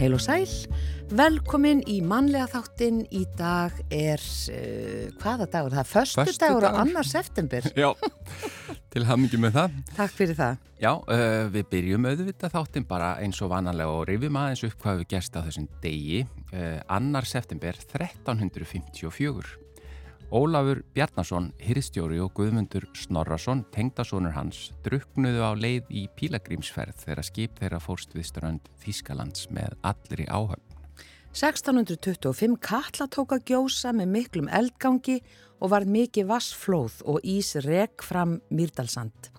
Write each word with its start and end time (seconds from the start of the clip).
Heil 0.00 0.14
og 0.16 0.22
sæl, 0.24 0.46
velkomin 1.12 1.82
í 1.84 1.98
mannlega 2.00 2.46
þáttin. 2.48 3.02
Í 3.12 3.26
dag 3.36 3.74
er, 3.92 4.22
uh, 4.48 5.10
hvaða 5.20 5.44
dagur? 5.52 5.74
Það 5.76 5.82
er 5.82 5.90
förstu 5.90 6.36
dagur 6.40 6.64
á 6.64 6.80
annar 6.80 7.04
september. 7.04 7.68
Já, 7.82 7.90
til 8.94 9.04
hamingi 9.04 9.36
með 9.42 9.58
það. 9.58 9.76
Takk 9.98 10.16
fyrir 10.16 10.38
það. 10.38 10.64
Já, 10.80 10.90
uh, 11.04 11.52
við 11.52 11.68
byrjum 11.74 12.08
auðvitað 12.08 12.54
þáttin 12.56 12.88
bara 12.88 13.10
eins 13.20 13.42
og 13.44 13.52
vanalega 13.52 13.92
og 13.92 14.06
rifjum 14.08 14.40
aðeins 14.40 14.64
upp 14.70 14.80
hvað 14.80 15.02
við 15.02 15.10
gerst 15.12 15.36
á 15.36 15.44
þessum 15.44 15.68
degi. 15.84 16.24
Uh, 16.48 16.78
annar 16.96 17.28
september 17.28 17.76
1354. 17.92 19.52
Ólafur 20.30 20.84
Bjarnason, 20.94 21.48
hirstjóri 21.58 22.20
og 22.22 22.30
Guðmundur 22.38 22.84
Snorrason, 22.94 23.64
tengdasónur 23.74 24.30
hans, 24.36 24.68
druknuðu 24.84 25.42
á 25.42 25.58
leið 25.58 25.90
í 25.90 26.04
pílagrímsferð 26.14 27.00
þegar 27.02 27.26
skip 27.26 27.58
þeirra 27.58 27.80
fórst 27.82 28.14
við 28.14 28.28
strönd 28.28 28.70
Þískalands 28.78 29.48
með 29.50 29.74
allri 29.82 30.28
áhöfn. 30.30 30.62
1625 31.34 32.54
Katla 32.62 33.08
tók 33.10 33.34
að 33.34 33.50
gjósa 33.50 33.90
með 33.90 34.14
miklum 34.14 34.52
eldgangi 34.54 35.18
og 35.58 35.74
var 35.74 35.88
mikið 35.90 36.30
vassflóð 36.30 37.02
og 37.10 37.26
ís 37.26 37.50
reg 37.66 37.98
fram 37.98 38.38
Mýrdalsand. 38.54 39.32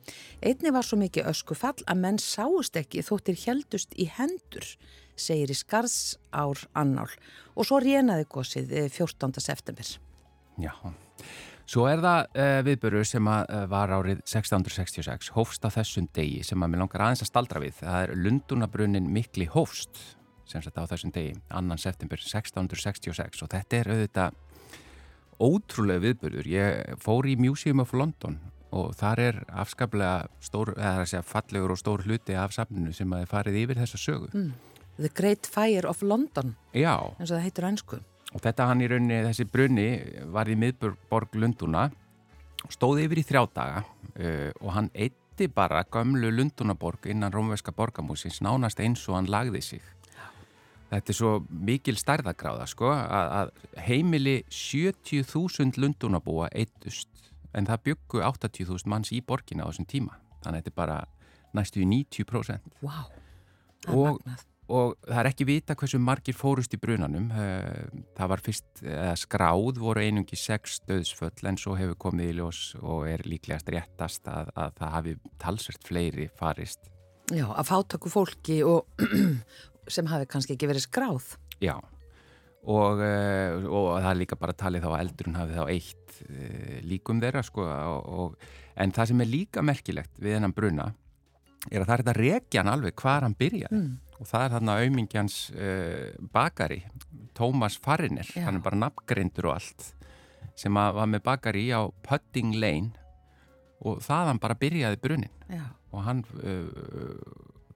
Einni 0.43 0.75
var 0.75 0.83
svo 0.83 0.99
mikið 0.99 1.31
öskufall 1.31 1.79
að 1.87 2.03
menn 2.03 2.19
sáust 2.19 2.75
ekki 2.75 3.07
þóttir 3.07 3.39
heldust 3.47 3.95
í 3.95 4.11
hendur, 4.11 4.67
segir 5.15 5.55
í 5.55 5.59
skarðsár 5.63 6.67
annál 6.75 7.11
og 7.55 7.63
svo 7.63 7.79
rénaði 7.79 8.27
gósið 8.27 8.75
14. 8.91 9.39
september. 9.39 9.99
Já, 10.59 10.73
svo 11.69 11.85
er 11.87 12.01
það 12.03 12.39
uh, 12.43 12.55
viðbörur 12.67 13.07
sem 13.07 13.27
að, 13.31 13.43
uh, 13.47 13.65
var 13.71 13.93
árið 13.95 14.23
1666, 14.25 15.31
hófst 15.37 15.63
á 15.63 15.69
þessum 15.71 16.09
degi 16.15 16.41
sem 16.47 16.63
að 16.63 16.73
mér 16.73 16.83
langar 16.83 17.05
aðeins 17.07 17.23
að 17.23 17.31
staldra 17.31 17.63
við. 17.63 17.77
Það 17.79 17.99
er 18.01 18.15
Lundunabrunnin 18.19 19.11
mikli 19.13 19.47
hófst 19.51 20.01
sem 20.51 20.63
sagt 20.63 20.79
á 20.79 20.83
þessum 20.89 21.13
degi, 21.15 21.35
annan 21.53 21.79
september 21.79 22.19
1666 22.19 23.45
og 23.45 23.51
þetta 23.53 23.77
er 23.77 23.91
auðvitað 23.93 24.39
ótrúlega 25.41 26.03
viðbörur. 26.05 26.49
Ég 26.49 26.97
fór 27.01 27.29
í 27.29 27.37
Museum 27.39 27.81
of 27.83 27.93
London 27.95 28.37
og 28.71 28.93
þar 28.95 29.21
er 29.23 29.39
afskaplega 29.63 30.27
stór, 30.43 30.73
eða 30.77 31.03
að 31.03 31.09
segja 31.11 31.23
fallegur 31.27 31.73
og 31.73 31.79
stór 31.81 32.05
hluti 32.07 32.37
af 32.39 32.53
safninu 32.55 32.93
sem 32.95 33.11
að 33.11 33.25
er 33.25 33.31
farið 33.31 33.59
yfir 33.65 33.81
þessa 33.81 33.99
sögu. 33.99 34.29
Mm. 34.31 34.53
The 35.01 35.11
Great 35.17 35.47
Fire 35.49 35.87
of 35.89 36.03
London, 36.03 36.55
Já. 36.75 36.95
eins 37.17 37.31
og 37.31 37.37
það 37.37 37.45
heitir 37.47 37.67
einsku. 37.67 38.01
Og 38.31 38.39
þetta 38.43 38.69
hann 38.69 38.81
í 38.83 38.87
rauninni, 38.87 39.21
þessi 39.27 39.45
brunni 39.51 39.87
var 40.31 40.47
í 40.47 40.55
miðborg 40.55 41.33
Lunduna, 41.35 41.89
stóði 42.71 43.07
yfir 43.07 43.19
í 43.19 43.25
þrjá 43.27 43.41
daga 43.55 43.81
uh, 43.83 44.51
og 44.61 44.69
hann 44.75 44.91
eitti 44.95 45.49
bara 45.51 45.83
gömlu 45.91 46.29
Lundunaborg 46.31 47.09
innan 47.11 47.33
rómveska 47.33 47.73
borgamúsins 47.75 48.39
nánast 48.45 48.79
eins 48.79 49.03
og 49.09 49.17
hann 49.17 49.31
lagði 49.31 49.61
sig. 49.65 49.81
Þetta 50.91 51.13
er 51.13 51.15
svo 51.15 51.31
mikil 51.49 51.95
stærðagráða 51.95 52.65
sko 52.67 52.89
að, 52.91 53.29
að 53.39 53.83
heimili 53.87 54.41
70.000 54.51 55.79
Lundunabúa 55.79 56.49
eittust 56.51 57.07
en 57.55 57.67
það 57.67 57.83
byggu 57.89 58.23
80.000 58.27 58.91
manns 58.91 59.11
í 59.15 59.21
borgina 59.23 59.63
á 59.67 59.71
þessum 59.71 59.87
tíma. 59.87 60.17
Þannig 60.43 60.51
að 60.51 60.59
þetta 60.59 60.71
er 60.71 60.77
bara 60.81 60.97
næstu 61.55 61.83
í 61.83 61.87
90%. 61.87 62.71
Vá, 62.83 63.07
wow, 63.87 63.95
Og- 63.95 64.19
magnað. 64.21 64.45
Og 64.71 64.93
það 65.03 65.19
er 65.21 65.29
ekki 65.31 65.45
vita 65.49 65.75
hversu 65.77 65.99
margir 66.01 66.37
fórust 66.37 66.73
í 66.75 66.79
brunanum 66.81 67.27
Eh, 67.31 67.83
það 68.17 68.31
var 68.31 68.43
fyrst 68.45 68.81
skráð 69.21 69.79
voru 69.83 70.01
einungi 70.03 70.39
sex 70.39 70.79
döðsföll 70.87 71.47
en 71.51 71.59
svo 71.59 71.75
hefur 71.79 71.97
komið 72.07 72.31
í 72.31 72.37
ljós 72.39 72.61
og 72.81 73.05
er 73.11 73.23
líklegast 73.27 73.69
réttast 73.73 74.27
að, 74.31 74.49
að 74.55 74.73
það 74.79 74.95
hafi 74.97 75.15
talsvert 75.43 75.87
fleiri 75.87 76.29
farist 76.39 76.87
Já, 77.31 77.45
að 77.53 77.67
fátöku 77.69 78.09
fólki 78.11 78.57
og 78.67 78.87
sem 79.95 80.07
hafi 80.11 80.27
kannski 80.29 80.55
ekki 80.57 80.67
verið 80.71 80.83
skráð. 80.87 81.35
já 81.63 81.75
og, 82.61 82.99
eh, 83.01 83.55
og 83.65 83.87
það 84.03 84.09
er 84.11 84.19
líka 84.19 84.37
bara 84.37 84.53
talið 84.57 84.83
þá 84.85 84.89
að 84.91 84.99
eldurinn 85.05 85.37
hafi 85.39 85.55
þá 85.57 85.63
eitt 85.73 86.19
eh, 86.29 86.79
líkum 86.85 87.21
þeirra 87.23 87.41
sko 87.47 87.63
og, 87.65 88.09
og, 88.25 88.35
en 88.77 88.91
það 88.93 89.09
sem 89.11 89.23
er 89.23 89.31
líka 89.31 89.63
merkilegt 89.65 90.11
við 90.21 90.35
hennan 90.37 90.53
bruna 90.53 90.91
er 91.71 91.81
að 91.83 91.87
það 91.87 91.95
er 91.95 92.03
þetta 92.03 92.17
rekjan 92.19 92.69
alveg 92.71 92.95
hvar 93.01 93.25
hann 93.25 93.37
byrjaði 93.39 93.79
Mm. 93.81 93.91
Og 94.21 94.29
það 94.29 94.45
er 94.45 94.53
þarna 94.55 94.77
aumingjans 94.85 95.37
uh, 95.55 96.11
bakari, 96.33 96.83
Tómas 97.37 97.79
Fariner, 97.81 98.27
Já. 98.35 98.45
hann 98.45 98.59
er 98.59 98.65
bara 98.65 98.79
nafngreindur 98.83 99.49
og 99.49 99.57
allt, 99.57 99.87
sem 100.55 100.77
var 100.77 101.09
með 101.09 101.23
bakari 101.25 101.69
á 101.73 101.89
Pudding 102.05 102.53
Lane. 102.61 102.93
Og 103.81 103.97
þaðan 104.05 104.37
bara 104.37 104.53
byrjaði 104.61 104.97
brunin 105.01 105.31
Já, 105.49 105.63
og 105.89 106.03
hann, 106.05 106.19
uh, 106.45 106.67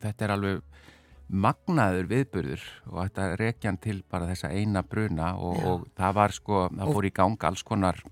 þetta 0.03 0.28
er 0.28 0.33
alveg 0.35 0.83
magnaður 1.25 2.06
viðburður 2.11 2.66
og 2.91 3.00
þetta 3.00 3.29
rekja 3.41 3.72
hann 3.72 3.79
til 3.81 4.03
bara 4.06 4.27
þessa 4.29 4.51
eina 4.53 4.83
bruna 4.85 5.31
og, 5.41 5.63
og 5.66 5.88
það 5.97 6.19
var 6.19 6.35
sko, 6.35 6.59
það 6.69 6.91
fór 6.94 7.07
í 7.09 7.13
gang 7.17 7.47
alls 7.50 7.66
konar 7.66 8.03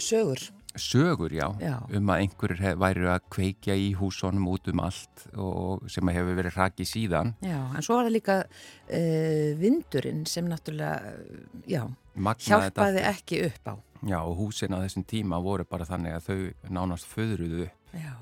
sögur. 0.00 0.40
Sögur, 0.82 1.32
já, 1.34 1.46
Já. 1.62 1.74
um 1.98 2.10
að 2.12 2.22
einhverjir 2.24 2.78
væru 2.80 3.08
að 3.12 3.26
kveikja 3.34 3.76
í 3.78 3.90
húsónum 3.98 4.48
út 4.52 4.68
um 4.72 4.80
allt 4.84 5.24
og 5.36 5.84
sem 5.90 6.08
hefur 6.14 6.38
verið 6.38 6.56
rakið 6.58 6.90
síðan 6.92 7.34
Já, 7.44 7.58
en 7.74 7.82
svo 7.84 7.98
var 7.98 8.08
það 8.08 8.16
líka 8.16 8.38
uh, 8.44 9.50
vindurinn 9.60 10.24
sem 10.26 10.48
náttúrulega, 10.48 11.14
já, 11.68 11.82
Magnaði 12.14 12.48
þetta 12.48 12.64
hjálpaði 12.64 13.04
ekki 13.12 13.42
upp 13.46 13.70
á. 13.70 13.74
Já, 14.08 14.18
og 14.22 14.36
húsin 14.38 14.74
á 14.74 14.82
þessum 14.84 15.04
tíma 15.10 15.38
voru 15.42 15.64
bara 15.66 15.86
þannig 15.86 16.16
að 16.18 16.26
þau 16.28 16.70
nánast 16.78 17.06
föðruðu 17.10 17.64
upp. 17.66 17.94
Já, 17.98 18.12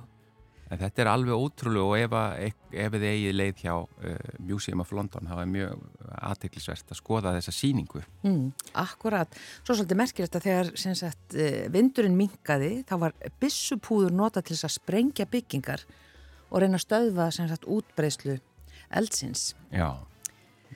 En 0.66 0.80
þetta 0.80 1.02
er 1.04 1.10
alveg 1.12 1.38
ótrúlega 1.38 1.84
og 1.86 1.98
ef, 1.98 2.14
að, 2.18 2.46
ef 2.74 2.94
þið 2.96 3.04
eigið 3.10 3.36
leið 3.36 3.60
hjá 3.62 3.74
uh, 3.76 4.16
Museum 4.48 4.82
of 4.82 4.90
London, 4.96 5.28
það 5.30 5.42
er 5.42 5.52
mjög 5.52 5.84
aðteklisvert 6.30 6.90
að 6.90 6.98
skoða 6.98 7.34
þessa 7.36 7.54
síningu. 7.54 8.02
mm, 8.26 8.48
akkurat. 8.82 9.38
Svo 9.60 9.76
svolítið 9.76 10.00
merkilegt 10.02 10.40
að 10.40 10.48
þegar 10.48 10.72
sagt, 11.02 11.38
uh, 11.38 11.60
vindurinn 11.74 12.18
minkaði, 12.18 12.72
þá 12.88 12.96
var 13.04 13.16
byssupúður 13.42 14.18
nota 14.18 14.42
til 14.42 14.56
þess 14.56 14.70
að 14.70 14.76
sprengja 14.80 15.28
byggingar 15.30 15.86
og 16.50 16.62
reyna 16.62 16.80
að 16.80 16.86
stöðva 16.86 17.30
sagt 17.34 17.70
útbreyslu 17.70 18.40
eldsins. 18.90 19.52
Já, 19.70 20.02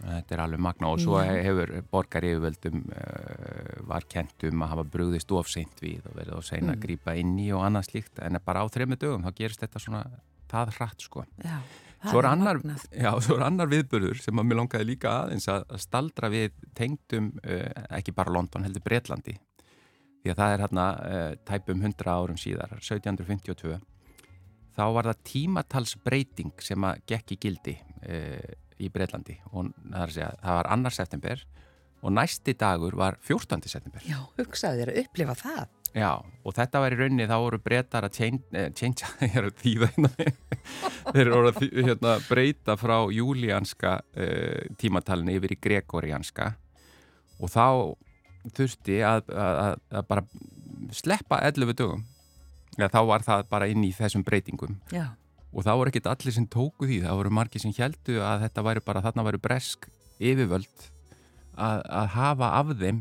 þetta 0.01 0.35
er 0.37 0.43
alveg 0.45 0.63
magna 0.65 0.89
og 0.95 1.01
svo 1.03 1.19
hefur 1.21 1.73
borgar 1.91 2.25
yfirvöldum 2.29 2.81
uh, 2.95 3.83
var 3.91 4.07
kent 4.09 4.47
um 4.49 4.65
að 4.65 4.73
hafa 4.75 4.85
brugðist 4.95 5.35
ofseint 5.37 5.83
við 5.83 6.07
og 6.09 6.17
verið 6.17 6.39
of 6.39 6.47
sein 6.49 6.69
að 6.71 6.77
Mm. 6.79 6.83
grípa 6.87 7.15
inn 7.19 7.37
í 7.39 7.51
og 7.53 7.65
annað 7.67 7.91
slíkt. 7.91 8.19
En 8.23 8.39
bara 8.45 8.63
á 8.63 8.67
þremmu 8.71 8.97
dögum 8.97 9.27
þá 9.27 9.35
gerist 9.37 9.61
þetta 9.61 9.83
svona 9.83 10.03
það 10.51 10.73
hratt 10.79 11.01
sko. 11.05 11.25
Já, 11.45 11.59
það 12.01 12.11
Svo 12.11 12.19
er, 12.23 12.27
annar, 12.31 12.61
já, 12.91 13.11
svo 13.21 13.37
er 13.37 13.45
annar 13.47 13.69
viðburður 13.71 14.23
sem 14.23 14.39
að 14.41 14.49
mér 14.49 14.61
langaði 14.63 14.89
líka 14.89 15.13
aðeins 15.25 15.49
að, 15.53 15.67
staldra 15.79 16.31
við 16.33 16.51
tengdum 16.75 17.33
uh, 17.45 17.69
ekki 17.99 18.15
bara 18.17 18.33
London, 18.33 18.65
heldur 18.65 18.83
Bretlandi. 18.83 19.37
Því 20.23 20.33
að 20.33 20.41
það 20.41 20.55
er 20.55 20.65
hérna 20.65 20.87
uh, 20.97 21.35
tæpum 21.49 21.81
100 21.85 22.11
árum 22.13 22.37
síðar, 22.41 22.75
1752 22.81 23.79
þá 24.77 24.83
var 24.95 25.11
það 25.11 25.23
tímatalsbreyting 25.29 26.53
sem 26.63 26.85
að 26.89 27.01
gekk 27.11 27.33
í 27.35 27.39
gildi 27.43 27.75
uh, 28.07 28.51
í 28.81 28.91
Bretlandi. 28.93 29.37
Og 29.53 29.71
segja, 30.11 30.33
það 30.43 30.61
var 30.61 30.71
annar 30.75 30.97
september 30.97 31.45
og 32.01 32.15
næsti 32.17 32.55
dagur 32.57 32.97
var 32.97 33.19
14. 33.21 33.69
september. 33.69 34.01
Já, 34.09 34.17
hugsaðu 34.39 34.81
þér 34.81 34.93
að 34.93 35.01
upplifa 35.05 35.37
það. 35.37 35.69
Já, 35.91 36.11
og 36.47 36.55
þetta 36.55 36.81
var 36.85 36.95
í 36.95 36.99
rauninni, 37.01 37.27
þá 37.27 37.37
voru 37.43 37.59
breytar 37.63 38.07
að 38.07 38.19
change, 38.21 38.45
eh, 38.55 38.71
hérna. 39.35 40.11
Þeir 41.15 41.33
voru 41.33 41.51
að 41.51 41.65
hérna, 41.67 42.15
breyta 42.29 42.77
frá 42.79 42.97
júlíanska 43.11 43.97
uh, 43.99 44.71
tímatalinu 44.79 45.35
yfir 45.35 45.57
í 45.57 45.59
gregorianska. 45.61 46.53
Og 47.41 47.51
þá 47.51 47.67
þurfti 48.57 49.01
að, 49.05 49.33
að, 49.35 49.81
að, 49.91 50.07
bara 50.09 50.25
sleppa 50.95 51.43
11 51.51 51.77
dögum. 51.77 52.07
Ja, 52.79 52.87
þá 52.89 53.01
var 53.09 53.27
það 53.27 53.49
bara 53.51 53.69
inn 53.69 53.83
í 53.85 53.91
þessum 53.93 54.23
breytingum. 54.25 54.79
Já, 54.95 55.11
og 55.51 55.67
þá 55.67 55.73
voru 55.75 55.91
ekkit 55.91 56.09
allir 56.11 56.35
sem 56.35 56.47
tóku 56.47 56.87
því 56.87 57.01
það 57.05 57.17
voru 57.21 57.33
margir 57.35 57.63
sem 57.63 57.75
heldu 57.75 58.21
að 58.23 58.45
þetta 58.47 58.67
væri 58.67 58.85
bara 58.87 59.03
þarna 59.07 59.27
væri 59.27 59.43
bresk 59.43 59.89
yfirvöld 60.21 60.85
að, 61.57 61.83
að 61.89 62.13
hafa 62.15 62.53
af 62.61 62.77
þeim. 62.79 63.01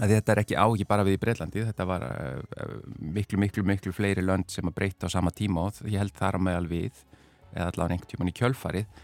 Að 0.00 0.14
þetta 0.14 0.32
er 0.32 0.40
ekki 0.40 0.56
á 0.56 0.64
ekki 0.64 0.86
bara 0.88 1.04
við 1.04 1.18
í 1.18 1.20
Breitlandi 1.20 1.64
þetta 1.66 1.84
var 1.88 2.06
uh, 2.06 2.70
miklu, 3.02 3.40
miklu, 3.42 3.64
miklu 3.66 3.92
fleiri 3.92 4.24
lönd 4.24 4.48
sem 4.48 4.64
að 4.70 4.76
breyta 4.78 5.10
á 5.10 5.12
sama 5.12 5.32
tíma 5.34 5.66
og 5.66 5.80
ég 5.84 6.00
held 6.00 6.14
þar 6.16 6.38
á 6.40 6.44
meðal 6.46 6.70
við 6.70 7.02
eða 7.50 7.66
allavega 7.72 7.96
einhvern 7.96 8.12
tíman 8.14 8.30
í 8.30 8.36
kjölfarið. 8.38 9.02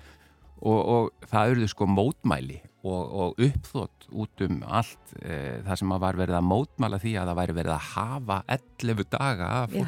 Og, 0.56 0.78
og 0.80 1.26
það 1.28 1.50
auðvitað 1.50 1.72
sko 1.74 1.88
mótmæli 1.90 2.60
og, 2.86 3.02
og 3.02 3.42
uppþótt 3.44 4.06
út 4.16 4.44
um 4.46 4.62
allt 4.64 5.16
uh, 5.18 5.58
það 5.66 5.80
sem 5.82 5.92
að 5.92 6.04
var 6.06 6.20
verið 6.22 6.38
að 6.38 6.48
mótmæla 6.54 7.02
því 7.02 7.16
að 7.20 7.32
það 7.32 7.40
væri 7.42 7.58
verið 7.58 7.74
að 7.74 7.88
hafa 7.90 8.38
11 8.56 9.10
daga 9.12 9.50
af 9.58 9.76
Já. 9.76 9.84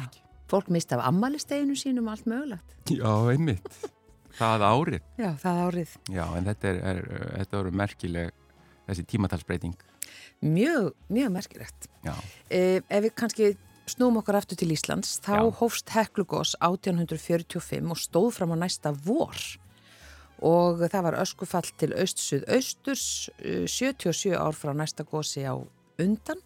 Fólk 0.49 0.69
misti 0.73 0.95
af 0.97 1.05
ammælisteginu 1.07 1.75
sínum 1.77 2.09
allt 2.11 2.25
mögulegt. 2.29 2.75
Já, 2.89 3.11
einmitt 3.31 3.69
það 4.39 4.61
árið 4.65 5.01
Já, 5.19 5.31
það 5.41 5.61
árið. 5.67 5.95
Já, 6.15 6.25
en 6.37 6.45
þetta 6.49 6.67
er, 6.69 6.77
er 6.91 6.99
þetta 7.39 7.59
eru 7.59 7.71
merkileg 7.71 8.31
þessi 8.89 9.05
tímatalsbreyting 9.11 9.75
Mjög, 10.41 10.93
mjög 11.11 11.31
merkilegt. 11.35 11.89
Já, 12.05 12.13
Eh, 12.49 12.79
ef 12.89 13.03
við 13.03 13.11
kannski 13.19 13.49
snúum 13.89 14.17
okkur 14.21 14.37
aftur 14.39 14.55
til 14.57 14.69
Íslands, 14.71 15.17
þá 15.19 15.35
Já. 15.35 15.51
hófst 15.59 15.89
Heklugos 15.91 16.55
1845 16.61 17.89
og 17.91 17.97
stóð 17.99 18.29
fram 18.37 18.53
á 18.55 18.57
næsta 18.63 18.93
vor. 19.05 19.35
og 20.41 20.79
það 20.87 21.03
var 21.03 21.17
öskufall 21.19 21.67
til 21.77 21.91
aust-suð-austurs 21.99 23.29
77 23.67 24.31
ár 24.39 24.55
frá 24.55 24.71
næsta 24.73 25.03
gósi 25.03 25.43
á 25.43 25.59
undan 25.99 26.39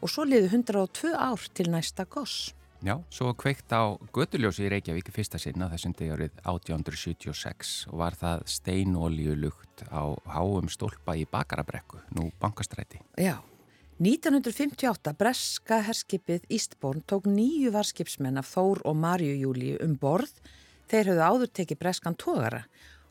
og 0.00 0.08
svo 0.08 0.24
liði 0.24 0.48
102 0.48 1.12
ár 1.12 1.42
til 1.52 1.68
næsta 1.68 2.06
gós. 2.08 2.54
Já, 2.80 2.94
svo 3.12 3.34
kveikt 3.36 3.68
á 3.76 3.92
Götuljósi 4.08 4.64
í 4.64 4.70
Reykjavík 4.72 5.10
fyrsta 5.12 5.36
sinna 5.36 5.68
þessum 5.68 5.92
degi 5.98 6.14
árið 6.14 6.38
1876 6.48 7.72
og 7.90 8.00
var 8.00 8.16
það 8.16 8.46
steinolíulugt 8.48 9.84
á 9.92 10.16
háum 10.32 10.70
stólpa 10.72 11.12
í 11.20 11.26
Bakarabrekku, 11.28 12.00
nú 12.16 12.30
bankastræti. 12.40 13.02
Já, 13.20 13.36
1958 14.00 15.12
breska 15.20 15.82
herskipið 15.84 16.48
Ístborn 16.48 17.04
tók 17.04 17.28
nýju 17.28 17.74
varskipsmenn 17.76 18.40
af 18.40 18.48
Þór 18.48 18.80
og 18.88 18.96
Marju 18.96 19.36
Júli 19.36 19.74
um 19.84 19.98
borð. 20.00 20.32
Þeir 20.88 21.12
höfðu 21.12 21.26
áður 21.28 21.54
tekið 21.60 21.82
breskan 21.84 22.16
tógara 22.16 22.64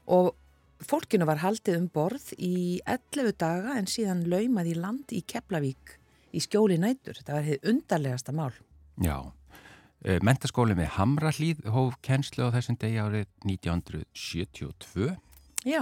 og 0.09 0.33
fólkinu 0.81 1.29
var 1.29 1.43
haldið 1.45 1.77
um 1.77 1.89
borð 1.93 2.33
í 2.41 2.81
11 2.89 3.37
daga 3.37 3.77
en 3.77 3.85
síðan 3.85 4.25
laumað 4.33 4.73
í 4.73 4.79
land 4.81 5.13
í 5.13 5.21
Keflavík 5.21 5.99
í 6.33 6.41
skjóli 6.41 6.81
nætur. 6.81 7.21
Þetta 7.21 7.37
var 7.37 7.45
hefð 7.45 7.69
undarlegasta 7.69 8.33
mál. 8.33 8.55
Já. 8.97 9.29
Eh, 9.99 10.19
mentaskóli 10.23 10.77
með 10.79 10.93
Hamrallíð 10.95 11.65
hóf 11.75 11.97
kennslu 12.05 12.47
á 12.47 12.55
þessum 12.55 12.77
degi 12.79 13.01
árið 13.03 13.25
1972. 13.43 15.09
Já, 15.67 15.81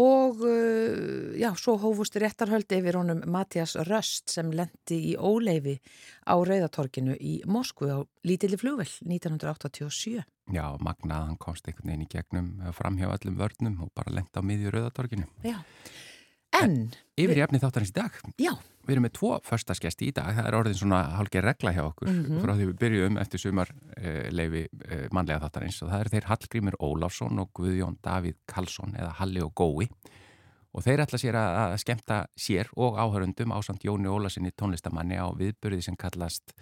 og 0.00 0.40
uh, 0.40 1.34
já, 1.36 1.50
svo 1.60 1.74
hófust 1.82 2.16
réttarhöldi 2.16 2.78
yfir 2.80 2.96
honum 2.96 3.20
Mattias 3.28 3.74
Röst 3.84 4.32
sem 4.32 4.48
lendi 4.56 4.96
í 5.10 5.12
óleifi 5.20 5.76
á 6.24 6.40
Rauðatorkinu 6.40 7.18
í 7.20 7.34
Moskvu 7.44 7.90
á 7.92 7.98
lítilli 8.24 8.56
flugvel 8.56 8.88
1987. 9.04 10.24
Já, 10.56 10.64
magnað, 10.80 11.28
hann 11.28 11.40
komst 11.40 11.68
einhvern 11.68 11.92
veginn 11.92 12.06
í 12.06 12.12
gegnum 12.14 12.48
framhjá 12.72 13.12
öllum 13.12 13.36
vörnum 13.36 13.76
og 13.84 13.92
bara 13.92 14.16
lendi 14.16 14.40
á 14.40 14.42
miðju 14.42 14.72
Rauðatorkinu. 14.72 15.28
Já, 15.44 15.58
en... 15.60 16.11
en 16.58 16.76
yfir 17.18 17.38
í 17.40 17.44
efni 17.44 17.60
þáttarins 17.62 17.92
í 17.92 17.96
dag. 17.96 18.20
Já. 18.40 18.52
Við 18.82 18.96
erum 18.96 19.04
með 19.06 19.12
tvo 19.14 19.36
förstaskesti 19.46 20.08
í 20.10 20.14
dag, 20.16 20.32
það 20.34 20.46
er 20.48 20.56
orðin 20.58 20.78
svona 20.80 21.02
hálfgeir 21.14 21.44
regla 21.46 21.70
hjá 21.70 21.84
okkur 21.84 22.08
mm 22.10 22.22
-hmm. 22.24 22.40
frá 22.42 22.52
því 22.58 22.64
við 22.66 22.78
byrjum 22.80 23.18
eftir 23.22 23.40
sumar 23.40 23.70
uh, 23.70 24.26
leifi 24.34 24.64
uh, 24.66 25.06
mannlega 25.14 25.44
þáttarins 25.44 25.78
og 25.82 25.92
það 25.92 26.00
er 26.00 26.10
þeir 26.14 26.26
Hallgrímur 26.30 26.76
Óláfsson 26.80 27.38
og 27.38 27.52
Guðjón 27.54 27.98
Davíð 28.02 28.36
Karlsson 28.46 28.96
eða 28.98 29.14
Halli 29.20 29.40
og 29.40 29.54
Gói 29.54 29.86
og 30.72 30.82
þeir 30.82 31.04
ætla 31.04 31.18
sér 31.18 31.38
að, 31.38 31.58
að 31.62 31.76
skemta 31.78 32.26
sér 32.34 32.68
og 32.76 32.98
áhörundum 32.98 33.52
ásand 33.52 33.84
Jóni 33.84 34.08
Ólarsinni 34.08 34.50
tónlistamanni 34.50 35.14
á 35.14 35.30
viðbörði 35.30 35.82
sem 35.82 35.96
kallast 35.96 36.52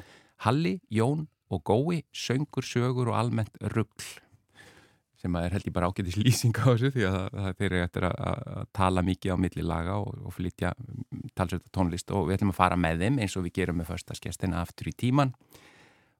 Halli, 0.44 0.80
Jón 0.90 1.28
og 1.50 1.64
Gói, 1.64 2.02
söngur, 2.12 2.66
sögur 2.66 3.08
og 3.08 3.16
almennt 3.16 3.56
ruggl 3.60 4.20
sem 5.20 5.36
er 5.36 5.54
held 5.54 5.66
ég 5.68 5.74
bara 5.76 5.90
ágætis 5.90 6.18
lýsing 6.18 6.56
á 6.56 6.64
þessu 6.72 6.90
því 6.94 7.06
að, 7.08 7.18
að 7.42 7.48
þeir 7.58 7.70
eru 7.70 7.80
eftir 7.84 8.06
að, 8.08 8.20
að 8.24 8.68
tala 8.76 9.04
mikið 9.06 9.34
á 9.34 9.42
milli 9.44 9.64
laga 9.66 9.96
og, 10.00 10.14
og 10.24 10.36
flytja 10.36 10.72
talsvölda 11.36 11.72
tónlist 11.76 12.14
og 12.14 12.28
við 12.28 12.38
ætlum 12.38 12.54
að 12.54 12.60
fara 12.60 12.78
með 12.80 13.04
þeim 13.04 13.20
eins 13.20 13.36
og 13.36 13.46
við 13.46 13.56
gerum 13.60 13.80
með 13.80 13.90
förstaskestina 13.92 14.62
aftur 14.64 14.90
í 14.90 14.96
tíman 15.04 15.34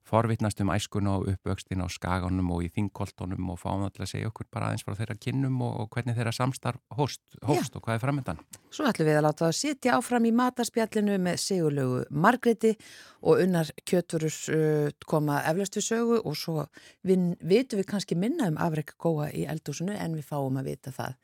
forvittnast 0.07 0.61
um 0.63 0.71
æskun 0.73 1.07
og 1.11 1.27
uppvöxtin 1.31 1.83
á 1.83 1.87
skaganum 1.91 2.51
og 2.51 2.65
í 2.65 2.69
þingkoltonum 2.73 3.51
og 3.53 3.59
fáum 3.61 3.85
alltaf 3.85 4.05
að 4.05 4.11
segja 4.13 4.31
okkur 4.31 4.47
bara 4.51 4.69
aðeins 4.69 4.85
frá 4.87 4.95
þeirra 4.97 5.17
kinnum 5.21 5.59
og, 5.61 5.75
og 5.83 5.89
hvernig 5.93 6.17
þeirra 6.17 6.33
samstarf 6.35 6.81
hóst, 6.97 7.21
hóst 7.47 7.75
og 7.77 7.85
hvað 7.85 7.97
er 7.97 8.03
framöndan. 8.05 8.41
Svo 8.71 8.87
ætlum 8.89 9.09
við 9.09 9.19
að 9.19 9.25
láta 9.27 9.47
að 9.49 9.57
sitja 9.59 9.97
áfram 9.97 10.27
í 10.27 10.33
matarspjallinu 10.35 11.19
með 11.21 11.41
Sigurlegu 11.45 12.01
Margreti 12.11 12.73
og 13.21 13.43
unnar 13.43 13.69
kjöturus 13.85 14.41
uh, 14.51 14.89
koma 15.05 15.41
eflastu 15.49 15.83
sögu 15.85 16.21
og 16.23 16.37
svo 16.37 16.65
vitum 17.03 17.79
við 17.79 17.87
kannski 17.89 18.17
minna 18.17 18.49
um 18.51 18.59
afrekka 18.61 18.97
góa 19.01 19.29
í 19.31 19.45
eldúsinu 19.49 19.95
en 19.97 20.17
við 20.17 20.27
fáum 20.27 20.59
að 20.59 20.71
vita 20.71 20.93
það 20.95 21.15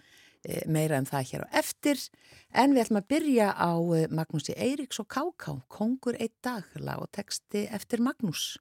e, 0.44 0.62
meira 0.70 1.00
um 1.02 1.08
það 1.08 1.32
hér 1.32 1.46
á 1.46 1.48
eftir 1.62 2.04
en 2.54 2.76
við 2.76 2.86
ætlum 2.86 3.02
að 3.02 3.10
byrja 3.14 3.50
á 3.54 3.72
e, 3.74 4.06
Magnúsi 4.14 4.56
Eiríks 4.56 5.02
og 5.04 5.10
Káká, 5.12 5.58
Kongur 5.72 6.18
eitt 6.20 6.38
dag 6.46 6.68
lag 6.80 7.04
og 7.04 7.12
texti 7.16 7.68
eftir 7.72 8.04
Magnús. 8.04 8.56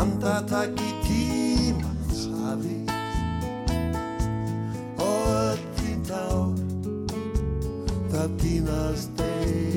Andatak 0.00 0.76
í 0.80 0.90
tímans 1.06 2.20
hafi 2.42 2.76
og 5.00 5.24
öll 5.32 5.64
þín 5.80 6.00
tár 6.08 6.52
það 8.12 8.38
týnast 8.44 9.24
eitt 9.24 9.69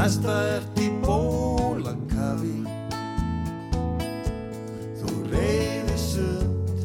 næsta 0.00 0.32
ert 0.56 0.78
í 0.80 0.86
bólakafi. 1.02 2.54
Þú 4.96 5.10
reyðir 5.28 6.00
sund 6.00 6.78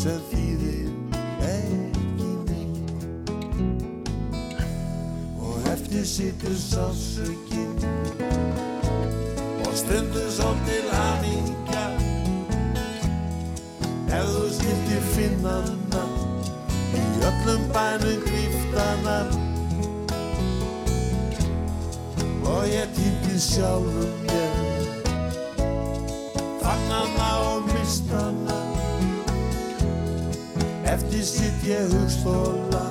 sem 0.00 0.18
þýðir 0.32 0.88
ekki 1.46 2.32
neitt. 2.48 3.30
Og 5.38 5.70
eftir 5.70 6.06
sittur 6.16 6.58
sásökin 6.58 7.78
og 9.62 9.74
stundur 9.78 10.30
svo 10.34 10.50
til 10.66 10.86
hamingja. 10.98 11.84
Ef 14.18 14.32
þú 14.34 14.48
skildir 14.56 15.10
finnana 15.14 16.08
í 16.90 17.04
öllum 17.28 17.70
bænum 17.70 18.24
gríftana 18.26 19.47
og 22.48 22.64
ég 22.68 22.88
týndi 22.96 23.36
sjálfum 23.38 24.12
mér. 24.26 24.52
Fannana 26.62 27.30
og 27.52 27.62
mistana 27.72 28.58
eftir 30.94 31.22
sitt 31.24 31.60
ég 31.68 31.84
hugstóla 31.92 32.80
og 32.82 32.87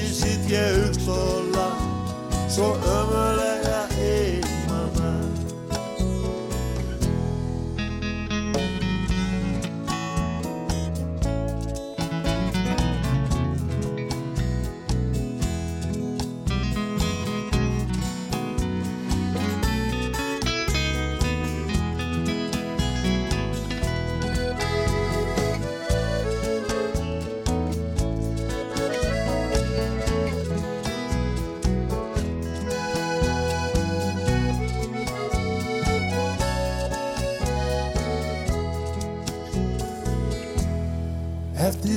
Eftir 0.00 0.14
sitt 0.14 0.50
ég 0.50 0.84
hugstóla 0.84 1.76
Svo 2.48 2.64
ömulega 2.64 3.09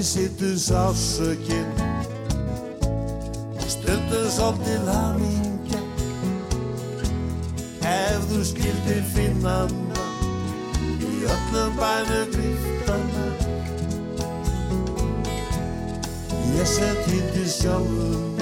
eftir 0.04 0.22
sittu 0.22 0.60
sásökinn 0.60 1.66
og 3.56 3.68
stundum 3.68 4.28
svolítil 4.30 4.88
hamingja. 4.88 5.80
Ef 7.82 8.26
þú 8.28 8.44
skildir 8.44 9.04
finna 9.16 9.64
hana 9.64 10.04
í 11.00 11.24
öllum 11.24 11.80
bænum 11.80 12.28
griftana 12.36 13.26
ég 16.60 16.68
sem 16.68 16.96
týndi 17.06 17.48
sjálfum 17.48 18.33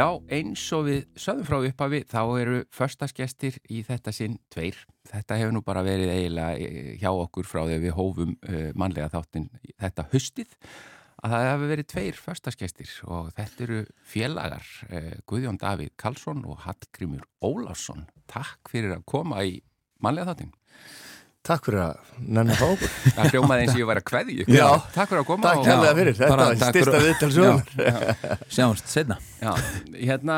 Já, 0.00 0.06
eins 0.32 0.62
og 0.72 0.86
við 0.86 1.00
sögðum 1.20 1.44
frá 1.44 1.56
upphafi 1.66 1.98
þá 2.08 2.20
eru 2.40 2.60
förstaskestir 2.72 3.58
í 3.68 3.82
þetta 3.84 4.14
sinn 4.16 4.38
tveir. 4.48 4.78
Þetta 5.10 5.36
hefur 5.36 5.52
nú 5.52 5.60
bara 5.66 5.82
verið 5.84 6.12
eiginlega 6.14 6.54
eh, 6.56 6.94
hjá 7.02 7.10
okkur 7.10 7.44
frá 7.44 7.60
að 7.66 7.82
við 7.82 7.92
hófum 7.98 8.32
uh, 8.38 8.70
mannlega 8.80 9.10
þáttinn 9.12 9.50
þetta 9.74 10.06
hustið 10.14 10.54
að 11.20 11.34
það 11.34 11.44
hefur 11.50 11.72
verið 11.74 11.88
tveir 11.92 12.22
förstaskestir 12.22 12.94
og 13.12 13.28
þetta 13.36 13.66
eru 13.66 13.82
félagar 14.14 14.72
uh, 14.88 15.12
Guðjón 15.28 15.60
Davíð 15.60 15.92
Karlsson 16.00 16.46
og 16.48 16.64
Hallgrímur 16.64 17.26
Ólásson. 17.44 18.06
Takk 18.30 18.72
fyrir 18.72 18.96
að 18.96 19.04
koma 19.10 19.44
í 19.44 19.58
mannlega 20.00 20.32
þáttinn. 20.32 20.54
Takk 21.46 21.64
fyrir 21.70 21.80
að 21.80 22.16
nenni 22.36 22.56
fá 22.58 22.66
okkur. 22.68 22.90
Það 23.16 23.30
hljómaði 23.34 23.62
eins 23.64 23.72
og 23.72 23.80
ég 23.80 23.86
var 23.88 24.00
að 24.02 24.08
kveði 24.10 24.34
ykkur. 24.42 24.56
Já. 24.58 24.66
Takk 24.92 25.08
fyrir 25.12 25.22
að 25.22 25.28
koma. 25.30 25.46
Takk 25.46 25.60
og- 25.62 25.68
hérlega 25.70 25.94
fyrir. 26.00 26.18
Þetta 26.18 26.36
var 26.40 26.58
styrsta 26.60 26.82
fyrir- 26.90 27.06
viðtal 27.06 27.30
sögur. 27.36 28.44
Sjáumst 28.52 28.90
setna 28.92 29.16
Já, 29.40 29.52
hérna, 29.96 30.36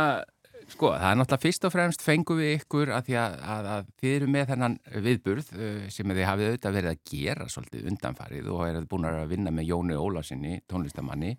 sko, 0.71 0.93
það 0.95 1.09
er 1.11 1.19
náttúrulega 1.19 1.43
fyrst 1.43 1.67
og 1.69 1.75
fremst 1.75 2.05
fengum 2.07 2.39
við 2.39 2.53
ykkur 2.61 2.93
að 2.95 3.09
því 3.11 3.17
að, 3.25 3.35
að, 3.57 3.67
að 3.75 3.91
þið 4.05 4.15
eru 4.21 4.31
með 4.37 4.47
þennan 4.53 4.79
viðburð 5.09 5.51
uh, 5.59 5.67
sem 5.93 6.15
þið 6.15 6.23
hafið 6.31 6.49
auðvitað 6.53 6.79
verið 6.79 6.93
að 6.95 7.03
gera 7.13 7.49
svolítið 7.57 7.91
undanfarið 7.93 8.53
og 8.55 8.63
eruð 8.71 8.87
búin 8.95 9.11
að 9.11 9.21
vinna 9.35 9.53
með 9.59 9.69
Jóni 9.73 9.99
Ólásinni, 9.99 10.55
tónlistamanni. 10.71 11.35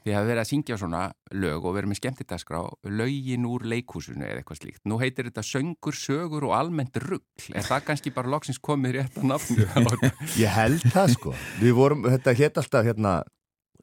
Þið 0.00 0.14
hafið 0.16 0.30
verið 0.30 0.40
að 0.40 0.48
syngja 0.48 0.76
svona 0.80 1.00
lög 1.36 1.66
og 1.68 1.74
verið 1.76 1.90
með 1.90 1.98
skemmtidaskrá, 2.00 2.60
lögin 3.00 3.48
úr 3.50 3.66
leikhúsinu 3.68 4.24
eða 4.24 4.40
eitthvað 4.40 4.60
slíkt. 4.62 4.80
Nú 4.88 4.96
heitir 5.02 5.28
þetta 5.28 5.44
söngur, 5.44 5.98
sögur 5.98 6.46
og 6.48 6.54
almennt 6.56 6.96
rugg. 7.04 7.26
Er 7.52 7.66
það 7.66 7.84
kannski 7.90 8.14
bara 8.16 8.32
loksins 8.32 8.60
komið 8.64 8.96
rétt 8.96 9.20
að 9.20 9.28
nafnu? 9.28 9.68
Ég 10.40 10.56
held 10.56 10.88
það 10.94 11.14
sko. 11.18 11.34
Við 11.60 11.76
vorum, 11.76 12.08
þetta 12.08 12.36
hétt 12.40 12.60
alltaf 12.62 12.88
hérna 12.88 13.14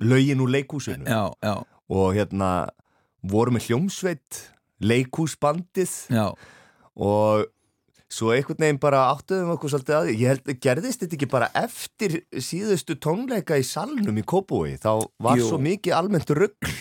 lögin 0.02 0.42
úr 0.42 0.54
leikhúsinu 0.58 1.06
Já, 1.06 1.30
já, 1.42 1.56
og 1.90 2.18
hérna 2.18 2.52
vorum 3.26 3.58
með 3.58 3.70
hljómsveit, 3.70 4.44
leikhúsbandið 4.82 5.94
já 6.14 6.32
og 6.98 7.46
svo 8.12 8.32
einhvern 8.32 8.62
veginn 8.64 8.80
bara 8.82 9.06
áttuðum 9.12 9.54
okkur 9.56 9.74
svolítið 9.74 9.98
að. 9.98 10.12
Ég 10.14 10.32
held, 10.32 10.54
gerðist 10.64 11.04
þetta 11.04 11.18
ekki 11.18 11.30
bara 11.32 11.50
eftir 11.60 12.22
síðustu 12.32 12.96
tónleika 13.04 13.60
í 13.60 13.66
salnum 13.68 14.18
í 14.18 14.26
Kópúi, 14.28 14.78
þá 14.80 14.92
var 15.24 15.40
Jú. 15.40 15.52
svo 15.52 15.62
mikið 15.62 15.98
almennt 15.98 16.32
rugg. 16.38 16.72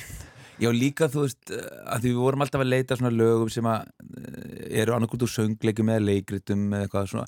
Já, 0.56 0.71
líka 0.73 1.11
þú 1.12 1.26
veist, 1.26 1.50
eh, 1.52 1.68
að 1.92 2.06
því 2.06 2.11
við 2.14 2.23
vorum 2.25 2.45
alltaf 2.47 2.62
að 2.64 2.71
leita 2.73 2.97
svona 2.97 3.12
lögum 3.12 3.50
sem 3.52 3.66
að 3.68 3.90
eh, 4.16 4.80
eru 4.80 4.95
annarkvort 4.97 5.26
úr 5.26 5.33
söngleikum 5.35 5.90
eða 5.92 6.06
leikritum 6.06 6.62
eða 6.71 6.87
eitthvað 6.87 7.11
svona 7.11 7.26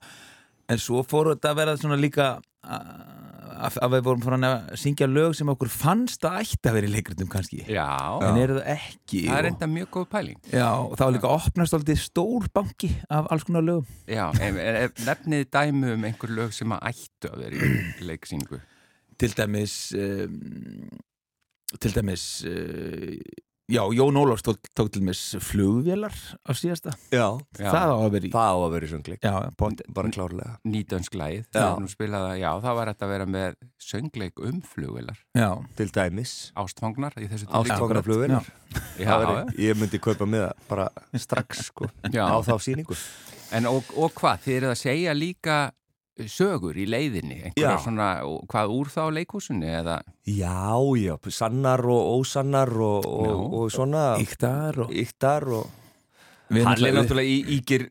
en 0.68 0.80
svo 0.82 1.02
fór 1.06 1.32
þetta 1.32 1.52
að 1.52 1.60
vera 1.62 1.76
svona 1.80 1.98
líka 2.00 2.28
að, 2.64 2.88
að 3.66 3.94
við 3.94 4.04
vorum 4.06 4.22
fór 4.24 4.36
að 4.38 4.70
syngja 4.80 5.08
lög 5.10 5.36
sem 5.38 5.50
okkur 5.52 5.70
fannst 5.72 6.24
að 6.28 6.40
ætti 6.44 6.70
að 6.70 6.78
vera 6.78 6.88
í 6.88 6.92
leikritum 6.94 7.30
kannski. 7.32 7.60
Já, 7.66 7.88
en 8.24 8.40
eru 8.40 8.58
það 8.60 8.70
ekki? 8.76 9.22
Það 9.26 9.40
er 9.40 9.50
enda 9.50 9.70
mjög 9.74 9.90
góð 9.96 10.08
pæling. 10.14 10.40
Já, 10.52 10.68
og 10.78 10.96
var 11.00 11.14
líka 11.14 11.34
opnast 11.34 11.76
alltaf 11.78 12.02
stór 12.02 12.48
banki 12.54 12.90
af 13.10 13.28
alls 13.34 13.46
konar 13.48 13.66
lögum. 13.66 13.92
Já, 14.08 14.26
ef, 14.38 14.62
ef 14.64 15.04
nefnið 15.06 15.46
dæmi 15.54 15.94
um 15.96 16.08
einhver 16.08 16.34
lög 16.40 16.56
sem 16.56 16.74
að 16.76 16.90
ættu 16.92 17.32
að 17.32 17.44
vera 17.44 17.62
í 17.68 18.08
leiksýningu. 18.08 18.62
til 19.18 19.34
dæmis 19.36 19.94
um, 19.98 20.90
til 21.80 21.94
dæmis 21.94 22.44
uh, 22.46 23.18
já, 23.68 23.82
Jón 23.92 24.16
Ólafs 24.16 24.42
tók, 24.46 24.58
tók 24.74 24.88
til 24.90 25.02
dæmis 25.02 25.20
flugvélar 25.44 26.14
á 26.48 26.50
síðasta 26.56 26.94
Já, 27.12 27.36
Já. 27.58 27.68
það, 27.68 27.90
á 27.92 27.98
að 28.00 28.10
vera 28.14 28.26
í 28.28 28.30
það 28.32 28.48
á 28.48 28.56
að 28.64 28.70
vera 28.74 28.86
í 28.86 28.90
söngleik. 28.92 29.20
já, 29.22 29.34
Bara 29.94 30.08
klárlega. 30.14 30.54
Nýdönsklæð, 30.64 31.42
Já. 31.52 31.60
það 31.60 31.80
nú 31.84 31.90
spilað 31.92 32.26
að, 32.30 32.36
já, 32.40 32.50
það 32.64 32.78
var 32.80 32.90
að 33.04 33.12
vera 33.12 33.26
með 33.26 33.56
söngleik 33.78 34.42
um 34.48 34.60
flugvilar, 34.62 35.18
já, 35.36 35.50
Til 35.76 35.88
dæmis. 35.92 36.32
ástfangnar 36.56 37.12
í 37.20 37.28
þessu 37.28 37.48
Ástfangna 37.48 38.02
Já, 38.98 39.20
já, 39.22 39.44
Ég 39.58 39.76
myndi 39.80 39.98
kaupa 40.00 40.24
með 40.28 40.48
það 40.48 40.68
bara 40.68 40.88
strax 41.16 41.66
sko 41.68 41.88
Já. 42.12 42.24
á 42.28 42.36
þá 42.44 42.54
síningu. 42.60 42.96
en 43.52 43.66
og, 43.66 43.84
og 43.96 44.12
hvað, 44.16 44.42
þið 44.44 44.56
eruð 44.58 44.72
að 44.74 44.80
segja 44.82 45.12
líka 45.16 45.72
sögur 46.26 46.74
í 46.76 46.86
leiðinni, 46.90 47.38
einhverja 47.46 47.78
svona, 47.84 48.08
og 48.26 48.46
hvað 48.50 48.74
úr 48.74 48.90
þá 48.92 49.02
leikhúsunni 49.14 49.70
eða, 49.80 50.00
Já, 50.26 50.76
já, 50.98 51.16
sannar 51.30 51.80
og 51.86 52.18
ósannar 52.20 52.72
og, 52.74 53.06
og, 53.06 53.26
Já. 53.26 53.34
og 53.62 53.70
svona 53.72 54.06
yktar 54.20 54.80
og 54.86 54.90
yktar 54.92 55.46
og 55.48 55.66
hann 56.48 56.80
er 56.80 56.94
náttúrulega- 56.96 57.28
í, 57.28 57.58
ígir 57.58 57.82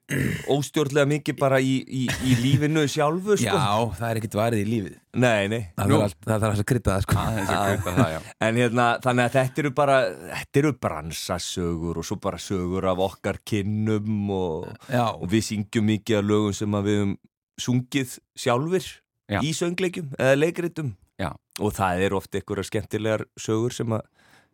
óstjórnlega 0.49 1.05
mikið 1.05 1.35
bara 1.37 1.59
í, 1.61 1.75
í, 1.85 2.07
í 2.25 2.35
lífinu 2.41 2.87
sjálfu 2.89 3.35
sko. 3.37 3.53
Já, 3.53 3.91
það 3.99 4.07
er 4.09 4.19
ekkert 4.21 4.37
varið 4.39 4.61
í 4.63 4.65
lífið 4.71 4.95
Nei, 5.17 5.47
nei. 5.49 5.59
Það 5.77 5.87
Nú. 5.89 5.99
er 6.01 6.15
þarf 6.41 6.57
að 6.59 6.63
krydda 6.69 6.95
það 6.95 7.05
sko 7.05 7.15
aðeins 7.21 7.49
að 7.53 7.69
kaupa 7.77 7.93
það. 7.97 8.25
En 8.47 8.55
hérna, 8.61 8.87
þannig 9.01 9.23
að 9.27 9.31
þetta 9.37 9.61
eru 9.63 9.71
bara, 9.77 9.95
þetta 10.33 10.59
eru 10.61 10.71
bransasögur 10.85 11.97
og 12.01 12.05
svo 12.05 12.17
bara 12.21 12.37
sögur 12.41 12.85
af 12.91 13.01
okkar 13.07 13.39
kinnum 13.45 14.29
og, 14.35 14.67
og 14.93 15.25
við 15.31 15.45
syngjum 15.51 15.87
mikið 15.89 16.19
af 16.19 16.27
lögum 16.29 16.53
sem 16.57 16.77
að 16.77 16.85
við 16.89 16.99
höfum 17.01 17.15
sungið 17.61 18.17
sjálfur 18.37 18.85
Já. 19.27 19.41
í 19.43 19.51
söngleikjum 19.57 20.13
eða 20.17 20.37
leikritum. 20.39 20.93
Já. 21.19 21.31
Og 21.59 21.73
það 21.73 22.03
eru 22.05 22.19
oft 22.21 22.35
einhverja 22.37 22.67
skemmtilegar 22.69 23.25
sögur 23.41 23.73
sem 23.73 23.95
að, 23.97 24.03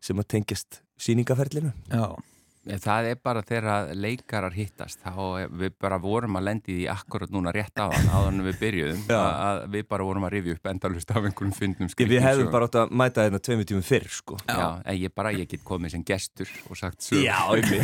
sem 0.01 0.19
að 0.23 0.29
tengjast 0.37 0.81
síningaferlinu. 1.03 1.73
já, 1.91 2.05
Það 2.79 3.07
er 3.09 3.17
bara 3.19 3.41
þegar 3.43 3.89
leikarar 3.99 4.53
hittast, 4.55 5.01
þá 5.03 5.49
við 5.51 5.73
bara 5.83 5.97
vorum 5.99 6.37
að 6.39 6.45
lendi 6.47 6.77
því 6.77 6.85
akkurat 6.93 7.33
núna 7.35 7.51
rétt 7.51 7.75
á 7.75 7.91
hann, 7.91 8.07
áður 8.07 8.29
en 8.31 8.45
við 8.45 8.59
byrjuðum, 8.61 9.01
Já. 9.09 9.17
að, 9.19 9.33
að 9.49 9.65
við 9.73 9.83
bara 9.91 10.05
vorum 10.07 10.23
að 10.23 10.31
rifja 10.37 10.55
upp 10.55 10.69
endalust 10.71 11.11
af 11.11 11.27
einhverjum 11.27 11.51
fyndnum 11.57 11.89
Við 11.89 11.95
skrýtnum 11.97 12.23
hefðum 12.23 12.39
sögum. 12.45 12.53
bara 12.55 12.69
átt 12.69 12.77
að 12.79 12.93
mæta 13.03 13.25
þetta 13.27 13.41
tveimur 13.49 13.67
tímum 13.67 13.83
fyrr, 13.83 14.07
sko. 14.15 14.37
Já, 14.47 14.63
en 14.79 14.95
ég 15.01 15.11
bara, 15.19 15.33
ég 15.35 15.49
get 15.51 15.65
komið 15.67 15.91
sem 15.97 16.05
gestur 16.07 16.55
og 16.69 16.79
sagt 16.79 17.03
sögur. 17.03 17.25
Já, 17.27 17.41
ætli, 17.59 17.81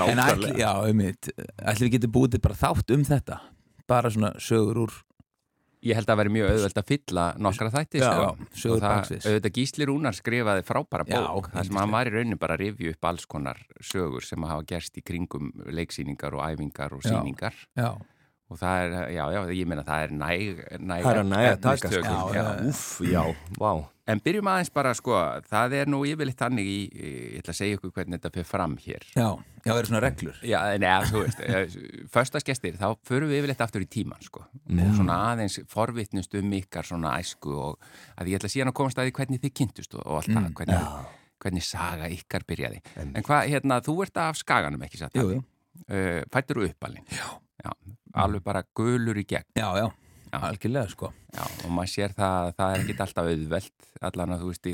Nákvæmlega. 0.00 0.56
já, 0.64 0.72
um 0.88 0.96
mitt 1.04 1.28
Ætli 1.60 1.90
við 1.90 1.98
getum 1.98 2.16
búið 2.16 2.40
bara 2.48 2.56
þátt 2.64 2.96
um 2.96 3.04
þetta 3.12 3.36
Bara 3.92 4.10
svona 4.14 4.32
sögur 4.40 4.86
úr 4.86 5.00
Ég 5.82 5.96
held 5.98 6.06
að 6.12 6.18
vera 6.20 6.30
mjög 6.30 6.50
auðvelt 6.52 6.76
að 6.78 6.90
fylla 6.92 7.22
nokkra 7.42 7.66
þætti 7.74 7.98
Já, 7.98 8.10
sko. 8.12 8.26
sögur 8.54 8.76
og 8.76 8.82
það, 8.84 9.08
auðvitað 9.26 9.54
Gísli 9.56 9.86
Rúnar 9.90 10.14
skrifaði 10.14 10.62
frábæra 10.68 11.06
Já, 11.10 11.16
bók 11.26 11.48
þar 11.50 11.66
sem 11.66 11.80
hann 11.80 11.90
var 11.96 12.06
í 12.06 12.12
rauninni 12.14 12.38
bara 12.38 12.54
að 12.54 12.62
rifja 12.62 12.92
upp 12.94 13.08
alls 13.10 13.26
konar 13.26 13.58
sögur 13.82 14.22
sem 14.22 14.46
hafa 14.46 14.62
gerst 14.70 15.00
í 15.00 15.02
kringum 15.02 15.50
leiksýningar 15.74 16.36
og 16.38 16.44
æfingar 16.46 16.94
og 16.94 17.02
Já. 17.02 17.10
sýningar 17.16 17.58
Já, 17.74 17.88
og 18.52 18.60
það 18.62 18.84
er, 18.84 18.94
já, 19.16 19.24
já, 19.34 19.40
ég 19.58 19.66
meina 19.72 19.82
það 19.88 20.04
er 20.06 20.14
næg, 20.22 20.62
næg 20.86 21.02
Það 21.02 21.10
er 21.16 21.20
að 21.24 21.30
næja 21.34 21.50
að 21.56 21.60
taka, 21.66 21.76
sko. 21.82 21.90
efnistökur, 21.90 22.06
Já, 22.06 22.38
já. 22.38 22.46
já. 22.46 22.70
Úff, 22.70 22.86
já, 23.10 23.22
vá. 23.58 23.72
En 24.12 24.20
byrjum 24.22 24.48
aðeins 24.52 24.70
bara, 24.74 24.92
sko, 24.98 25.14
það 25.48 25.74
er 25.80 25.90
nú 25.90 26.02
yfirleitt 26.08 26.40
þannig 26.40 26.68
í, 26.68 26.76
ég 26.92 27.38
ætla 27.42 27.54
að 27.54 27.58
segja 27.58 27.78
ykkur 27.78 27.92
hvernig 27.96 28.18
þetta 28.20 28.32
fyrir 28.36 28.48
fram 28.48 28.76
hér. 28.82 29.06
já, 29.14 29.26
já, 29.32 29.70
það 29.70 29.78
eru 29.80 29.90
svona 29.90 30.02
reglur 30.04 30.40
Já, 30.46 30.58
neða, 30.82 31.08
þú 31.10 31.22
veist, 31.24 31.42
föstaskestir, 32.16 32.76
þá 32.80 32.86
förum 33.08 33.32
við 33.32 33.40
yfirleitt 33.42 33.64
aftur 33.66 33.84
í 33.84 33.88
tíman, 33.96 34.22
sko, 34.26 34.44
og 34.44 34.94
svona 34.98 35.18
aðeins 35.32 35.58
forvitnust 35.72 36.36
um 36.40 36.54
ykkar 36.58 36.88
svona 36.88 37.14
æsku 37.22 37.56
og 37.56 37.90
að 38.18 38.32
ég 38.34 38.40
ætla 38.40 38.52
síðan 38.52 38.72
að 38.72 38.78
komast 38.82 39.00
að 39.00 39.08
því 39.10 39.16
hvernig 39.20 39.42
þið 39.46 39.54
kynntust 39.62 39.96
og, 39.98 40.04
og 40.06 40.20
allt 40.20 40.32
það, 40.34 40.50
hvernig, 40.60 41.14
hvernig 41.42 41.66
saga 41.66 42.10
ykkar 42.12 42.44
byrjaði. 42.48 42.82
En 43.02 43.24
hvað, 43.26 43.48
hérna, 43.54 43.80
þú 43.82 43.96
ert 44.06 44.20
af 44.22 44.38
skaganum, 44.38 44.84
ekki 44.86 45.00
satt? 45.00 45.16
Jú, 45.18 45.38
jú. 45.38 45.44
Uh, 45.88 46.20
fættur 46.32 46.60
úr 46.62 46.68
uppalinn. 46.70 47.06
Já. 47.10 47.24
Já, 47.62 47.70
alveg 48.18 48.42
bara 48.42 48.62
gulur 48.74 49.18
í 49.20 49.24
gegn. 49.28 49.46
Já, 49.54 49.68
já, 49.78 49.86
Já. 50.32 50.48
algjörlega 50.48 50.88
sko. 50.88 51.12
Já, 51.34 51.44
og 51.44 51.72
maður 51.76 51.92
sér 51.92 52.14
það 52.16 52.36
að 52.42 52.52
það 52.58 52.74
er 52.74 52.82
ekki 52.82 52.94
alltaf 53.04 53.30
auðvelt 53.32 53.88
allan 54.08 54.34
að 54.34 54.42
þú 54.42 54.52
veist 54.52 54.68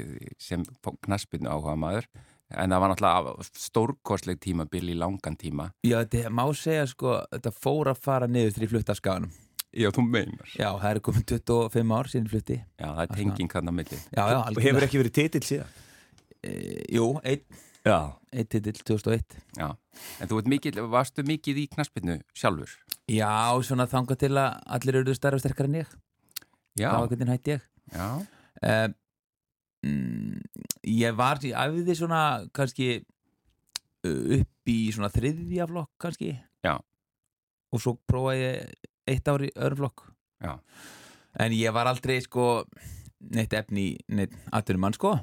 sem 0.49 0.67
knaspinu 1.05 1.51
áhuga 1.51 1.75
maður. 1.79 2.07
En 2.49 2.73
það 2.73 2.81
var 2.81 2.93
náttúrulega 2.93 3.49
stórkostleg 3.61 4.39
tímabil 4.41 4.87
í 4.95 4.97
langan 4.97 5.37
tíma. 5.37 5.69
Já, 5.85 5.99
þetta 6.01 6.31
má 6.33 6.47
segja 6.57 6.87
sko, 6.89 7.19
þetta 7.35 7.53
fór 7.53 7.91
að 7.93 8.01
fara 8.07 8.31
niður 8.31 8.55
því 8.57 8.71
flutta 8.71 8.97
skaganum. 8.97 9.35
Já, 9.77 9.91
þú 9.93 10.05
meinar. 10.07 10.49
Já, 10.57 10.71
það 10.81 10.89
er 10.91 11.01
komin 11.05 11.27
25 11.29 11.93
ár 11.99 12.09
síðan 12.09 12.31
flutti. 12.33 12.57
Já, 12.79 12.87
það 12.87 13.03
er 13.03 13.11
tenging 13.19 13.57
hann 13.59 13.69
á 13.69 13.75
milli. 13.83 13.99
Já, 14.15 14.23
já, 14.33 14.39
Og 14.49 14.63
hefur 14.65 14.87
ekki 14.87 15.03
verið 15.03 15.17
titill 15.19 15.45
síðan? 15.45 15.75
E, 16.39 16.53
jú, 16.95 17.09
einn. 17.21 17.45
Já, 17.85 17.99
ein 18.33 18.49
titill 18.49 18.81
2001. 18.81 19.37
Já, 19.59 19.69
en 20.23 20.31
þú 20.31 20.41
ert 20.41 20.53
mikið, 20.55 20.81
varstu 20.89 21.27
mikið 21.27 21.61
í 21.67 21.69
knaspinu 21.75 22.21
sjálfur 22.33 22.73
Já, 23.09 23.57
svona 23.65 23.87
þangað 23.89 24.21
til 24.25 24.33
að 24.37 24.59
allir 24.77 24.99
eru 25.01 25.15
stærra 25.17 25.39
og 25.39 25.43
sterkar 25.43 25.69
en 25.69 25.79
ég. 25.81 25.93
Já, 26.79 26.91
Þá 26.93 27.09
hvernig 27.09 27.33
hætti 27.35 27.57
ég. 27.57 27.63
já, 27.95 28.09
Uh, 28.59 28.89
mm, 29.87 30.41
ég 30.83 31.15
var, 31.15 31.39
ég 31.47 31.55
æfði 31.55 31.95
svona 31.95 32.23
kannski 32.51 33.05
upp 34.03 34.71
í 34.73 34.79
svona 34.91 35.11
þriðja 35.15 35.69
flokk 35.71 35.93
kannski. 36.03 36.33
Já. 36.67 36.75
Og 37.71 37.83
svo 37.85 37.95
prófaði 38.11 38.43
ég 38.43 38.89
eitt 39.15 39.31
ár 39.31 39.45
í 39.47 39.53
öðrum 39.55 39.79
flokk. 39.85 40.09
Já. 40.43 40.57
En 41.39 41.55
ég 41.55 41.71
var 41.77 41.87
aldrei 41.87 42.19
sko 42.25 42.65
neitt 43.31 43.55
efni, 43.55 43.93
í 43.95 44.17
neitt 44.19 44.35
atvinnum 44.51 44.89
mann 44.89 44.99
sko. 44.99 45.15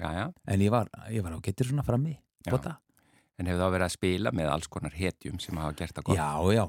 já, 0.00 0.08
já 0.16 0.26
En 0.46 0.60
ég 0.64 0.70
var, 0.72 0.88
ég 1.10 1.22
var 1.22 1.36
á 1.36 1.40
getur 1.44 1.68
svona 1.68 1.84
frammi. 1.84 2.16
En 2.46 3.46
hefur 3.48 3.60
þá 3.60 3.70
verið 3.72 3.86
að 3.86 3.94
spila 3.94 4.30
með 4.36 4.50
alls 4.52 4.68
konar 4.68 4.92
hetjum 4.96 5.38
sem 5.40 5.56
hafa 5.56 5.76
gert 5.76 5.96
það 5.96 6.04
gott 6.04 6.16
Já, 6.16 6.32
já, 6.54 6.64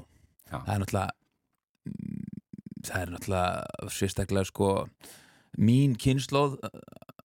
Já. 0.52 0.58
Það 0.58 0.74
er 0.74 0.82
náttúrulega 0.82 1.10
mm, 1.88 2.42
það 2.88 3.02
er 3.02 3.12
náttúrulega 3.14 3.90
sérstaklega 3.96 4.50
sko 4.50 4.68
mín 5.62 5.96
kynnslóð 6.00 6.58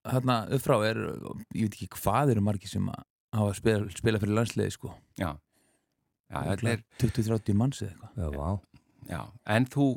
hérna 0.08 0.40
upp 0.56 0.64
frá 0.64 0.78
er, 0.88 1.00
ég 1.56 1.68
veit 1.68 1.78
ekki 1.78 1.90
hvað 2.00 2.34
eru 2.36 2.44
margir 2.46 2.72
sem 2.72 2.88
að 2.92 3.04
hafa 3.36 3.52
að 3.52 3.60
spila, 3.60 3.92
spila 3.98 4.22
fyrir 4.24 4.38
landsliði 4.38 4.74
sko. 4.76 4.94
Já, 5.20 5.30
já 6.32 6.38
þetta 6.52 6.74
er, 6.74 6.84
20-30 7.04 7.58
manns 7.60 7.84
eða 7.84 8.10
eitthvað. 8.28 8.62
Já, 9.08 9.22
en 9.56 9.68
þú 9.72 9.88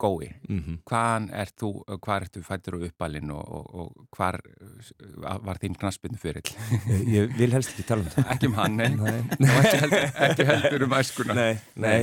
gói, 0.00 0.26
mm 0.48 0.78
hvaðan 0.90 1.26
er 1.32 1.50
þú, 1.58 1.70
hvar 2.04 2.24
ertu 2.26 2.42
fættur 2.44 2.76
og 2.78 2.84
uppalinn 2.88 3.30
og, 3.34 3.44
og, 3.58 3.68
og 3.80 4.08
hvar 4.16 4.38
uh, 4.44 5.36
var 5.46 5.58
þín 5.62 5.76
knaspinu 5.80 6.18
fyrir? 6.20 6.42
ég, 6.90 7.06
ég 7.14 7.36
vil 7.38 7.54
helst 7.56 7.72
ekki 7.74 7.86
tala 7.88 8.04
um 8.04 8.10
það. 8.12 8.26
Ekki 8.36 8.50
um 8.50 8.58
hann, 8.60 8.76
nei, 8.76 8.90
Nei, 8.96 9.50
og 9.50 9.60
ekki 9.62 9.80
heldur, 9.84 10.06
ekki 10.28 10.46
heldur 10.50 10.84
um 10.88 10.96
æskuna. 10.98 11.36
nei, 11.38 11.54
nei. 11.76 12.00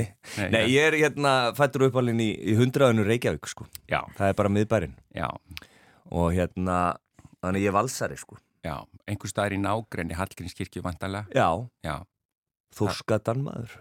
nei, 0.50 0.62
ég 0.74 0.88
er 0.90 0.98
hérna 1.04 1.34
fættur 1.56 1.86
uppalinn 1.88 2.20
í, 2.24 2.30
í 2.34 2.56
hundraðinu 2.58 3.06
Reykjavík 3.08 3.46
sko. 3.52 3.68
Já, 3.90 4.00
Það 4.18 4.32
er 4.32 4.38
bara 4.42 4.52
miðbærin 4.58 4.96
já, 5.14 5.28
Og 6.10 6.32
hérna, 6.36 6.80
þannig 7.40 7.64
ég 7.64 7.70
er 7.72 7.78
valsari 7.78 8.18
sko. 8.20 8.36
Já, 8.64 8.78
einhver 9.08 9.28
staðar 9.30 9.54
í 9.56 9.60
nágrenni 9.60 10.16
Hallgrímskirkju 10.16 10.82
vantarlega, 10.84 11.28
Já, 11.36 11.48
já, 11.84 11.96
þórskatan 12.76 13.42
maður. 13.44 13.74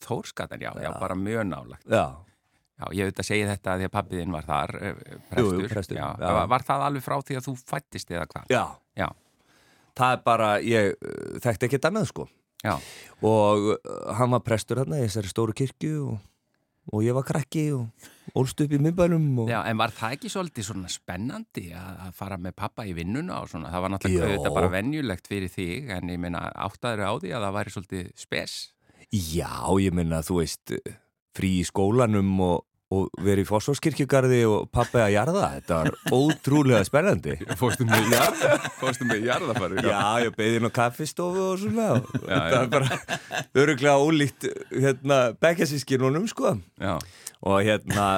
Þórskatan, 0.00 0.62
já, 0.64 0.70
já, 0.80 0.86
Já. 0.88 0.92
bara 1.00 1.14
mjög 1.18 1.44
nálagt. 1.50 1.84
Já, 1.84 2.06
Já, 2.80 2.84
ég 2.96 3.10
veit 3.10 3.18
að 3.20 3.26
segja 3.28 3.48
þetta 3.50 3.74
því 3.76 3.86
að 3.88 3.92
pappiðinn 3.98 4.32
var 4.32 4.46
þar, 4.48 4.70
eh, 4.80 4.94
Jú, 4.96 5.20
prestur. 5.28 5.58
jú, 5.60 5.68
prestur, 5.74 5.98
Já, 6.00 6.06
já. 6.16 6.30
Var, 6.38 6.46
var 6.54 6.64
það 6.64 6.84
alveg 6.86 7.04
frá 7.04 7.16
því 7.20 7.36
að 7.36 7.46
þú 7.50 7.54
fættist 7.68 8.14
eða 8.16 8.26
hvað? 8.32 8.46
já 8.54 8.64
Já. 8.96 9.08
Það 10.00 10.14
er 10.16 10.20
bara, 10.24 10.48
ég 10.64 10.94
uh, 10.96 11.38
þekkti 11.44 11.66
ekki 11.68 11.80
annað 11.90 12.08
sko 12.08 12.24
Já, 12.64 12.74
Og 13.26 13.70
uh, 13.74 14.14
hann 14.16 14.32
var 14.32 14.42
prestur 14.46 14.80
hérna 14.80 15.00
í 15.00 15.04
þessari 15.06 15.28
stóru 15.32 15.52
kirkju 15.56 15.94
og, 16.14 16.18
og 16.94 17.04
ég 17.04 17.16
var 17.16 17.26
krakki 17.28 17.66
og 17.76 18.08
ólst 18.38 18.60
upp 18.62 18.72
í 18.72 18.78
miðbænum 18.80 19.26
og... 19.42 19.50
Já, 19.50 19.58
en 19.66 19.80
var 19.80 19.92
það 19.96 20.14
ekki 20.16 20.30
svolítið 20.32 20.68
svona 20.70 20.88
spennandi 20.92 21.66
að 21.74 22.04
að 22.06 22.12
fara 22.20 22.38
með 22.40 22.54
pappa 22.62 22.86
í 22.86 22.94
vinnuna 22.96 23.40
og 23.42 23.50
svona, 23.50 23.72
það 23.74 23.84
var 23.84 23.92
náttúrulega 23.96 24.28
auðvitað 24.30 24.56
bara 24.60 24.72
venjulegt 24.76 25.30
fyrir 25.32 25.50
þig, 25.52 25.90
en 25.96 26.12
ég 26.14 26.20
meina 26.22 26.44
áttaður 26.54 27.02
á 27.10 27.12
því 27.24 27.32
að 27.34 27.46
það 27.46 27.56
væri 27.58 27.74
svolítið 27.74 28.10
spes. 28.22 28.54
Já, 29.10 29.50
ég 29.82 29.96
minna, 29.98 30.20
þú 30.22 30.38
veist, 30.38 30.76
frí 31.34 31.50
í 31.58 31.66
skólanum 31.66 32.30
og, 32.46 32.62
og 32.90 33.22
verið 33.22 33.44
í 33.44 33.46
fósfórskirkjugarði 33.46 34.40
og 34.50 34.64
pappi 34.74 34.98
að 34.98 35.12
jarða, 35.14 35.44
þetta 35.56 35.76
var 35.78 36.16
ótrúlega 36.16 36.80
spennandi. 36.88 37.36
Fórstu 37.60 37.86
með 37.86 38.08
jarða, 38.16 38.56
fórstu 38.80 39.06
með 39.06 39.28
jarðafari. 39.28 39.84
Já, 39.86 40.00
ég 40.24 40.34
beði 40.38 40.58
inn 40.58 40.66
á 40.66 40.72
kaffistofu 40.74 41.44
og 41.52 41.60
svona 41.62 41.86
og 42.00 42.10
Já, 42.24 42.34
þetta 42.34 42.58
er 42.58 42.72
bara 42.74 42.98
öruglega 43.62 43.94
ólíkt 44.02 44.48
hérna 44.74 45.20
bekkjasískinunum 45.38 46.26
sko 46.30 46.56
Já, 46.82 46.96
og 47.46 47.62
hérna 47.66 48.08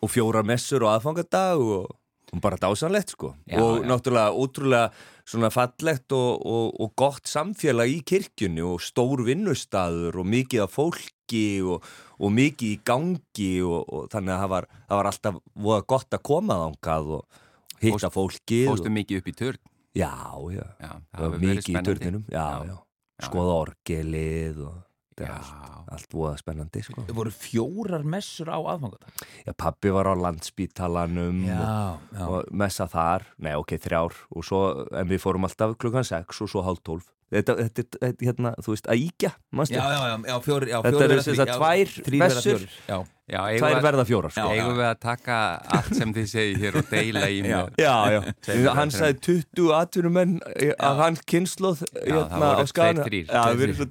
og 0.00 0.12
fjóra 0.12 0.42
messur 0.46 0.84
og 0.86 0.94
aðfangadag 0.94 1.60
og, 1.60 1.92
og 2.32 2.42
bara 2.44 2.58
dásanlegt 2.60 3.12
sko 3.12 3.34
Já, 3.44 3.60
og 3.60 3.84
já. 3.84 3.88
náttúrulega 3.92 4.32
ótrúlega 4.32 4.88
svona 5.26 5.50
fallegt 5.50 6.14
og, 6.14 6.42
og, 6.46 6.76
og 6.80 6.92
gott 6.98 7.30
samfélag 7.30 7.90
í 7.90 8.00
kirkjunni 8.06 8.62
og 8.64 8.82
stór 8.84 9.24
vinnustaður 9.26 10.20
og 10.22 10.28
mikið 10.30 10.64
af 10.66 10.74
fólki 10.76 11.46
og, 11.66 11.86
og 12.22 12.34
mikið 12.36 12.74
í 12.76 12.78
gangi 12.86 13.50
og, 13.66 13.80
og 13.90 14.06
þannig 14.12 14.36
að 14.36 14.42
það 14.44 14.52
var, 14.54 14.68
það 14.86 15.00
var 15.00 15.10
alltaf 15.10 15.40
voða 15.66 15.86
gott 15.94 16.18
að 16.18 16.24
koma 16.30 16.58
þangað 16.62 17.12
og 17.18 17.42
hitta 17.82 18.12
fórstu 18.14 18.62
og, 18.70 18.90
mikið 18.98 19.22
upp 19.22 19.30
í 19.30 19.36
törn. 19.42 19.62
Já, 19.96 20.12
já, 20.52 20.66
Já, 20.76 20.92
mikið 21.40 21.70
í 21.72 21.82
törninum 21.88 22.26
já, 22.28 22.46
Já. 22.68 22.76
skoða 23.24 23.54
orgelið 23.64 24.60
og 24.68 24.74
þetta 25.16 25.24
er 25.24 25.32
Já. 25.32 25.36
allt, 25.40 25.88
allt 25.96 26.12
voða 26.12 26.36
spennandi 26.40 26.82
sko. 26.84 27.04
Það 27.08 27.18
voru 27.20 27.32
fjórar 27.32 28.04
messur 28.04 28.50
á 28.52 28.58
aðfangadag. 28.60 29.24
Já, 29.46 29.52
pappi 29.56 29.92
var 29.96 30.10
á 30.12 30.14
landspítalanum 30.20 31.42
og, 31.46 31.50
Já, 31.50 31.98
já, 32.12 32.24
og 32.28 32.50
messa 32.52 32.86
þar, 32.92 33.26
nei 33.40 33.54
ok, 33.56 33.76
þrjár. 33.80 34.22
Og 34.36 34.44
svo, 34.46 34.62
en 34.92 35.08
við 35.08 35.22
fórum 35.24 35.48
alltaf 35.48 35.76
klukkan 35.80 36.04
sex 36.06 36.42
og 36.44 36.52
svo 36.52 36.64
hálf 36.66 36.84
tólf 36.84 37.08
þetta, 37.34 37.56
þetta, 37.64 37.84
þetta, 38.04 38.28
hérna, 38.28 38.54
þú 38.62 38.74
veist, 38.74 38.88
að 38.92 39.02
íkja 39.02 39.32
já, 39.32 39.82
já, 39.82 39.98
já, 39.98 40.16
já, 40.30 40.36
fjóri, 40.46 40.70
já 40.70 40.78
Þetta 40.86 41.04
eru 41.06 41.18
sagt 41.26 41.42
já, 41.42 41.56
tvær 41.56 42.66
Já, 42.86 42.98
Já, 43.26 43.40
eigum 43.50 43.64
tvær 43.64 43.72
við, 43.74 43.82
verða 43.82 44.02
fjórar 44.06 44.30
sko. 44.30 44.42
Já. 44.44 44.54
eigum 44.60 44.76
við 44.78 44.84
að 44.86 44.98
taka 45.02 45.36
allt 45.74 45.96
sem 45.98 46.12
þið 46.14 46.26
segir 46.30 46.60
hér 46.62 46.76
og 46.78 46.92
deila 46.92 47.22
í 47.26 47.40
Já. 47.40 47.46
með. 47.48 47.80
Já, 47.82 47.94
já, 48.14 48.68
hann 48.78 48.92
sagði 48.94 49.16
20 49.26 49.72
atvinnumenn 49.80 50.36
af 50.78 51.00
hans 51.02 51.24
kynsloð 51.26 51.82
það 52.30 52.44
voru 52.44 52.68
tveir, 52.70 53.00
þrír. 53.08 53.24
Já, 53.26 53.40
erum 53.42 53.64
þrír. 53.64 53.74
svo 53.80 53.88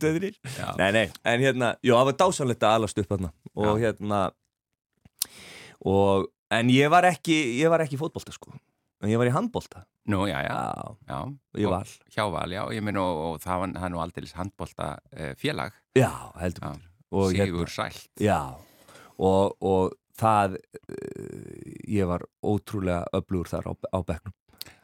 Já. 0.56 0.70
Nei, 0.80 0.88
nei, 0.96 1.04
en 1.34 1.44
hérna, 1.44 1.74
jú, 1.84 1.98
það 1.98 2.08
var 2.12 2.18
dásanlegt 2.24 2.64
að 2.64 2.78
alast 2.80 3.04
upp 3.04 3.12
hérna 3.12 3.34
og 3.52 3.68
Já. 3.74 3.90
hérna 3.90 4.22
og, 5.84 6.32
en 6.56 6.72
ég 6.72 6.96
var 6.96 7.10
ekki 7.12 7.36
ég 7.60 7.76
var 7.76 7.84
ekki 7.84 8.00
í 8.00 8.02
fótbolta 8.06 8.32
sko 8.32 8.56
en 9.06 9.12
ég 9.14 9.20
var 9.22 9.30
í 9.30 9.34
handbolta. 9.36 9.84
Nú, 10.12 10.24
já, 10.30 10.38
já, 10.46 10.54
Já, 10.54 10.94
já. 11.10 11.20
Og- 11.66 11.72
var. 11.72 11.92
Hjá 12.14 12.26
val, 12.34 12.52
já, 12.54 12.62
ég 12.76 12.84
minn 12.86 12.98
og, 13.02 13.22
og 13.30 13.40
það, 13.42 13.60
var, 13.64 13.72
það 13.80 13.88
er 13.88 13.94
nú 13.96 14.02
aldrei 14.04 14.32
handbólta 14.38 14.90
uh, 15.18 15.32
félag, 15.42 15.78
Já, 15.98 16.12
heldur 16.42 16.66
Já. 16.68 16.74
og, 17.16 17.30
hérna, 17.32 17.46
Sigur 17.46 17.72
Sælt. 17.74 18.10
Já, 18.22 18.40
og, 19.18 19.56
og 19.66 19.96
það 20.20 20.58
uh, 20.60 21.86
ég 21.90 22.06
var 22.10 22.26
ótrúlega 22.46 23.06
öflugur 23.18 23.50
þar 23.50 23.70
á, 23.70 23.74
á 23.96 24.00
bekknum. 24.06 24.36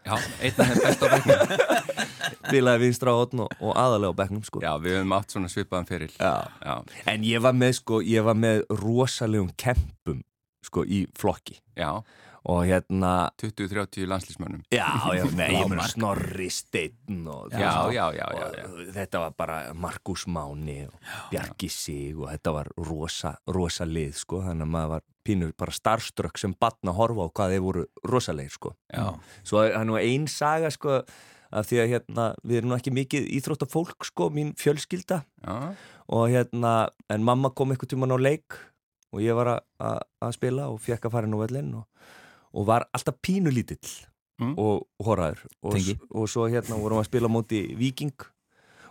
Já, 0.01 0.15
einn 0.41 0.57
af 0.57 0.71
þeim 0.71 0.81
best 0.87 1.03
á 1.05 1.07
bekknum. 1.13 1.91
Bilaði 2.51 2.81
vinstra 2.87 3.13
á 3.13 3.17
hotn 3.21 3.43
og, 3.45 3.53
og 3.61 3.75
aðalega 3.77 4.15
á 4.17 4.19
bekknum 4.23 4.43
sko. 4.47 4.61
Já, 4.65 4.71
við 4.81 4.97
höfum 4.97 5.13
átt 5.19 5.33
svona 5.35 5.49
svipaðan 5.53 5.87
fyrir. 5.89 6.15
Já. 6.17 6.33
Já, 6.65 6.73
En 7.13 7.23
ég 7.29 7.43
var 7.45 7.53
með 7.57 7.75
sko, 7.77 8.01
ég 8.05 8.25
var 8.25 8.37
með 8.41 8.63
rosalegum 8.81 9.51
kempum 9.61 10.23
sko 10.65 10.83
í 10.85 11.03
flokki. 11.17 11.59
Já, 11.77 11.91
og 12.49 12.63
hérna 12.65 13.29
20-30 13.37 14.07
landslísmönnum. 14.09 14.63
Já, 14.73 14.87
já, 15.13 15.25
nei, 15.37 15.49
ég 15.53 15.67
meina 15.69 15.83
Snorri 15.87 16.47
Steinn 16.49 17.27
og 17.29 17.51
Já, 17.53 17.91
já, 17.93 18.07
já, 18.17 18.25
já, 18.33 18.47
og 18.65 18.93
þetta 18.95 19.19
var 19.21 19.35
bara 19.37 19.57
Markus 19.77 20.23
Máni 20.25 20.87
og 20.87 20.95
Bjarki 21.29 21.69
Sig 21.69 22.15
og 22.17 22.31
þetta 22.31 22.53
var 22.55 22.71
rosa, 22.77 23.35
rosa 23.47 23.85
lið 23.85 24.15
sko, 24.23 24.41
þannig 24.47 24.65
að 24.65 24.73
maður 24.73 24.93
var 24.95 25.03
pínur 25.23 25.51
bara 25.53 25.71
starströkk 25.75 26.37
sem 26.41 26.55
batna 26.59 26.89
að 26.95 26.97
horfa 26.97 27.27
á 27.29 27.33
hvað 27.37 27.53
þeir 27.53 27.61
voru 27.67 27.83
rosalegir 28.09 28.55
sko. 28.57 28.73
Já, 28.89 29.05
Svo 29.43 29.61
er 29.67 29.77
nú 29.85 29.99
ein 30.01 30.25
saga 30.27 30.71
sko 30.73 31.03
að 31.51 31.67
því 31.67 31.77
að 31.83 31.89
hérna 31.93 32.25
við 32.47 32.57
erum 32.61 32.71
nú 32.71 32.77
ekki 32.79 32.93
mikið 32.95 33.25
íþróttafólk 33.37 34.05
sko, 34.07 34.29
mín 34.33 34.53
fjölskylda. 34.57 35.21
Já, 35.45 35.75
og 36.09 36.25
hérna, 36.33 36.89
en 37.11 37.21
mamma 37.23 37.51
kom 37.53 37.69
eitthvað 37.75 37.93
tíman 37.93 38.15
á 38.15 38.17
leik 38.17 38.57
og 39.13 39.19
ég 39.21 39.35
var 39.35 39.59
að- 39.77 40.33
spila 40.33 40.69
og 40.71 40.79
fekk 40.81 41.05
að 41.05 41.11
fara 41.11 41.27
inn 41.27 41.35
á 41.37 41.43
vellin 41.45 41.73
og, 41.75 41.85
og 42.53 42.65
var 42.67 42.87
alltaf 42.93 43.19
pínu 43.23 43.53
lítill 43.53 44.07
Mm. 44.41 44.55
og, 44.57 44.87
horraður 45.05 45.43
og, 45.61 45.75
og 46.17 46.29
svo 46.31 46.47
hérna 46.49 46.73
vorum 46.81 46.97
við 46.97 47.03
að 47.03 47.09
spila 47.11 47.29
móti 47.29 47.59
Viking 47.77 48.23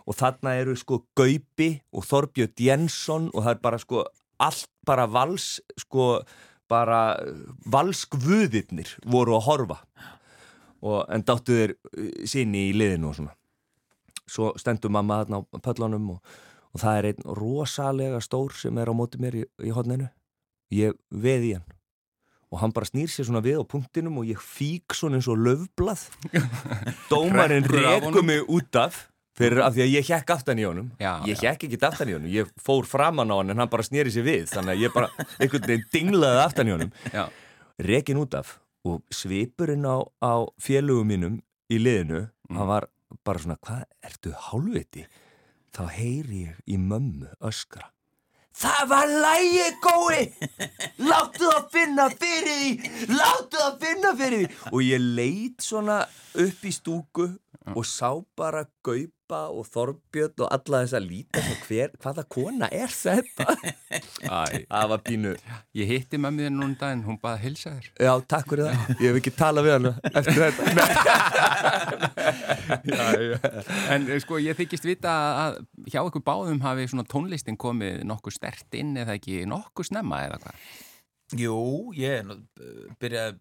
og 0.07 0.15
þarna 0.15 0.53
eru 0.61 0.77
sko 0.79 1.01
Gaupi 1.17 1.81
og 1.91 2.05
Þorbjörn 2.07 2.53
Jensson 2.63 3.25
og 3.33 3.43
það 3.43 3.51
er 3.51 3.59
bara 3.65 3.79
sko 3.81 4.03
allt 4.39 4.69
bara 4.87 5.09
vals 5.11 5.59
sko 5.81 6.05
bara 6.71 7.01
valskvöðirnir 7.67 8.93
voru 9.03 9.35
að 9.35 9.45
horfa. 9.49 9.77
Og 10.81 11.03
en 11.11 11.25
dáttu 11.27 11.57
þeir 11.57 11.75
sinni 12.31 12.69
í 12.69 12.77
liðinu 12.77 13.11
og 13.11 13.17
svona. 13.19 13.35
Svo 14.31 14.53
stendur 14.55 14.93
mamma 14.95 15.19
þarna 15.25 15.43
á 15.43 15.59
pöllunum 15.67 16.07
og, 16.15 16.33
og 16.71 16.81
það 16.81 16.97
er 17.01 17.09
einn 17.11 17.27
rosalega 17.41 18.23
stór 18.23 18.55
sem 18.55 18.79
er 18.79 18.87
á 18.87 18.95
móti 18.95 19.19
mér 19.19 19.41
í, 19.41 19.45
í 19.67 19.75
hodninu 19.75 20.07
ég 20.71 20.95
veð 21.11 21.47
í 21.49 21.53
hann 21.57 21.67
og 22.51 22.59
hann 22.59 22.73
bara 22.75 22.85
snýr 22.89 23.07
sér 23.07 23.27
svona 23.29 23.41
við 23.45 23.61
á 23.61 23.65
punktinum 23.67 24.17
og 24.21 24.25
ég 24.27 24.39
fík 24.43 24.91
svona 24.97 25.15
eins 25.19 25.29
og 25.31 25.39
löfblað 25.39 26.01
dómarinn 27.11 27.63
honum. 28.03 28.25
mig 28.25 28.41
út 28.51 28.75
af 28.75 29.07
fyrir 29.37 29.61
af 29.63 29.73
því 29.73 29.83
að 29.85 29.93
ég 29.95 30.09
hjekk 30.09 30.33
aftan 30.35 30.59
í 30.59 30.65
honum. 30.67 30.89
Já, 30.99 31.13
ég 31.25 31.39
hjekk 31.39 31.63
ekki 31.69 31.79
aftan 31.87 32.09
í 32.11 32.15
honum, 32.17 32.27
ég 32.33 32.49
fór 32.61 32.83
framan 32.85 33.31
á 33.31 33.35
hann 33.39 33.53
en 33.53 33.61
hann 33.63 33.71
bara 33.71 33.85
snýri 33.87 34.11
sér 34.13 34.25
við, 34.27 34.43
þannig 34.51 34.75
að 34.75 34.83
ég 34.83 34.93
bara 34.93 35.07
einhvern 35.39 35.67
veginn 35.69 35.87
dinglaði 35.95 36.41
aftan 36.43 36.67
í 36.67 36.75
honum. 36.75 36.91
Já, 37.15 37.23
rekin 37.79 38.19
út 38.21 38.35
af 38.37 38.57
og 38.85 39.01
svipurinn 39.13 39.87
á, 39.87 40.03
á 40.19 40.33
félugum 40.61 41.07
mínum 41.07 41.39
í 41.71 41.79
liðinu, 41.79 42.27
Mm. 42.51 42.57
hann 42.57 42.67
var 42.67 42.85
bara 43.23 43.39
svona, 43.39 43.55
hvað 43.63 43.83
ertu 44.03 44.31
hálfviti? 44.35 45.05
Þá 45.71 45.83
heyri 45.95 46.39
ég 46.49 46.57
í 46.67 46.75
mömmu 46.75 47.29
öskra 47.47 47.85
Það 48.51 48.81
var 48.91 49.07
lægi 49.23 49.67
gói. 49.81 50.19
Láttu 50.99 51.47
það 51.47 51.69
finna 51.73 52.07
fyrir 52.09 52.57
því. 52.61 52.89
Láttu 53.15 53.61
það 53.61 53.77
finna 53.85 54.11
fyrir 54.19 54.43
því. 54.43 54.59
Og 54.71 54.83
ég 54.85 55.07
leit 55.19 55.63
svona 55.65 56.01
upp 56.45 56.67
í 56.67 56.73
stúku 56.75 57.29
og 57.69 57.85
sá 57.85 58.09
bara 58.37 58.63
Gaupa 58.83 59.41
og 59.53 59.67
Þorbjörn 59.69 60.41
og 60.43 60.49
alla 60.51 60.81
þess 60.83 60.95
að 60.97 61.05
líta 61.07 61.43
svo 61.45 61.55
hver, 61.67 61.91
hvaða 62.01 62.23
kona 62.33 62.67
er 62.73 62.91
þetta? 62.91 63.45
Æ, 64.25 64.65
Það 64.65 64.87
var 64.91 65.03
pínu. 65.05 65.33
Ég 65.77 65.91
hitti 65.91 66.17
þér 66.19 66.49
núna 66.51 66.65
um 66.65 66.75
daginn, 66.79 67.05
hún 67.05 67.19
baði 67.21 67.37
að 67.37 67.43
hilsa 67.45 67.73
þér. 67.75 67.87
Já, 68.07 68.13
takk 68.33 68.49
fyrir 68.51 68.65
það. 68.67 68.75
Ég 68.97 69.05
hef 69.07 69.19
ekki 69.21 69.33
talað 69.37 69.67
við 69.67 69.73
hana 69.77 69.93
eftir 70.11 70.37
þetta. 70.45 70.61
En 73.91 74.07
eh, 74.07 74.19
sko, 74.23 74.39
ég 74.41 74.55
þykist 74.57 74.85
vita 74.87 75.11
að 75.45 75.57
hjá 75.91 75.99
ykkur 76.01 76.23
báðum 76.25 76.61
hafi 76.63 76.87
svona 76.89 77.05
tónlistin 77.09 77.59
komið 77.59 78.01
nokkuð 78.07 78.35
stert 78.35 78.77
inn 78.77 78.95
eða 78.99 79.17
ekki 79.19 79.43
nokkuð 79.49 79.91
snemma 79.91 80.23
eða 80.27 80.39
hvað? 80.43 80.65
Jú, 81.39 81.57
ég 81.95 82.25
nú, 82.27 82.37
byrjaði, 82.99 83.37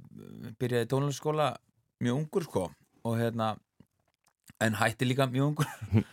byrjaði 0.61 0.87
í 0.87 0.91
tónlistaskóla 0.91 1.49
mjög 2.05 2.21
ungur 2.21 2.47
sko 2.47 2.65
og 3.07 3.17
hérna 3.19 3.55
en 4.61 4.77
hætti 4.81 5.09
líka 5.09 5.29
mjög 5.31 5.53
ungur. 5.53 5.71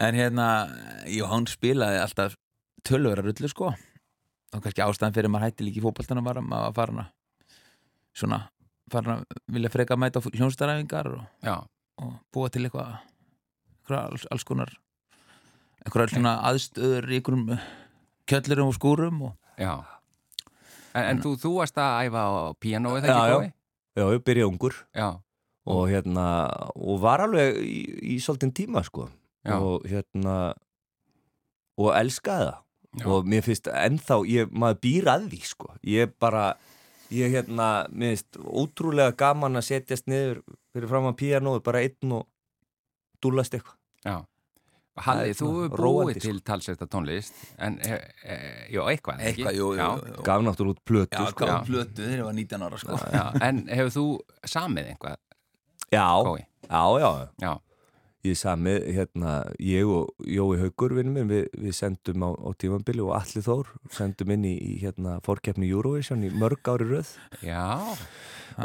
En 0.00 0.14
hérna, 0.16 0.44
jú, 1.10 1.26
hann 1.28 1.44
spilaði 1.50 1.98
alltaf 2.00 2.36
tölvöra 2.88 3.20
rullu 3.20 3.48
sko. 3.50 3.72
Og 4.54 4.62
kannski 4.64 4.80
ástæðan 4.80 5.12
fyrir 5.12 5.28
að 5.28 5.32
maður 5.34 5.44
hætti 5.50 5.66
líka 5.66 5.80
í 5.80 5.82
fótballtana 5.84 6.22
var 6.24 6.38
að 6.40 6.46
maður 6.46 6.62
var 6.64 6.76
farin 6.78 7.00
að 7.02 7.10
svona, 8.22 8.38
farin 8.94 9.12
að 9.18 9.24
vilja 9.56 9.72
freka 9.74 9.96
að 9.98 10.00
mæta 10.00 10.22
hljónstaræfingar 10.24 11.10
og, 11.18 11.26
Já, 11.44 11.56
og 12.00 12.14
búa 12.32 12.48
til 12.54 12.64
eitthvað 12.64 12.94
eitthvað 12.96 14.00
alls, 14.00 14.24
alls 14.32 14.46
konar 14.48 14.72
eitthvað 15.84 16.14
svona 16.14 16.36
aðstöður 16.48 17.10
í 17.10 17.18
einhverjum 17.20 17.60
kjöllurum 18.30 18.70
og 18.72 18.76
skúrum 18.78 19.22
og 19.28 19.60
já. 19.60 19.74
En, 20.94 21.04
en 21.04 21.20
þú, 21.22 21.34
þú 21.44 21.52
varst 21.58 21.78
að 21.82 22.06
æfa 22.08 22.24
á 22.24 22.32
píanó 22.62 22.94
eða 22.98 23.10
Já, 23.10 23.18
ekki 23.20 23.50
já. 23.50 23.52
Já, 24.00 24.04
ég 24.14 24.24
byrjaði 24.26 24.48
ungur. 24.54 24.80
Já, 24.96 25.08
og 25.70 25.84
hérna, 25.90 26.24
og 26.76 26.98
var 27.02 27.22
alveg 27.26 27.60
í, 27.62 27.78
í 28.14 28.18
svolítinn 28.22 28.52
tíma, 28.56 28.82
sko. 28.86 29.08
já, 29.46 29.56
Og 29.58 29.86
hérna, 29.88 30.34
og 31.80 31.92
elskaði 31.96 32.50
það. 32.50 32.58
Já. 33.00 33.04
Og 33.06 33.28
mér 33.30 33.44
finnst 33.46 33.68
ennþá, 33.70 34.16
ég, 34.26 34.50
maður 34.50 34.80
býr 34.82 35.10
að 35.12 35.28
því, 35.30 35.40
sko. 35.46 35.68
Ég 35.86 36.10
bara, 36.20 36.48
ég 37.14 37.30
hérna, 37.36 37.68
mér 37.92 38.16
finnst 38.16 38.40
ótrúlega 38.42 39.14
gaman 39.20 39.60
að 39.60 39.68
setjast 39.68 40.10
niður 40.10 40.42
fyrir 40.74 40.90
fram 40.90 41.06
að 41.12 41.16
píanóðu, 41.22 41.62
bara 41.66 41.84
einn 41.86 42.16
og 42.18 42.26
dúlast 43.22 43.54
eitthvað. 43.54 43.78
já 44.04 44.18
Halli, 45.00 45.30
er 45.30 45.36
þú 45.38 45.46
hefur 45.54 45.70
búið 45.70 45.80
róandi, 45.80 46.20
til 46.20 46.40
talsetta 46.44 46.86
tónlist 46.90 47.36
en, 47.62 47.76
e, 47.86 47.94
e, 48.26 48.34
já, 48.74 48.80
eitthvað 48.90 49.20
ekki? 49.22 49.44
eitthvað, 49.46 49.54
jú, 49.56 49.68
jú, 49.78 49.86
jú. 50.10 50.24
Gaf 50.26 50.42
náttúrulega 50.44 50.74
út 50.74 50.80
plötu, 50.84 51.14
Já, 51.22 51.30
sko. 51.30 51.46
Já. 51.48 51.54
plötu 51.64 52.02
þegar 52.02 52.18
ég 52.18 52.26
var 52.26 52.34
19 52.36 52.64
ára 52.66 52.80
sko 52.82 52.98
já, 53.14 53.22
En 53.46 53.60
hefur 53.70 53.92
þú 53.94 54.04
samið 54.50 54.90
einhvað, 54.90 55.16
Já, 55.90 56.22
gói? 56.22 56.46
já, 56.70 56.82
já. 57.00 57.28
Já, 57.40 57.58
Ég 58.20 58.36
sami, 58.36 58.74
hérna, 58.92 59.46
ég 59.56 59.88
og 59.88 60.10
Jói 60.28 60.58
Haugur 60.60 60.92
vinnum 60.92 61.14
minn, 61.16 61.30
við, 61.30 61.46
við 61.56 61.72
sendum 61.72 62.20
á, 62.20 62.36
á 62.36 62.52
tímambili 62.52 63.00
og 63.00 63.14
Alli 63.16 63.40
Þór 63.40 63.70
sendum 63.96 64.34
inn 64.34 64.44
í, 64.44 64.52
í 64.60 64.74
hérna, 64.82 65.14
fórkeppni 65.24 65.70
Eurovision 65.70 66.26
í 66.28 66.32
mörg 66.36 66.68
ári 66.68 66.84
röð. 66.90 67.14
Já, 67.40 67.80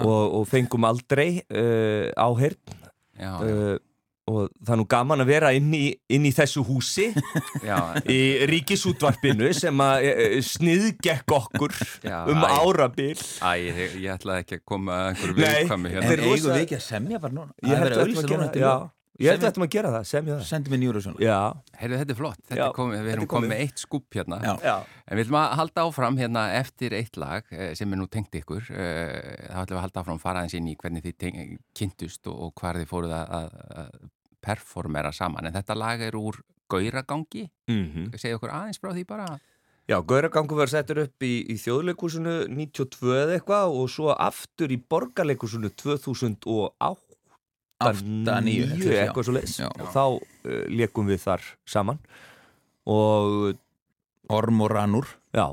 og, 0.02 0.24
og 0.42 0.44
fengum 0.52 0.84
aldrei 0.90 1.40
uh, 1.48 2.12
áheyrn. 2.20 2.76
Já, 3.16 3.32
uh, 3.40 3.78
og 4.26 4.48
það 4.66 4.72
er 4.74 4.80
nú 4.82 4.86
gaman 4.90 5.22
að 5.22 5.30
vera 5.30 5.52
inn 5.54 5.68
í, 5.78 5.84
inn 6.10 6.26
í 6.26 6.32
þessu 6.34 6.64
húsi. 6.66 7.12
Já, 7.70 7.78
í 8.10 8.20
ríkisútvarpinu 8.50 9.52
sem 9.54 9.84
að 9.86 10.08
uh, 10.10 10.36
sniðgekk 10.50 11.36
okkur 11.38 11.76
Já, 12.06 12.18
um 12.34 12.42
æ. 12.42 12.50
árabil. 12.66 13.14
Æ, 13.46 13.52
ég, 13.68 13.80
ég 14.02 14.10
ætlaði 14.18 14.46
ekki 14.48 14.60
að 14.60 14.66
koma 14.74 14.98
að 14.98 15.08
einhverju 15.14 15.40
viðkvæmi 15.44 15.94
En 15.94 15.96
hérna 16.00 16.12
er 16.18 16.26
eigum 16.26 16.52
við 16.56 16.62
ekki 16.66 16.80
að 16.82 16.86
semja 16.90 17.22
bara 17.22 17.38
núna? 17.38 17.54
Ég 17.62 17.76
held 17.78 17.96
Það 17.96 18.02
að 18.02 18.14
þetta 18.16 18.30
núna 18.36 18.50
að 18.50 18.56
gera, 18.58 18.66
já, 18.66 18.74
ég 19.22 19.30
held 19.32 19.44
að 19.46 19.46
þetta 19.48 19.64
að 19.66 19.70
gera 19.78 19.92
það, 19.94 20.08
semja 20.10 20.34
það. 20.36 20.48
Sendum 20.50 20.74
við 20.76 20.86
Júrasson 20.90 21.20
Já, 21.24 21.38
Heyrðu, 21.80 22.00
þetta 22.02 22.14
er 22.16 22.20
flott, 22.20 22.42
þetta 22.50 22.66
er 22.66 22.74
komið, 22.76 23.06
við 23.06 23.14
erum 23.14 23.26
er 23.28 23.32
komið. 23.36 23.52
með 23.54 23.62
eitt 23.66 23.84
skúp 23.86 24.18
hérna. 24.18 24.40
En 25.06 25.20
við 25.20 25.24
ætlum 25.28 25.38
að 25.40 25.56
halda 25.62 25.86
áfram 25.86 26.18
hérna 26.20 26.44
eftir 26.58 26.96
eitt 26.98 27.20
lag 27.22 27.54
eh, 27.54 27.72
sem 27.78 27.94
er 27.94 28.00
nú 28.02 28.08
tengt 28.12 28.36
ykkur. 28.42 28.68
Eh, 28.74 29.46
þá 29.54 29.62
ætlum 29.62 29.76
við 29.76 29.80
að 29.80 29.86
halda 29.86 30.02
áfram 30.04 30.20
að 30.20 30.26
fara 30.26 30.42
aðeins 30.44 30.58
inn 30.60 30.72
í 30.72 30.76
hvernig 30.82 31.06
þið 31.06 31.40
kynntust 31.78 32.28
og, 32.32 32.42
og 32.48 32.54
hvar 32.60 32.82
þið 32.82 32.90
fóruð 32.92 33.16
að 33.22 33.50
performera 34.46 35.12
saman 35.16 35.48
en 35.50 35.54
þetta 35.58 35.76
lag 35.78 36.02
er 36.06 36.16
úr 36.20 36.38
Gauragangi. 36.70 37.48
Mhm. 37.70 38.12
Segja 38.18 38.38
okkur 38.40 38.50
aðeins 38.54 38.80
frá 38.82 38.94
því 38.94 39.04
bara. 39.08 39.26
Já, 39.88 40.00
Gauragangur 40.02 40.58
var 40.58 40.68
settur 40.72 40.98
upp 41.04 41.22
í, 41.22 41.46
í 41.46 41.56
þjóðleikúsinu 41.62 42.48
92 42.50 43.12
eða 43.22 43.36
eitthvað 43.38 43.76
og 43.82 43.90
svo 43.94 44.16
aftur 44.18 44.72
í 44.74 44.80
borgarleikúsinu 44.82 45.70
2008 45.78 47.04
Átta, 47.86 48.40
níu, 48.42 48.64
níu, 48.72 48.88
já. 48.88 49.04
eitthvað 49.04 49.26
svo 49.28 49.34
leis 49.36 49.58
Já. 49.60 49.68
og 49.68 49.90
þá 49.94 50.00
uh, 50.16 50.66
leikum 50.72 51.10
við 51.12 51.20
þar 51.26 51.44
saman. 51.68 52.00
Og 52.88 53.58
Orm 54.32 54.62
og 54.66 54.72
Ranur 54.72 55.06
já. 55.36 55.46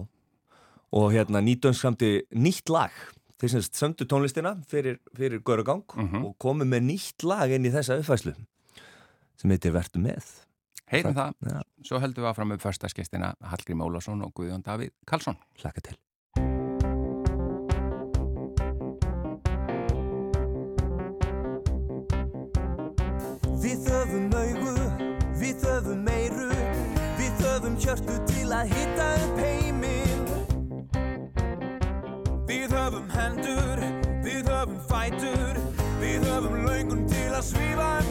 Og 0.92 1.10
hérna 1.12 1.42
nýtum 1.44 1.74
samti 1.76 2.22
nýtt 2.32 2.70
lag. 2.72 2.92
Þeir 3.42 3.50
sem 3.56 3.64
söndu 3.74 4.06
tónlistina 4.06 4.54
fyrir, 4.70 5.00
fyrir 5.18 5.42
Gauragang 5.42 5.82
Mhm. 5.96 6.24
og 6.24 6.38
komum 6.38 6.68
með 6.70 6.86
nýtt 6.92 7.24
lag 7.26 7.50
inn 7.50 7.66
í 7.66 7.72
þessa 7.74 7.98
uppfæslu 8.00 8.32
sem 9.42 9.50
heitir 9.50 9.74
Vertu 9.74 9.98
með. 10.02 10.22
Heyrum 10.92 11.16
það, 11.16 11.34
Já. 11.48 11.60
svo 11.88 11.98
heldum 12.02 12.24
við 12.24 12.30
áfram 12.30 12.50
með 12.52 12.64
förstaskestina 12.66 13.32
Hallgrím 13.48 13.82
Ólafsson 13.82 14.22
og 14.26 14.34
Guðjón 14.36 14.64
Davíð 14.66 14.92
Karlsson. 15.08 15.38
Hlaka 15.62 15.82
til. 15.88 15.96
Við 23.62 23.88
höfum 23.88 24.32
augu, 24.36 24.74
við 25.38 25.64
höfum 25.68 26.02
meiru 26.04 26.48
Við 27.18 27.42
höfum 27.46 27.76
hjörtu 27.80 28.18
til 28.28 28.48
að 28.52 28.74
hitta 28.74 29.08
upp 29.22 29.40
heiminn. 29.40 30.26
Við 32.50 32.74
höfum 32.74 33.08
hendur, 33.14 33.84
við 34.26 34.50
höfum 34.50 34.80
fætur 34.90 35.62
Við 36.02 36.26
höfum 36.26 36.66
löngun 36.66 37.06
til 37.08 37.30
að 37.30 37.46
svífa 37.52 38.01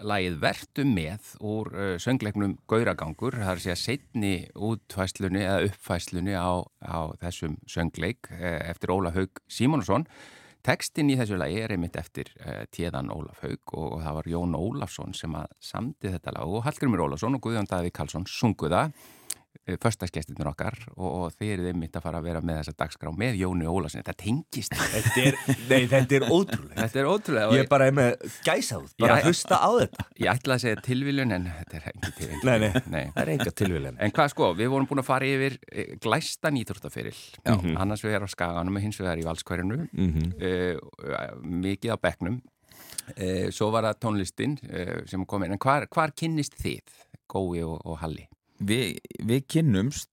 var 0.00 0.08
lagið 0.08 0.36
Vertu 0.40 0.84
með 0.88 1.30
úr 1.44 1.70
uh, 1.74 1.94
söngleiknum 2.00 2.56
Gauragangur, 2.68 3.36
það 3.36 3.50
er 3.50 3.58
að 3.58 3.64
segja 3.64 3.78
setni 3.78 4.32
útfæslunni 4.54 5.42
eða 5.44 5.68
uppfæslunni 5.68 6.34
á, 6.36 6.64
á 6.84 6.98
þessum 7.20 7.58
söngleik 7.68 8.30
uh, 8.32 8.60
eftir 8.70 8.92
Ólaf 8.94 9.16
Haug 9.16 9.42
Simonsson. 9.48 10.06
Tekstin 10.64 11.08
í 11.08 11.16
þessu 11.16 11.38
lagi 11.40 11.60
er 11.62 11.72
einmitt 11.72 11.96
eftir 11.96 12.32
uh, 12.40 12.64
Téðan 12.72 13.12
Ólaf 13.12 13.40
Haug 13.44 13.74
og, 13.74 13.96
og 13.96 14.02
það 14.04 14.18
var 14.18 14.30
Jón 14.34 14.58
Ólafsson 14.58 15.16
sem 15.16 15.36
að 15.36 15.54
samdi 15.60 16.12
þetta 16.12 16.36
lag 16.36 16.48
og 16.48 16.64
Hallgrimur 16.66 17.06
Ólafsson 17.06 17.36
og 17.36 17.44
Guðjón 17.44 17.70
Davík 17.70 17.96
Karlsson 17.96 18.28
sunguða 18.28 18.88
förstaskestinur 19.80 20.50
okkar 20.50 20.76
og, 20.96 21.08
og 21.08 21.34
þeir 21.36 21.58
eru 21.58 21.70
einmitt 21.70 21.96
að 21.96 22.04
fara 22.06 22.20
að 22.20 22.28
vera 22.30 22.40
með 22.44 22.60
þessa 22.60 22.74
dagskrá 22.80 23.12
með 23.14 23.38
Jóni 23.42 23.68
Ólafsson, 23.70 24.02
þetta 24.02 24.16
tengist 24.18 24.74
Þetta 24.74 25.22
er, 25.22 25.38
nei, 25.70 25.84
þetta 25.90 26.16
er 26.16 26.26
ótrúlega. 26.26 26.76
Þetta 26.80 27.00
er 27.02 27.10
ótrúlega 27.10 27.56
Ég 27.56 27.64
er 27.64 27.70
bara 27.70 27.88
með 27.94 28.24
gæsáð, 28.46 28.86
bara 29.00 29.18
að 29.18 29.28
hlusta 29.30 29.60
á 29.60 29.70
þetta. 29.76 30.06
Ég 30.16 30.30
ætlaði 30.32 30.56
að 30.56 30.64
segja 30.64 30.84
tilviljun 30.86 31.34
en 31.36 31.48
þetta 31.58 31.78
er 31.78 31.88
ekki 31.92 32.12
tilviljun. 32.18 32.46
Nei, 32.48 32.56
nei, 32.64 32.84
nei. 32.94 33.04
það 33.14 33.22
er 33.22 33.32
enga 33.34 33.54
tilvíðlega. 33.60 33.96
En 34.06 34.14
hvað 34.16 34.32
sko, 34.34 34.50
við 34.58 34.72
vorum 34.74 34.88
búin 34.90 35.02
að 35.02 35.08
fara 35.10 35.28
yfir 35.28 35.58
eh, 35.70 35.92
glæsta 36.02 36.52
nýþróttaferil. 36.54 37.18
Annars 37.76 38.04
við 38.06 38.16
erum 38.18 38.30
á 38.30 38.34
skaganum 38.34 38.80
og 38.80 38.86
hins 38.86 39.00
vegar 39.02 39.20
í 39.20 39.26
valskverjunu. 39.28 39.82
Mhm. 39.90 40.32
mikið 41.60 41.94
á 41.94 41.98
bekknum. 42.00 42.40
Uh, 43.10 43.48
svo 43.54 43.70
var 43.74 43.88
það 43.88 44.02
tónlistin 44.04 44.58
uh, 44.70 45.00
sem 45.10 45.24
kom 45.28 45.44
inn. 45.44 45.56
En 45.56 45.62
hvar, 45.62 45.86
hvar 45.90 46.14
kynnist 46.16 46.54
þið, 46.60 46.82
Gói 47.30 47.62
og, 47.62 47.78
og 47.86 47.98
Halli? 48.02 48.26
Vi, 48.60 48.98
við 49.24 49.44
kynnumst 49.48 50.08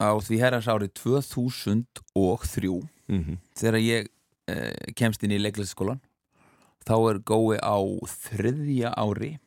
á 0.00 0.16
því 0.16 0.38
herrans 0.40 0.68
árið 0.72 0.94
2003 0.96 2.88
Mhm. 3.10 3.38
þegar 3.58 3.80
ég 3.82 4.08
eh, 4.48 4.92
kemst 4.96 5.22
inn 5.24 5.32
í 5.34 5.38
leiklæsskólan 5.42 6.00
þá 6.86 6.94
er 7.10 7.18
gói 7.26 7.58
á 7.60 7.76
þriðja 8.06 8.94
ári. 8.96 9.38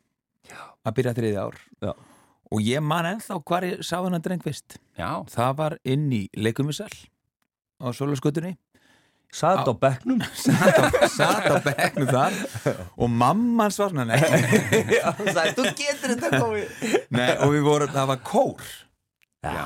Að 0.84 0.94
byrja 0.98 1.14
þriðja 1.16 1.44
ár. 1.48 1.56
Já. 1.82 1.92
og 2.54 2.60
ég 2.62 2.82
man 2.84 3.04
ennþá 3.08 3.40
hvar 3.42 3.64
ég 3.66 3.80
sá 3.82 3.96
hennar 4.04 4.20
dreng 4.22 4.42
fyrst. 4.44 4.76
Já, 4.98 5.24
það 5.26 5.56
var 5.56 5.78
inn 5.84 6.10
í 6.12 6.28
leikumisal 6.36 6.92
á 7.82 7.90
Sólaskötunni 7.90 8.56
Satt 9.34 9.66
á 9.66 9.72
bekknum. 9.74 10.20
satt 11.18 11.48
á 11.50 11.56
bekknu 11.64 12.06
þar 12.06 12.36
og 12.94 13.10
mamman 13.10 13.72
svar 13.74 13.90
nei, 13.96 14.14
Já, 14.94 15.10
sagði, 15.18 15.54
þú 15.58 15.64
getur 15.80 16.12
þetta 16.14 16.38
komið. 16.44 16.74
nei, 17.16 17.30
og 17.42 17.54
við 17.56 17.64
vorum, 17.66 17.90
það 17.94 18.10
var 18.12 18.20
kór 18.28 18.68
já, 19.44 19.64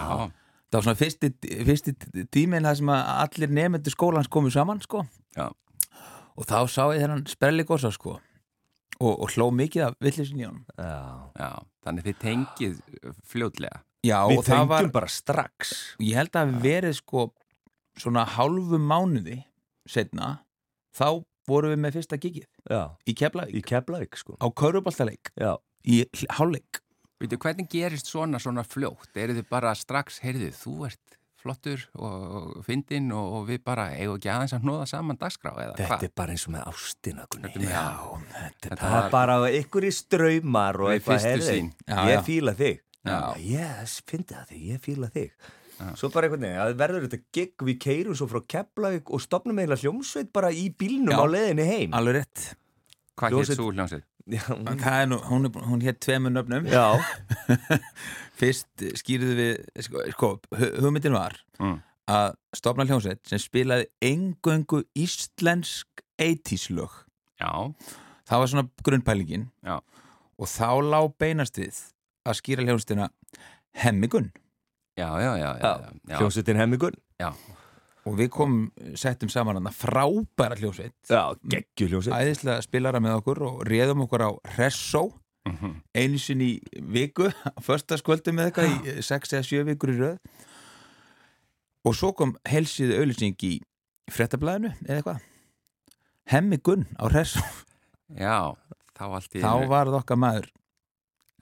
það 0.72 0.78
var 0.78 0.86
svona 0.86 0.98
fyrsti, 1.02 1.30
fyrsti 1.68 1.94
tíminn 2.34 2.64
það 2.68 2.78
sem 2.80 2.92
að 2.94 3.10
allir 3.26 3.52
nefndur 3.60 3.94
skólans 3.94 4.30
komu 4.32 4.50
saman 4.54 4.80
sko 4.84 5.04
Já. 5.36 5.50
og 6.34 6.48
þá 6.48 6.56
sá 6.72 6.82
ég 6.96 7.04
þennan 7.04 7.26
sprelligosa 7.30 7.92
sko 7.94 8.16
og, 8.98 9.12
og 9.12 9.28
hló 9.36 9.50
mikið 9.54 9.84
af 9.90 9.98
villisin 10.02 10.40
í 10.40 10.46
honum 10.48 10.64
Já. 10.80 10.96
já. 11.38 11.50
Þannig 11.88 12.04
þið 12.08 12.16
tengið 12.24 12.72
fljótlega. 13.30 13.78
Já, 14.04 14.18
Við 14.28 14.40
og 14.40 14.42
það 14.44 14.48
tengjum 14.50 14.72
var, 14.72 14.88
bara 14.96 15.08
strax. 15.12 15.70
ég 16.04 16.18
held 16.18 16.34
að 16.36 16.42
hafi 16.50 16.58
verið 16.64 16.96
sko 16.98 17.22
svona 17.98 18.24
hálfu 18.34 18.78
mánuði 18.82 19.38
setna, 19.90 20.30
þá 20.96 21.08
vorum 21.48 21.72
við 21.72 21.80
með 21.84 21.96
fyrsta 21.98 22.18
gigið 22.20 22.46
Já, 22.68 22.82
í 23.08 23.14
Keflavík 23.16 23.56
í 23.56 23.62
Keflavík, 23.64 24.18
sko. 24.20 24.36
á 24.36 24.46
Körubaltaleik 24.52 25.32
Já. 25.40 25.54
í 25.88 26.02
hálfleik 26.38 26.82
Veitu, 27.18 27.34
hvernig 27.42 27.66
gerist 27.72 28.06
svona 28.06 28.38
svona 28.38 28.62
fljótt? 28.62 29.10
Eru 29.18 29.34
þið 29.34 29.48
bara 29.50 29.72
strax, 29.74 30.20
heyrðu, 30.22 30.52
þú 30.54 30.74
ert 30.86 31.16
flottur 31.38 31.82
og 31.98 32.60
fyndinn 32.66 33.08
og, 33.14 33.32
og 33.40 33.48
við 33.48 33.60
bara 33.66 33.88
eigum 33.96 34.16
ekki 34.18 34.30
aðeins 34.30 34.54
að 34.54 34.64
hnóða 34.66 34.86
saman 34.90 35.18
dagskrá 35.18 35.50
eða 35.54 35.74
Þetta 35.78 35.88
hvað? 35.96 36.04
er 36.06 36.12
bara 36.20 36.34
eins 36.36 36.44
og 36.46 36.52
með 36.54 36.68
ástina, 36.70 37.26
Gunni. 37.30 37.50
Þetta 37.54 37.64
er 37.64 37.74
Já, 37.74 37.84
þetta 38.36 38.70
er 38.70 38.80
Það 38.82 38.96
er 39.00 39.10
bara 39.14 39.36
ykkur 39.58 39.86
í 39.88 39.92
ströymar 39.98 40.80
og 40.82 40.92
eitthvað 40.94 41.26
heyrðu, 41.26 41.56
Ég 42.12 42.24
fíla 42.26 42.54
þig. 42.58 42.80
Já. 43.08 43.18
Yes, 43.42 43.98
fyndi 44.06 44.34
það 44.34 44.50
þig, 44.52 44.62
ég 44.72 44.82
fíla 44.84 45.10
þig. 45.14 45.50
Svo 45.94 46.08
bara 46.10 46.26
einhvern 46.26 46.42
veginn, 46.42 46.58
að 46.58 46.76
verður 46.80 47.04
þetta 47.06 47.18
gig, 47.32 47.52
við 47.62 47.76
keirum 47.84 48.14
svo 48.18 48.26
frá 48.30 48.40
Keflavík 48.54 49.10
og 49.14 49.20
stopnum 49.22 49.58
eiginlega 49.60 49.84
hljómsveit 49.84 50.32
bara 50.34 50.50
í 50.50 50.68
bílnum 50.74 51.12
Já. 51.14 51.20
á 51.22 51.26
leiðinni 51.30 51.66
heim. 51.68 51.92
alveg 51.94 52.16
rétt 52.18 52.46
Hvað 53.18 53.36
hétt 53.38 53.54
svo 53.56 53.68
hljómsveit? 53.72 54.04
Já, 54.28 54.42
Það 54.44 54.96
er 55.02 55.06
nú, 55.08 55.18
hún, 55.30 55.46
er- 55.48 55.62
hún 55.70 55.80
hétt 55.86 56.00
tveimur 56.04 56.30
nöfnum 56.34 56.66
já, 56.68 56.82
Fyrst 58.38 58.84
skýrðu 59.00 59.34
við, 59.38 59.54
sko, 59.86 60.02
sko 60.14 60.28
hu- 60.58 60.74
hugmyndin 60.82 61.14
var 61.16 61.38
Mm. 61.58 61.78
að 62.08 62.34
stopna 62.54 62.84
hljómsveit 62.86 63.18
sem 63.26 63.38
spilaði 63.42 63.88
engöngu 64.02 64.84
íslensk 64.94 66.02
80s 66.18 66.68
lög. 66.70 66.90
Já, 67.40 67.74
Það 68.28 68.38
var 68.42 68.46
svona 68.52 68.68
grunnpælingin 68.84 69.48
Já. 69.64 69.80
og 70.38 70.46
þá 70.46 70.68
lá 70.84 71.00
beinast 71.18 71.56
við 71.58 71.78
að 72.28 72.36
skýra 72.42 72.66
hljómsveitina 72.66 73.08
Hemmigun 73.74 74.30
hljómsveitin 76.18 76.56
hemmigun. 76.60 76.96
og 78.08 78.14
við 78.16 78.28
komum, 78.32 78.70
settum 78.96 79.28
saman 79.28 79.58
hann 79.58 79.72
frábæra 79.74 80.56
hljómsveit 80.56 80.94
Já, 81.10 81.34
geggju 81.44 81.88
hljómsveit. 81.90 82.14
æðislega 82.16 82.62
spilara 82.64 83.00
með 83.04 83.18
okkur 83.20 83.42
og 83.44 83.64
réðum 83.68 84.04
okkur 84.06 84.24
á 84.24 84.30
Hressó 84.56 85.12
Mhm. 85.48 85.74
einu 85.94 86.18
sinni 86.18 86.48
í 86.60 86.80
viku 86.92 87.28
á 87.30 87.60
föstaskvöldu 87.64 88.32
með 88.36 88.50
eitthvað 88.50 88.68
í 88.98 89.02
6 89.02 89.32
eða 89.32 89.44
7 89.48 89.64
vikur 89.64 89.92
í 89.94 89.98
röð 89.98 90.18
og 91.88 91.94
svo 91.96 92.10
kom 92.16 92.34
helsið 92.48 92.92
auðlýsing 92.98 93.36
í 93.48 93.52
fréttablaðinu 94.12 94.74
eða 94.84 94.98
eitthvað 94.98 95.20
Hemmi 96.28 96.58
Gunn 96.60 96.84
á 97.00 97.08
Hressó 97.08 97.40
Já, 98.12 98.54
þá 98.96 99.02
allt 99.08 99.36
í 99.36 99.40
þá 99.44 99.68
var 99.68 99.86
það 99.88 100.00
okkar 100.02 100.20
maður 100.20 100.48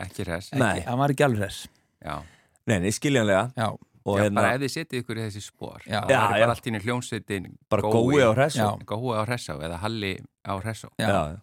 ekki 0.03 0.25
hress. 0.27 0.53
Nei. 0.53 0.81
hann 0.87 0.99
var 0.99 1.11
ekki 1.15 1.25
alveg 1.27 1.41
hress 1.47 1.67
Já, 2.05 2.21
Nei, 2.67 2.79
nei, 2.83 2.91
skiljanlega. 2.95 3.51
já, 3.57 3.69
Og 4.07 4.19
já 4.19 4.23
hérna, 4.27 4.35
bara 4.41 4.55
ef 4.55 4.61
þið 4.63 4.71
setið 4.77 5.01
ykkur 5.03 5.19
í 5.19 5.23
þessi 5.27 5.41
spór. 5.43 5.81
Já. 5.87 6.01
Það 6.07 6.13
er 6.15 6.41
bara 6.45 6.53
allt 6.55 6.67
í 6.67 6.71
einu 6.71 6.81
hljómsveitin 6.85 7.47
bara 7.71 7.83
gói 7.83 8.21
á 8.23 8.31
hressu. 8.37 8.59
Já. 8.63 8.69
Gói 8.87 9.17
á 9.19 9.23
hressá 9.27 9.57
eða 9.59 9.79
Halli 9.83 10.13
á 10.47 10.53
hressá. 10.63 10.89
já. 10.99 11.09
Já. 11.11 11.41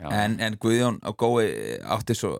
Já. 0.00 0.06
En, 0.24 0.36
en 0.40 0.54
Guðjón 0.56 1.00
á 1.02 1.10
gói 1.12 1.50
átti 1.82 2.14
svo 2.14 2.38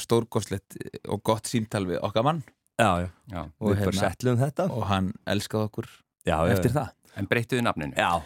stórgóðslegt 0.00 0.78
og 1.10 1.20
gott 1.26 1.46
símtal 1.50 1.84
við 1.88 1.98
okkar 2.06 2.24
mann 2.24 2.42
Já, 2.78 3.02
já. 3.02 3.08
Já. 3.34 3.40
og, 3.58 3.72
Við 3.74 3.82
bara 3.84 3.98
settlum 3.98 4.38
þetta. 4.38 4.68
og 4.70 4.86
hann 4.88 5.10
elskaði 5.26 5.66
okkur 5.68 5.88
Já, 6.24 6.36
já. 6.46 6.52
eftir 6.54 6.72
það 6.76 6.88
En 7.18 7.26
breyttuðu 7.26 7.62
nafninu? 7.66 7.94
Já, 7.98 8.22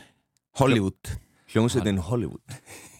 Hollywood 0.60 1.14
hljómsveitin 1.52 1.98
Hollywood. 2.04 2.42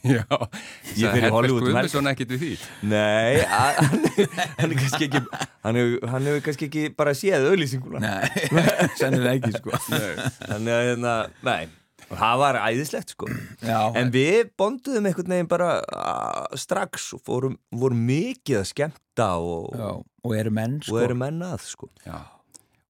Já. 0.03 0.25
Ég 0.99 1.19
í 1.19 1.29
Hollywood 1.31 1.63
um 1.69 1.77
helg. 1.77 1.89
Guðmundsson 1.91 2.11
ekkert 2.11 2.33
við 2.35 2.41
því. 2.43 2.51
Nei, 2.91 3.43
að- 3.47 3.79
hann, 3.79 4.07
hann 4.59 4.73
er 4.73 4.81
kannski 4.81 5.07
ekki, 5.09 5.21
hann 5.63 5.79
hefur, 5.79 6.41
kannski 6.49 6.69
ekki 6.71 6.83
bara 6.99 7.15
séð 7.19 7.47
auðlýsinguna. 7.53 8.03
Nei, 8.03 8.49
sennilega 9.01 9.39
ekki 9.39 9.53
sko 9.61 9.79
Þannig 9.87 10.75
að, 10.75 10.83
hérna, 10.91 11.15
nei, 11.47 11.63
og 12.09 12.19
það 12.19 12.41
var 12.43 12.59
æðislegt, 12.67 13.15
sko. 13.15 13.31
Já, 13.63 13.79
En 14.03 14.11
við 14.15 14.51
bonduðum 14.59 15.07
einhvern 15.13 15.37
veginn 15.37 15.51
bara 15.55 15.71
uh, 15.87 16.59
strax 16.59 17.13
og 17.17 17.23
fórum, 17.25 17.55
vorum 17.79 18.03
mikið 18.11 18.59
að 18.65 18.69
skemmta 18.75 19.31
og, 19.41 19.71
já, 19.79 19.91
og 20.27 20.35
eru 20.37 20.53
menn 20.59 20.81
sko 20.85 20.99
og 20.99 21.07
erum 21.07 21.23
menn 21.25 21.41
að, 21.47 21.63
sko. 21.71 21.89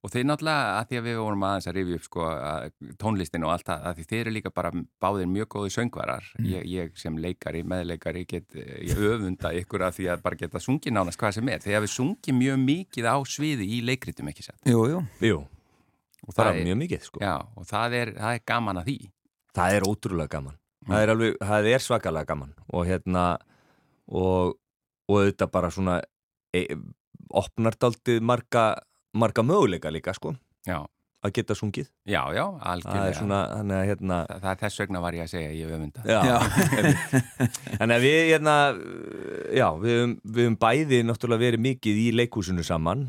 Og 0.03 0.11
þeir 0.11 0.25
náttúrulega, 0.27 0.71
að 0.81 0.87
því 0.89 0.97
að 0.99 1.05
við 1.07 1.17
vorum 1.21 1.43
aðeins 1.47 1.67
að 1.69 1.75
rifja 1.77 1.97
upp 1.97 2.05
sko, 2.09 2.23
að 2.27 2.65
tónlistin 2.99 3.45
og 3.47 3.51
allt 3.53 3.67
það, 3.69 3.83
að 3.87 3.99
því 3.99 4.03
þeir 4.09 4.19
eru 4.19 4.33
líka 4.35 4.51
bara 4.51 4.71
báðir 4.99 5.29
mjög 5.31 5.47
góði 5.53 5.71
söngvarar. 5.77 6.25
Ég, 6.43 6.65
ég 6.67 6.97
sem 6.99 7.19
leikari, 7.23 7.61
meðleikari, 7.71 8.25
get, 8.27 8.49
ég 8.83 8.99
öfunda 8.99 9.53
ykkur 9.61 9.85
að 9.87 9.95
því 10.01 10.09
að 10.11 10.25
bara 10.25 10.39
geta 10.41 10.59
sungið 10.59 10.97
nánast 10.97 11.21
hvað 11.21 11.37
sem 11.37 11.51
er. 11.53 11.63
Þegar 11.63 11.85
við 11.85 11.93
sungið 11.93 12.35
mjög 12.41 12.59
mikið 12.65 13.07
á 13.07 13.15
sviði 13.31 13.69
í 13.77 13.79
leikritum, 13.87 14.27
ekki 14.33 14.43
satt. 14.43 14.59
Jú, 14.67 14.83
jú, 14.91 14.99
Jú, 15.23 15.39
Og 16.27 16.35
það 16.35 16.51
er 16.51 16.67
mjög 16.67 16.77
mikið, 16.83 17.07
sko. 17.07 17.23
Já, 17.23 17.33
og 17.55 17.67
það 17.67 17.95
er, 18.01 18.11
það 18.19 18.35
er 18.35 18.43
gaman 18.51 18.79
að 18.83 18.91
því. 18.91 18.97
Það 19.55 19.77
er 19.77 19.87
ótrúlega 19.87 20.33
gaman. 20.35 20.59
Það 20.83 20.99
er 21.05 21.11
alveg, 21.13 21.37
það 21.39 21.67
er 21.71 21.83
svakalega 21.83 22.27
gaman 22.27 22.53
og 22.75 22.87
hérna, 22.89 23.23
og, 24.11 24.57
og 25.07 25.31
marga, 29.13 29.43
möguleika 29.45 29.91
líka, 29.93 30.13
sko, 30.17 30.35
Já, 30.67 30.79
að 31.23 31.31
geta 31.37 31.55
sungið. 31.55 31.87
já, 32.07 32.21
já, 32.35 32.43
Það 32.59 32.69
algjörlega. 32.73 33.07
er 33.09 33.17
svona, 33.19 33.39
þannig 33.57 33.75
að 33.77 33.85
hérna, 33.89 34.17
Það, 34.27 34.39
það 34.43 34.51
er 34.53 34.61
þess 34.63 34.79
vegna 34.83 35.01
var 35.03 35.13
ég 35.17 35.23
að 35.23 35.31
segja, 35.33 35.51
ég 35.55 35.67
Já. 35.67 35.73
einmitt. 35.73 35.97
Þannig 37.79 37.95
að 37.97 38.05
við, 38.07 38.17
hérna, 38.31 38.55
já, 39.59 39.67
við 39.83 39.93
höfum, 39.99 40.15
við 40.37 40.57
bæði 40.63 41.01
náttúrulega 41.07 41.43
verið 41.45 41.63
mikið 41.67 42.01
í 42.03 42.07
leikhúsinu 42.17 42.63
saman. 42.67 43.05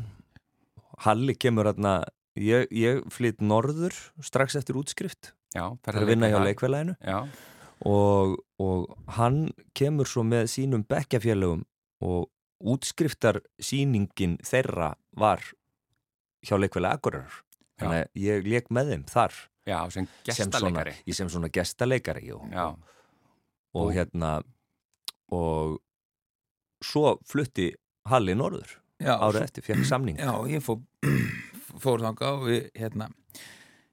Halli 1.05 1.35
kemur 1.35 1.67
hérna, 1.71 1.95
ég, 2.39 2.67
ég 2.71 3.01
flytt 3.11 3.41
norður 3.43 3.95
strax 4.23 4.55
eftir 4.61 4.77
útskrift, 4.79 5.33
Já, 5.55 5.69
það 5.83 5.91
er 5.95 6.01
að 6.01 6.09
vinna 6.11 6.27
hjá. 6.31 6.37
Já, 7.03 7.19
og, 7.87 8.37
og 8.59 8.95
hann 9.17 9.49
kemur 9.75 10.07
svo 10.07 10.23
með 10.27 10.47
sínum 10.51 10.83
bekkjafélögum 10.87 11.61
og 12.03 12.29
útskriftarsýningin 12.65 14.37
þeirra 14.45 14.93
var 15.19 15.41
hjá 16.45 16.57
leikfélagi 16.59 16.99
Akureyrar. 16.99 17.41
Þannig 17.81 18.01
að 18.05 18.23
ég 18.23 18.47
leik 18.47 18.71
með 18.73 18.91
þeim 18.93 19.05
þar. 19.11 19.39
Já, 19.65 19.79
sem 19.89 20.07
gestaleikari. 20.27 20.93
ég 21.09 21.17
sem 21.17 21.29
svona 21.33 21.49
gestaleikari 21.49 22.29
og, 22.35 22.43
Já, 22.53 22.65
og 23.73 23.87
hérna 23.95 24.35
og 25.33 25.79
svo 26.85 27.15
flutti 27.25 27.71
Halli 28.05 28.35
norður 28.37 28.75
Já, 29.01 29.15
árið 29.17 29.41
eftir, 29.41 29.65
fekk 29.65 29.87
samning. 29.89 30.19
Já, 30.21 30.31
ég 30.47 30.61
fó, 30.63 30.77
fór 31.83 32.03
þanga 32.05 32.29
og 32.37 32.45
við 32.45 32.69
hérna 32.77 33.09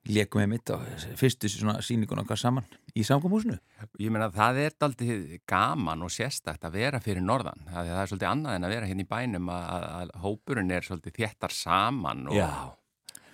lékum 0.09 0.43
við 0.43 0.49
mitt 0.51 0.71
á 0.75 0.77
fyrstu 1.19 1.49
sýningun 1.53 2.23
okkar 2.25 2.41
saman 2.41 2.67
í 2.99 3.05
samkomúsinu. 3.07 3.57
Ég 4.03 4.11
meina 4.13 4.29
það 4.35 4.61
er 4.65 4.77
daldið 4.83 5.35
gaman 5.49 6.03
og 6.03 6.13
sérstakt 6.13 6.65
að 6.67 6.79
vera 6.81 7.01
fyrir 7.03 7.23
norðan. 7.25 7.63
Það, 7.69 7.91
það 7.93 8.03
er 8.03 8.11
svolítið 8.11 8.31
annað 8.33 8.57
en 8.57 8.67
að 8.67 8.75
vera 8.75 8.89
hérna 8.91 9.05
í 9.05 9.11
bænum 9.13 9.51
að, 9.55 9.67
að, 9.77 9.89
að 9.93 10.15
hópurinn 10.25 10.75
er 10.75 10.87
svolítið 10.87 11.19
þéttar 11.21 11.55
saman. 11.57 12.25
Og, 12.29 12.37
Já, 12.37 12.51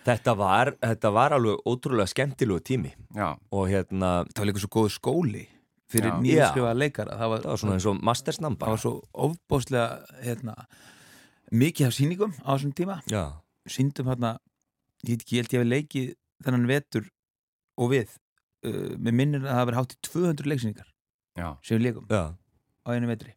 þetta 0.09 0.37
var, 0.39 0.73
þetta 0.85 1.15
var 1.17 1.37
alveg 1.39 1.65
ótrúlega 1.73 2.13
skemmtilegu 2.13 2.65
tími 2.69 2.93
Já, 3.17 3.31
og 3.51 3.65
hérna, 3.73 4.13
Það 4.35 4.43
var 4.43 4.51
líka 4.53 4.65
svo 4.65 4.73
góð 4.77 4.93
skóli 4.99 5.47
fyrir 5.89 6.13
Já. 6.13 6.21
nýjaskrifaða 6.21 6.77
leikara. 6.85 7.17
Það 7.17 7.33
var, 7.33 7.43
það 7.47 7.53
var 7.55 7.63
svona 7.65 7.77
eins 7.79 7.89
og 7.89 8.01
mastersnam 8.05 8.61
það 8.61 8.75
var 8.75 8.85
svo 8.85 8.95
ofbóðslega 9.27 10.21
hérna, 10.21 10.57
mikið 11.49 11.89
af 11.89 11.97
sýningum 11.97 12.35
á 12.45 12.51
þessum 12.53 12.75
tíma. 12.77 13.01
Já, 13.09 13.25
Sýndum 13.69 14.09
hérna, 14.09 14.37
ég 15.05 15.17
veit 15.17 15.23
ekki, 15.25 15.37
ég 15.37 15.43
held 15.45 15.55
ég 15.57 15.63
að 15.65 15.73
leikið 15.73 16.09
þennan 16.45 16.69
vetur 16.71 17.09
og 17.79 17.93
við 17.95 18.13
uh, 18.67 18.95
með 18.99 19.17
minnir 19.21 19.43
að 19.45 19.49
það 19.51 19.59
hafi 19.59 19.69
verið 19.71 19.81
hátt 19.81 19.95
í 19.97 20.01
200 20.09 20.51
leiksýningar 20.53 20.89
já. 21.39 21.49
sem 21.63 21.79
við 21.79 21.85
leikum 21.89 22.09
já, 22.13 22.23
á 22.35 22.89
einu 22.95 23.11
vetri. 23.11 23.35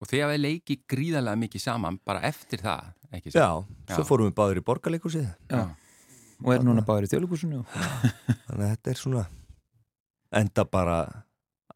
Og 0.00 0.08
því 0.08 0.22
að 0.24 0.30
við 0.32 0.40
leiki 0.46 0.78
gríðarlega 0.88 1.40
mikið 1.42 1.62
saman 1.66 1.98
bara 2.08 2.22
eftir 2.24 2.62
það, 2.64 2.92
ekki 3.12 3.34
já, 3.34 3.48
Já. 3.60 3.94
svo 3.94 4.04
fórum 4.08 4.30
við 4.30 4.36
báður 4.38 4.60
í 4.62 4.64
borgarleikusið 4.64 5.26
Já. 5.50 5.66
Og 6.40 6.54
er 6.54 6.62
núna 6.64 6.80
báður 6.86 7.04
í 7.04 7.10
þjóðleikusinu. 7.12 7.58
þannig 8.46 8.64
að 8.64 8.70
þetta 8.70 8.92
er 8.94 9.00
svona 9.02 9.26
enda 10.40 10.64
bara 10.64 10.96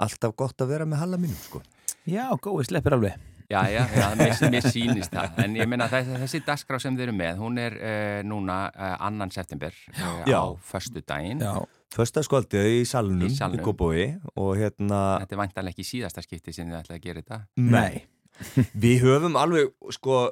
alltaf 0.00 0.32
gott 0.38 0.62
að 0.64 0.70
vera 0.72 0.86
með 0.88 1.02
Halla 1.02 1.18
mínum 1.20 1.36
sko. 1.42 1.60
Já, 2.08 2.30
góði, 2.40 2.64
sleppir 2.70 2.96
alveg. 2.96 3.18
Já, 3.54 3.60
já, 3.70 3.84
já, 3.94 4.06
mér, 4.18 4.34
mér 4.50 4.66
sýnist 4.66 5.14
það. 5.14 5.36
En 5.44 5.54
ég 5.60 5.68
meina 5.70 5.86
þessi, 5.92 6.16
þessi 6.24 6.40
dagskrá 6.46 6.80
sem 6.82 6.96
þið 6.98 7.06
eru 7.06 7.16
með, 7.20 7.40
hún 7.42 7.60
er 7.62 7.76
uh, 7.78 8.18
núna 8.26 8.58
uh, 8.72 8.94
annan 9.06 9.30
september 9.34 9.76
uh, 9.94 10.24
Já. 10.26 10.40
á 10.42 10.44
föstu 10.72 11.04
daginn. 11.06 11.44
Já. 11.44 11.62
Föstaskvöldið 11.94 12.72
í 12.80 12.80
salnum 12.90 13.22
Í 13.22 13.30
í, 13.30 13.36
salnum. 13.38 13.62
Kópói 13.62 14.08
og 14.34 14.56
hérna 14.58 15.20
Þetta 15.22 15.36
er 15.36 15.40
vantanlega 15.44 15.76
ekki 15.76 15.86
síðasta 15.86 16.24
skipti 16.24 16.54
sem 16.56 16.66
þið 16.66 16.80
ætlaði 16.80 16.98
að 16.98 17.04
gera 17.04 17.22
þetta. 17.22 17.38
Nei, 17.70 18.02
við 18.84 19.04
höfum 19.06 19.38
alveg 19.38 19.70
sko 19.94 20.24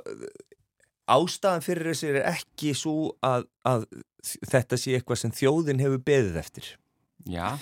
ástæðan 1.13 1.65
fyrir 1.65 1.93
þessi 1.93 2.11
er 2.13 2.21
ekki 2.33 2.75
svo 2.79 3.13
að, 3.25 3.47
að 3.69 3.87
þetta 4.51 4.79
sé 4.79 4.97
eitthvað 4.99 5.23
sem 5.23 5.35
þjóðin 5.35 5.83
hefur 5.83 6.03
beðið 6.07 6.39
eftir 6.43 6.71
Já, 7.31 7.59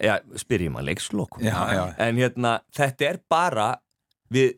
Já, 0.00 0.18
spyrjum 0.40 0.76
að 0.80 0.90
leikslokum 0.90 1.44
Já, 1.44 1.56
já. 1.72 1.82
En 2.04 2.20
hérna, 2.20 2.58
þetta 2.76 3.10
er 3.10 3.20
bara 3.32 3.68
við, 4.32 4.56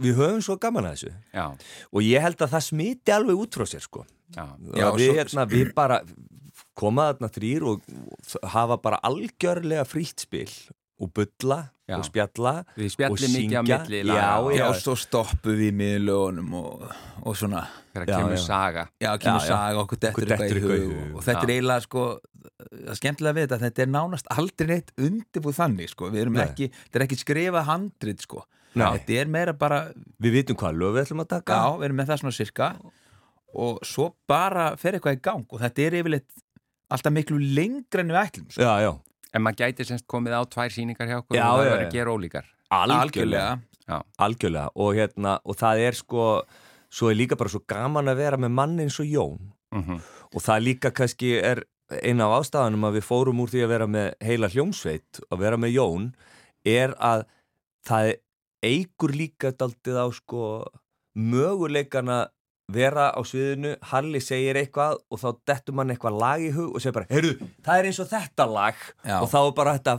við 0.00 0.18
höfum 0.20 0.42
svo 0.44 0.56
gaman 0.62 0.88
að 0.90 0.96
þessu. 0.96 1.12
Já, 1.36 1.46
og 1.92 2.02
ég 2.06 2.24
held 2.24 2.42
að 2.46 2.52
það 2.56 2.66
smiti 2.70 3.14
alveg 3.16 3.42
út 3.44 3.58
frá 3.60 3.66
sér 3.70 3.84
sko. 3.86 4.04
Já. 4.36 4.44
Já, 4.78 4.88
við, 4.96 5.06
svo- 5.10 5.16
hérna, 5.20 5.46
við 5.50 5.72
bara 5.76 6.00
koma 6.80 7.08
þarna 7.12 7.28
þrýr 7.34 7.64
og 7.68 7.80
hafa 8.54 8.76
bara 8.80 9.00
algjörlega 9.04 9.84
frítt 9.88 10.22
spil 10.24 10.48
og 11.00 11.12
bulla 11.16 11.58
Já. 11.90 11.96
og 11.98 12.04
spjalla 12.06 12.52
Og 13.10 13.18
syngja. 13.18 13.62
milli 13.66 14.00
Já, 14.04 14.06
laga 14.06 14.56
Já, 14.56 14.66
og 14.68 14.76
svo 14.78 14.94
stoppu 15.00 15.54
við 15.58 15.72
með 15.74 15.96
lögunum 16.06 16.52
og, 16.60 16.84
og 17.26 17.34
svona, 17.36 17.64
þegar 17.94 18.06
Já, 18.12 18.16
kemur 18.20 18.36
já. 18.36 18.42
saga. 18.44 18.84
já, 19.00 19.10
kemur 19.18 19.40
Já, 19.40 19.46
já. 19.46 19.48
saga 19.54 19.80
okkur 19.84 19.98
dettur 20.04 20.22
eitthvað 20.22 20.26
í 20.26 20.44
dettur 20.44 20.60
eitthvað 20.60 20.76
í 20.76 20.84
hug 20.84 20.92
hug. 21.00 21.16
og 21.16 21.24
þetta 21.26 21.42
er 21.42 21.50
Já. 21.50 21.56
eiginlega 21.56 21.86
sko 21.88 22.04
skemmtilega 23.00 23.36
við 23.38 23.46
þetta, 23.48 23.58
þetta 23.64 23.82
er 23.84 23.90
nánast 23.96 24.30
aldrei 24.36 24.68
neitt 24.70 24.92
undirbúð 25.00 25.56
þannig 25.58 25.90
sko, 25.92 26.10
við 26.12 26.22
erum 26.26 26.38
Nei. 26.38 26.44
ekki 26.46 26.70
þetta 26.70 27.00
er 27.00 27.06
ekki 27.06 27.18
skrifað 27.24 27.68
handrit 27.70 28.24
sko 28.26 28.44
Nei. 28.78 28.86
þetta 28.98 29.16
er 29.24 29.26
meira 29.34 29.52
bara, 29.58 29.80
Við 30.22 30.36
vitum 30.38 30.56
hvað 30.60 30.78
lög 30.78 30.94
við 30.94 31.04
ætlum 31.08 31.24
að 31.24 31.30
taka 31.34 31.58
já, 31.58 31.70
við 31.80 31.88
erum 31.88 32.00
með 32.00 32.10
það 32.12 32.20
svona 32.22 32.36
sirka 32.38 32.68
og 33.66 33.80
svo 33.82 34.12
bara 34.30 34.68
fer 34.78 34.94
eitthvað 34.98 35.16
í 35.18 35.22
gang 35.26 35.46
og 35.50 35.58
þetta 35.64 35.86
er 35.88 35.98
yfirleitt 36.04 36.28
alltaf 36.90 37.14
miklu 37.14 37.38
lengra 37.42 38.04
en 38.04 38.12
við 38.14 38.20
ætlum 38.22 38.46
sko. 38.50 38.62
já, 38.62 38.74
já. 38.86 38.92
En 39.34 39.44
maður 39.44 39.64
gæti 39.64 39.86
semst 39.86 40.06
komið 40.10 40.36
á 40.36 40.42
tvær 40.50 40.74
síningar 40.74 41.10
hjá 41.10 41.18
okkur 41.20 41.38
Já, 41.38 41.44
og 41.46 41.60
það 41.60 41.64
verður 41.68 41.84
að 41.84 41.92
gera 41.94 42.14
ólíkar. 42.16 42.48
Algjörlega. 42.70 43.50
Já, 43.86 43.96
Algjörlega. 44.26 44.70
Og 44.74 44.96
hérna 44.98 45.36
og 45.44 45.58
það 45.60 45.84
er 45.86 45.98
sko 45.98 46.24
svo 46.90 47.10
er 47.10 47.18
líka 47.18 47.38
bara 47.38 47.52
svo 47.52 47.62
gaman 47.70 48.10
að 48.10 48.24
vera 48.24 48.40
með 48.40 48.56
mann 48.58 48.80
eins 48.82 48.98
og 49.02 49.06
Jón. 49.10 49.52
Mm 49.70 50.00
og 50.30 50.44
það 50.44 50.64
líka 50.66 50.90
kannski 50.94 51.34
er 51.42 51.64
eina 51.90 52.28
af 52.28 52.44
ástafanum 52.44 52.86
að 52.86 53.00
við 53.00 53.06
fórum 53.08 53.40
úr 53.42 53.50
því 53.50 53.64
að 53.64 53.72
vera 53.72 53.86
með 53.90 54.10
heila 54.22 54.50
hljómsveit 54.52 55.22
og 55.26 55.40
vera 55.40 55.58
með 55.58 55.74
Jón 55.74 56.10
er 56.66 56.94
að 57.02 57.24
það 57.88 58.12
eigur 58.62 59.14
líka 59.16 59.50
daldið 59.56 59.98
á 59.98 60.06
sko 60.14 60.44
möguleikana 61.18 62.20
vera 62.74 63.08
á 63.14 63.20
sviðinu, 63.26 63.74
Halli 63.92 64.20
segir 64.24 64.58
eitthvað 64.60 64.98
og 65.10 65.20
þá 65.22 65.28
dettur 65.52 65.74
mann 65.78 65.90
eitthvað 65.94 66.18
lag 66.22 66.44
í 66.44 66.52
hug 66.54 66.74
og 66.76 66.82
segir 66.84 66.96
bara, 66.98 67.08
heyrðu, 67.10 67.48
það 67.66 67.80
er 67.82 67.88
eins 67.90 68.00
og 68.04 68.08
þetta 68.12 68.46
lag 68.50 68.78
Já. 69.06 69.16
og 69.20 69.28
þá 69.32 69.38
er 69.42 69.52
bara 69.58 69.74
þetta 69.78 69.96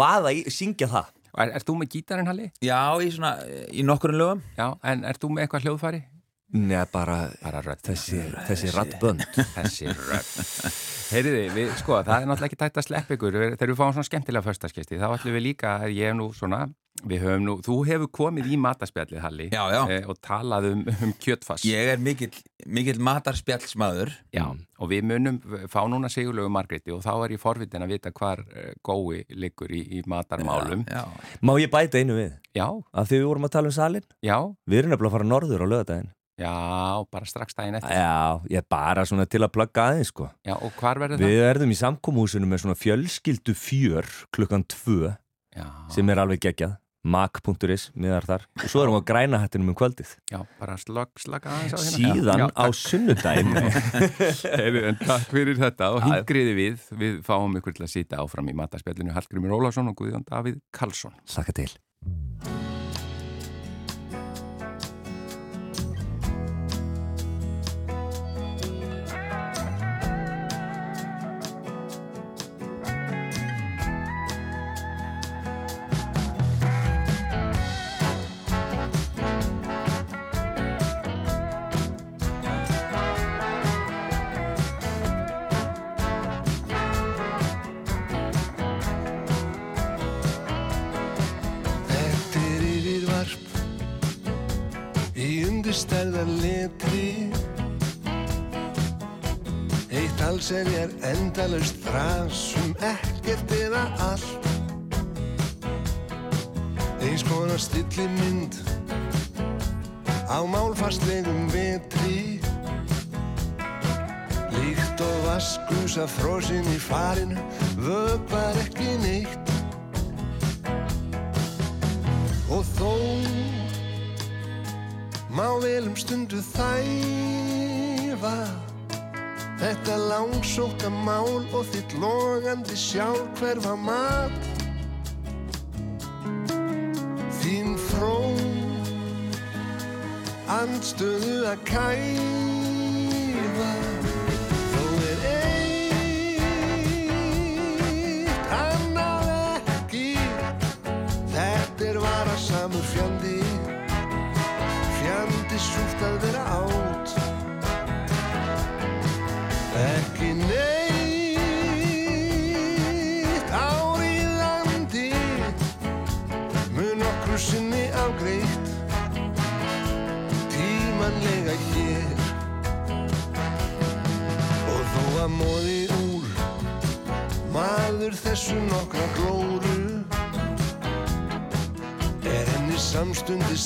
vaða 0.00 0.32
í, 0.36 0.44
syngja 0.52 0.90
það 0.94 1.12
Er, 1.34 1.50
er 1.58 1.64
þú 1.66 1.74
með 1.80 1.88
gítarinn, 1.96 2.28
Halli? 2.30 2.44
já, 2.62 2.78
í 3.02 3.08
svona, 3.10 3.32
í 3.74 3.82
nokkurinn 3.82 4.20
lögum 4.20 4.42
Já, 4.54 4.68
en 4.86 5.00
er 5.08 5.16
þú 5.18 5.32
með 5.34 5.42
eitthvað 5.48 5.64
hljóðfæri? 5.66 5.98
Nei, 6.54 6.84
bara 6.92 7.16
Bara 7.42 7.62
rödd. 7.66 7.80
þessi, 7.88 8.20
þessi 8.46 8.70
rattbönd 8.76 9.24
Þessi 9.56 9.88
rödd. 9.90 10.28
Heyriði, 11.10 11.40
við, 11.56 11.72
sko, 11.80 11.96
það 12.06 12.14
er 12.22 12.28
náttúrulega 12.30 12.48
ekki 12.52 12.58
tætt 12.60 12.78
að 12.80 12.86
sleppa 12.86 13.16
ykkur. 13.16 13.36
Þegar 13.58 13.70
við 13.72 13.78
fáum 13.80 13.92
svona 13.96 14.06
skemmtilega 14.08 14.46
förstaskesti, 14.46 14.96
þá 15.02 15.08
ætlum 15.16 15.34
við 15.36 15.44
líka 15.48 15.74
að 15.82 15.92
ég 15.98 16.08
hef 16.12 16.16
nú 16.18 16.28
svona, 16.38 16.60
við 17.02 17.24
höfum 17.24 17.42
nú, 17.44 17.54
þú 17.64 17.74
hefur 17.88 18.10
komið 18.14 18.52
í 18.54 18.58
mataspjallið, 18.62 19.20
Halli. 19.24 19.46
Já, 19.52 19.62
já. 19.74 19.80
Eh, 19.90 20.06
og 20.08 20.18
talað 20.22 20.68
um, 20.70 20.84
um 21.04 21.12
kjötfass. 21.20 21.64
ég 21.66 21.90
er 21.94 21.98
mikill, 22.00 22.30
mikill 22.70 23.00
matarspjallsmaður 23.02 24.12
Já, 24.34 24.44
og 24.78 24.90
við 24.92 25.04
munum 25.10 25.40
fá 25.72 25.82
núna 25.90 26.08
Sigurlegu 26.12 26.48
Margréti 26.54 26.94
og 26.94 27.02
þá 27.04 27.12
er 27.26 27.34
ég 27.36 27.42
forvitin 27.42 27.84
að 27.84 27.94
vita 27.96 28.12
hvar 28.14 28.44
uh, 28.46 28.70
gói 28.86 29.24
liggur 29.34 29.72
í, 29.74 29.82
í 29.98 30.02
matarmálum. 30.08 30.84
já, 30.88 31.02
Má 31.42 31.56
ég 31.60 31.72
bæta 31.72 31.98
einu 32.00 32.16
við? 32.18 32.36
Já, 32.54 32.68
Af 32.94 33.10
því 33.10 33.20
við 33.20 33.26
vorum 33.32 33.48
að 33.48 33.56
tala 33.58 33.72
um 33.72 33.76
salin 33.76 34.06
já, 34.22 34.38
Við 34.70 34.78
erum 34.84 34.94
nefnilega 34.94 35.10
að 35.10 35.16
fara 35.18 35.28
norður 35.34 35.66
á 35.66 35.68
lögadaginn 35.74 36.12
já, 36.34 36.54
bara 37.14 37.28
strax 37.30 37.54
daginn 37.54 37.76
eftir. 37.78 37.94
Já, 37.94 38.40
ég 38.50 38.58
er 38.62 38.64
bara 38.70 39.04
svona 39.06 39.26
til 39.30 39.42
að 39.44 39.52
plugga 39.54 39.84
aðeins 39.90 40.10
sko 40.14 40.30
Já, 40.46 40.54
og 40.56 40.72
hvar 40.80 40.98
verður 41.02 41.22
Við 41.26 41.36
verðum 41.42 41.74
í 41.74 41.78
samkómúsinu 41.78 42.48
með 42.50 42.64
svona 42.64 42.78
fjölskyldu 42.78 43.54
fjör 43.58 44.08
klukkan 44.34 44.64
tvö 44.66 44.96
það? 45.04 45.20
Já, 45.54 45.66
sem 45.94 46.08
er 46.10 46.18
alveg 46.18 46.40
geggjað 46.42 46.72
mac.is, 47.04 47.90
miðar 48.00 48.26
þar. 48.28 48.46
Og 48.62 48.66
svo 48.72 48.82
erum 48.84 48.96
við 48.96 49.04
á 49.04 49.08
græna 49.12 49.40
hættinum 49.42 49.72
um 49.74 49.78
kvöldið. 49.78 50.16
Já, 50.32 50.40
bara 50.60 50.76
slögg, 50.80 51.12
slögg 51.20 51.48
aðeins 51.50 51.76
á 51.76 51.78
hérna. 51.78 51.94
síðan 51.98 52.44
já, 52.44 52.46
á 52.56 52.66
sunnudaginn. 52.80 53.54
Heyrðu, 54.58 54.84
en 54.90 55.00
takk 55.04 55.30
fyrir 55.30 55.60
þetta 55.60 55.92
og 55.94 56.04
hingriði 56.08 56.58
við, 56.58 56.90
við 57.04 57.22
fáum 57.28 57.60
ykkur 57.60 57.76
til 57.78 57.86
að 57.86 57.94
sýta 57.98 58.22
áfram 58.24 58.48
í 58.50 58.58
matarspjallinu 58.58 59.16
Hallgrimur 59.16 59.58
Ólafsson 59.60 59.92
og 59.92 59.98
Guðjón 60.00 60.28
Davíð 60.30 60.62
Karlsson. 60.74 61.18
Slaka 61.28 61.56
til 61.56 61.72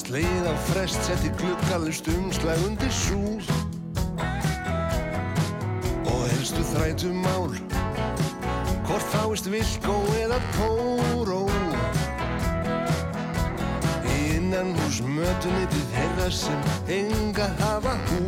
sleið 0.08 0.46
á 0.48 0.54
frest 0.70 1.00
Setti 1.04 1.30
gluggalust 1.40 2.08
umslag 2.12 2.60
undir 2.64 2.92
súð 2.94 3.48
Og 6.08 6.22
helstu 6.32 6.64
þrætu 6.72 7.12
mál 7.12 7.52
Hvort 8.88 9.04
fáist 9.12 9.44
vilkó 9.52 9.98
eða 10.16 10.38
tóró. 10.56 11.42
Í 14.08 14.16
innan 14.38 14.72
hús 14.78 15.02
mötunni 15.04 15.66
til 15.74 15.84
þeirra 15.92 16.30
sem 16.32 16.64
enga 16.96 17.50
hafa 17.60 17.98
hús 18.08 18.27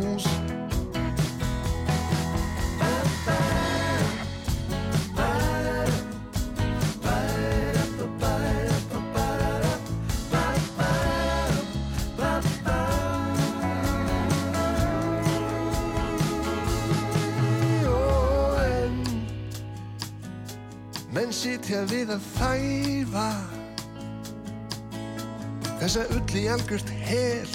þessa 25.81 26.03
ull 26.13 26.35
í 26.37 26.43
algjört 26.53 26.89
hel 27.01 27.49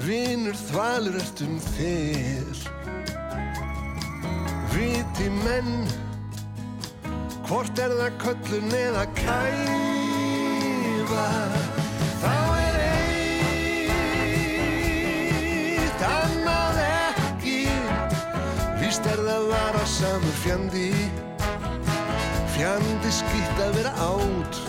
vinur 0.00 0.56
þvalur 0.56 1.18
eftir 1.20 1.44
um 1.50 1.58
þér 1.74 2.56
viti 4.72 5.26
menn 5.42 5.84
hvort 7.50 7.82
er 7.82 7.92
það 7.98 8.12
köllun 8.22 8.72
eða 8.78 9.02
kæfa? 9.18 11.26
Þá 12.22 12.36
er 12.54 12.76
eitt 15.84 16.02
annað 16.08 16.76
ekki. 16.86 17.60
Víst 18.80 19.04
er 19.10 19.20
það 19.26 19.42
vara 19.50 19.84
samur 19.98 20.36
fjandi. 20.46 20.90
Fjandi 22.54 23.10
skýtt 23.20 23.58
að 23.66 23.70
vera 23.80 23.92
átt 24.06 24.59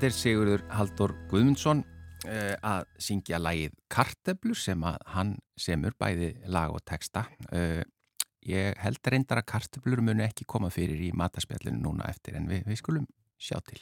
Þetta 0.00 0.14
er 0.14 0.14
Sigurður 0.16 0.62
Haldur 0.72 1.12
Guðmundsson 1.28 1.82
uh, 1.84 2.54
að 2.64 2.86
syngja 3.04 3.36
lagið 3.36 3.74
Karteblu 3.92 4.54
sem 4.56 4.80
að 4.88 4.94
hann 5.12 5.34
semur 5.60 5.92
bæði 6.00 6.30
lag 6.48 6.72
og 6.72 6.80
texta. 6.88 7.26
Uh, 7.52 7.84
ég 8.48 8.80
held 8.80 9.10
reyndar 9.12 9.42
að 9.42 9.50
karteblur 9.52 10.00
munu 10.00 10.24
ekki 10.24 10.48
koma 10.48 10.72
fyrir 10.72 11.04
í 11.04 11.10
mataspjallinu 11.12 11.82
núna 11.84 12.08
eftir 12.08 12.40
en 12.40 12.48
við, 12.48 12.64
við 12.70 12.80
skulum 12.80 13.04
sjá 13.36 13.60
til. 13.60 13.76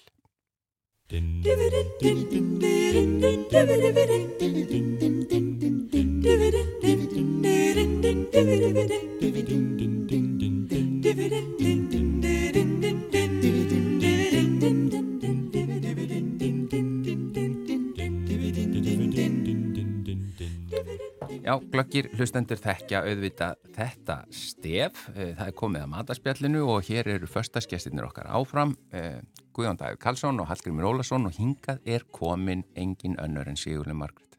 Já, 21.48 21.54
glöggir 21.72 22.10
hlustendur 22.18 22.58
þekkja 22.60 23.00
auðvita 23.08 23.46
þetta 23.72 24.18
stef. 24.34 24.98
Eh, 25.14 25.30
Það 25.38 25.46
er 25.48 25.54
komið 25.56 25.84
að 25.86 25.90
mataspjallinu 25.94 26.64
og 26.68 26.82
hér 26.90 27.08
eru 27.14 27.28
förstaskestinir 27.30 28.04
okkar 28.04 28.28
áfram. 28.28 28.74
eh, 28.92 29.22
Guðjón 29.56 29.78
Davíð 29.80 29.98
Karlsson 30.02 30.40
og 30.42 30.46
Hallgrimur 30.50 30.84
Ólason 30.90 31.24
og 31.26 31.32
hingað 31.38 31.80
er 31.86 32.04
komin 32.12 32.64
engin 32.76 33.16
önnur 33.16 33.48
en 33.48 33.56
Sigurli 33.56 33.94
Margret. 33.96 34.36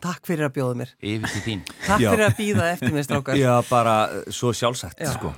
Takk 0.00 0.24
fyrir 0.26 0.46
að 0.48 0.54
bjóða 0.56 0.74
mér. 0.80 0.90
Yfir 1.02 1.28
til 1.34 1.42
þín. 1.44 1.62
Takk 1.86 2.00
Já. 2.00 2.10
fyrir 2.14 2.26
að 2.30 2.36
býða 2.40 2.72
eftir 2.72 2.92
mér, 2.96 3.04
strákar. 3.04 3.36
Já, 3.44 3.54
bara 3.68 3.94
uh, 4.08 4.32
svo 4.32 4.52
sjálfsagt, 4.56 5.00
Já. 5.04 5.12
sko. 5.12 5.34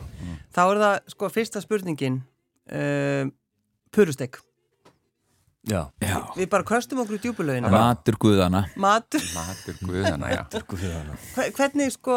Þá 0.54 0.62
er 0.70 0.80
það, 0.84 0.96
sko, 1.16 1.28
fyrsta 1.34 1.60
spurningin, 1.64 2.22
uh, 2.70 3.26
purustek. 3.90 4.38
Já. 5.68 5.82
Já, 6.00 6.18
Við 6.36 6.48
bara 6.52 6.64
köstum 6.64 7.02
okkur 7.02 7.18
í 7.18 7.22
djúbulögina. 7.26 7.68
matur 7.72 8.16
guðana 8.16 8.62
Matur. 8.76 9.20
Matur 9.34 9.76
Guðana, 9.84 10.30
já. 10.32 10.44
Hve- 11.34 11.50
Hvernig, 11.58 11.92
sko, 11.92 12.14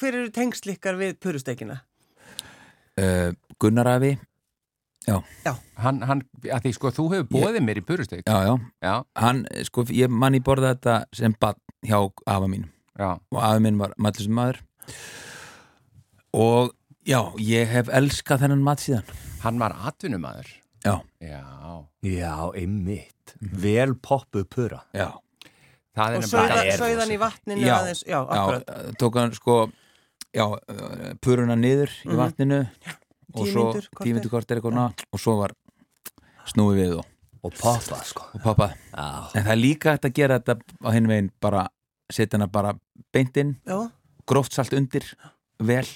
hver 0.00 0.14
eru 0.14 0.30
tengslikkar 0.34 0.98
við 0.98 1.14
purustekina? 1.22 1.80
uh, 2.98 3.30
Gunnarafi 3.62 4.18
Hann, 5.80 6.02
hann, 6.04 6.20
að 6.44 6.60
því 6.66 6.72
sko, 6.76 6.90
þú 6.92 7.04
hefur 7.14 7.28
bóðið 7.32 7.62
mér 7.64 7.78
í 7.80 7.82
purusteg. 7.88 8.20
Já, 8.28 8.42
já, 8.44 8.52
Já, 8.84 8.92
hann, 9.16 9.46
sko, 9.64 9.82
ég 9.96 10.10
mann 10.12 10.34
í 10.36 10.40
borða 10.44 10.74
þetta 10.74 10.96
sem 11.16 11.32
bann 11.40 11.56
hjá 11.88 11.96
afa 12.26 12.46
mínum. 12.46 12.68
Já, 13.00 13.14
og 13.32 13.38
afi 13.40 13.62
minn 13.64 13.78
var 13.80 13.94
mallisum 13.98 14.34
maður. 14.36 14.60
Og 16.36 16.74
Já, 17.08 17.22
ég 17.40 17.66
hef 17.72 17.88
elskað 17.96 18.42
þennan 18.44 18.60
mat 18.62 18.82
síðan. 18.84 19.08
Hann 19.40 19.56
var 19.58 19.72
atvinnumæður 19.88 20.50
Já, 20.84 20.94
Já, 21.20 21.42
Já, 22.02 22.34
einmitt. 22.56 23.34
Vel 23.40 23.94
poppuð 24.00 24.46
pura. 24.48 24.80
Já. 24.96 25.10
Það 25.96 26.14
er 26.14 26.16
Og 26.16 26.24
er 26.24 26.78
sauðan 26.78 27.12
í 27.12 27.18
vatninu 27.20 27.66
Já, 27.66 27.74
aðeins, 27.80 28.02
já, 28.06 28.18
akkurat. 28.22 28.64
já, 28.66 28.92
tók 29.00 29.16
hann 29.18 29.32
sko 29.34 29.56
já, 30.32 30.44
uh, 30.46 31.14
puruna 31.20 31.56
niður 31.58 31.90
í 32.06 32.16
vatninu 32.16 32.60
og 33.34 33.44
Tíu 33.44 33.52
svo 33.52 33.64
tímyndu 34.00 34.30
korter. 34.30 34.56
eitthvað 34.58 34.76
ná, 34.78 34.86
og 35.12 35.20
svo 35.20 35.34
var 35.40 35.54
snúið 36.46 36.78
við 36.80 36.94
og, 37.00 37.06
Og 37.42 37.54
poppað 37.56 38.04
sko. 38.06 38.26
Og 38.36 38.42
pappað 38.44 38.74
Já, 38.92 39.06
en 39.34 39.44
það 39.44 39.52
er 39.54 39.60
líka 39.60 39.94
hægt 39.96 40.08
að 40.08 40.16
gera 40.20 40.38
þetta 40.38 40.56
á 40.84 40.88
hinn 40.94 41.08
veginn 41.10 41.30
bara, 41.40 41.66
setja 42.12 42.38
hana 42.38 42.46
bara 42.52 42.74
beint 43.12 43.36
inn, 43.36 43.56
Já, 43.66 43.90
gróft 44.28 44.54
salt 44.54 44.72
undir 44.76 45.04
vel 45.58 45.86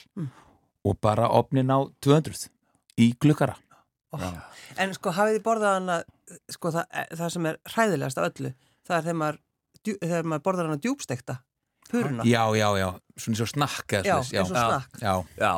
og 0.84 0.98
bara 1.00 1.30
opnin 1.30 1.70
á 1.70 1.78
200 2.02 2.48
í 2.98 3.12
glukkara 3.20 3.54
en 4.84 4.94
sko 4.96 5.12
hafið 5.16 5.38
þið 5.38 5.44
borðað 5.48 5.74
hana, 5.78 5.96
sko 6.52 6.72
það, 6.74 7.00
það 7.18 7.32
sem 7.36 7.48
er 7.50 7.58
hræðilegast 7.74 8.20
af 8.22 8.28
öllu, 8.30 8.54
það 8.86 8.96
er 8.98 9.02
þegar 9.08 9.18
maður, 9.22 9.40
djú, 9.84 9.96
þegar 10.04 10.30
maður 10.32 10.44
borðar 10.48 10.68
hana 10.70 10.80
djúbstekta, 10.84 11.36
puruna. 11.90 12.24
já, 12.28 12.42
já, 12.58 12.68
já, 12.80 12.88
svona 13.20 13.38
svo 13.40 13.46
snakk 13.52 13.92
eða 14.00 14.04
Já, 14.08 14.14
eins 14.16 14.32
og 14.40 14.48
snakk. 14.50 14.98
já, 15.04 15.14
já. 15.38 15.52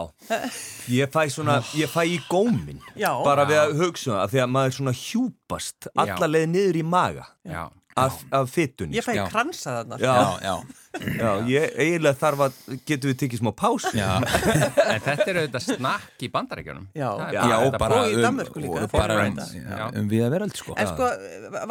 Ég 0.97 1.13
fæ 1.15 1.23
svona, 1.33 1.59
ég 1.79 1.89
fæ 1.93 2.03
í 2.05 2.19
gómin 2.29 2.81
Já. 2.99 3.13
Bara 3.25 3.47
við 3.49 3.61
að 3.63 3.77
hugsa 3.81 4.11
um 4.11 4.17
það 4.19 4.33
Því 4.35 4.41
að 4.43 4.51
maður 4.57 4.75
svona 4.77 4.93
hjúpast 5.01 5.89
Alla 5.97 6.29
leið 6.29 6.47
niður 6.53 6.77
í 6.77 6.83
maga. 6.85 7.25
Já, 7.47 7.63
Af, 7.97 8.17
af 8.37 8.51
fytunni 8.53 8.99
Ég 8.99 9.05
fæ 9.07 9.15
Já. 9.17 9.23
kransað 9.33 9.77
þarna. 9.79 9.97
Já, 10.03 10.15
já, 10.45 10.55
já, 11.01 11.13
já, 11.17 11.31
ég 11.49 11.77
eiginlega 11.81 12.19
þarf 12.21 12.43
að 12.45 12.59
Getum 12.91 13.09
við 13.13 13.17
tekið 13.23 13.41
smá 13.41 13.51
pás 13.57 13.87
já. 13.97 14.09
en 14.93 15.01
þetta 15.07 15.27
er 15.33 15.39
auðvitað 15.41 15.65
snakk 15.71 16.25
í 16.27 16.31
bandaríkjunum 16.35 16.87
Já. 16.93 17.09
Já, 17.33 17.41
bara 17.41 17.59
og 17.71 17.79
bara 17.81 18.01
Og 18.03 18.13
í 18.13 18.19
um, 18.19 18.23
Danmörku 18.27 18.61
líka, 18.67 18.83
og 18.85 18.93
bara 18.93 19.17
um, 19.23 19.39
þetta. 19.41 19.49
já, 19.57 19.79
Já. 19.81 19.87
um 20.03 20.11
viða 20.13 20.29
veröld 20.37 20.61
sko 20.61 20.77
En 20.77 20.91
sko, 20.93 21.09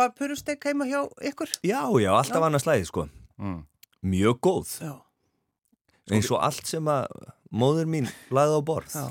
var 0.01 0.13
purustek 0.17 0.65
heima 0.65 0.89
hjá 0.89 1.03
ykkur? 1.29 1.53
Já, 1.61 1.81
já, 2.01 2.11
alltaf 2.17 2.47
annars 2.49 2.65
slæði 2.67 2.89
sko 2.89 3.07
Mm. 3.37 3.61
Mjög 4.07 4.37
góð 4.47 4.69
Já. 4.81 4.93
Eins 6.15 6.29
og 6.31 6.41
allt 6.45 6.65
sem 6.69 6.85
að 6.87 7.05
móður 7.51 7.89
mín 7.91 8.05
lagði 8.33 8.57
á 8.57 8.61
borð 8.65 8.93
Já. 8.97 9.05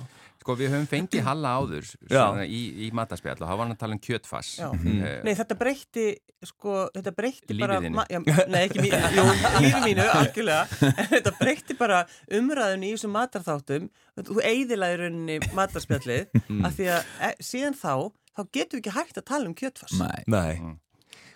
Sko 0.44 0.52
við 0.60 0.74
höfum 0.74 0.86
fengið 0.90 1.22
Halla 1.28 1.50
áður 1.56 1.86
svona, 1.88 2.42
í, 2.44 2.58
í 2.84 2.88
mataspjall 2.92 3.38
og 3.38 3.46
það 3.46 3.54
var 3.56 3.62
hann 3.64 3.72
að 3.72 3.78
tala 3.80 3.96
um 3.96 4.00
kjötfass. 4.04 4.50
Eh, 4.60 5.14
Nei, 5.24 5.30
þetta 5.38 5.56
breytti, 5.56 6.02
sko, 6.44 6.74
þetta 6.92 7.12
breytti 7.16 7.56
bara... 7.62 7.78
Já, 7.80 8.20
nei, 8.52 8.58
ekki 8.66 8.82
mínu, 8.84 8.98
jú, 9.16 9.24
lífið 9.64 9.86
mínu, 9.88 10.04
algjörlega. 10.18 10.90
En 10.92 11.08
þetta 11.14 11.32
breytti 11.38 11.76
bara 11.80 12.02
umræðun 12.36 12.84
í 12.84 12.92
þessum 12.92 13.14
matarþáttum. 13.16 13.88
Þú 14.20 14.38
eigðilaði 14.50 15.00
rauninni 15.00 15.38
matarspjallið, 15.56 16.28
af 16.68 16.76
því 16.76 16.90
að 16.98 17.08
e, 17.24 17.32
síðan 17.48 17.78
þá, 17.80 17.94
þá 18.36 18.42
getum 18.58 18.76
við 18.76 18.82
ekki 18.84 18.96
hægt 19.00 19.22
að 19.24 19.28
tala 19.32 19.48
um 19.48 19.56
kjötfass. 19.64 19.96
Nei, 19.96 20.28
Nei 20.28 20.76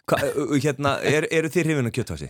Hva, 0.09 0.21
ö- 0.25 0.49
ö- 0.53 0.61
Hérna, 0.69 0.99
er, 1.05 1.27
eru 1.33 1.49
þið 1.53 1.67
hrifin 1.71 1.89
að 1.91 1.97
kjötfassi? 2.03 2.29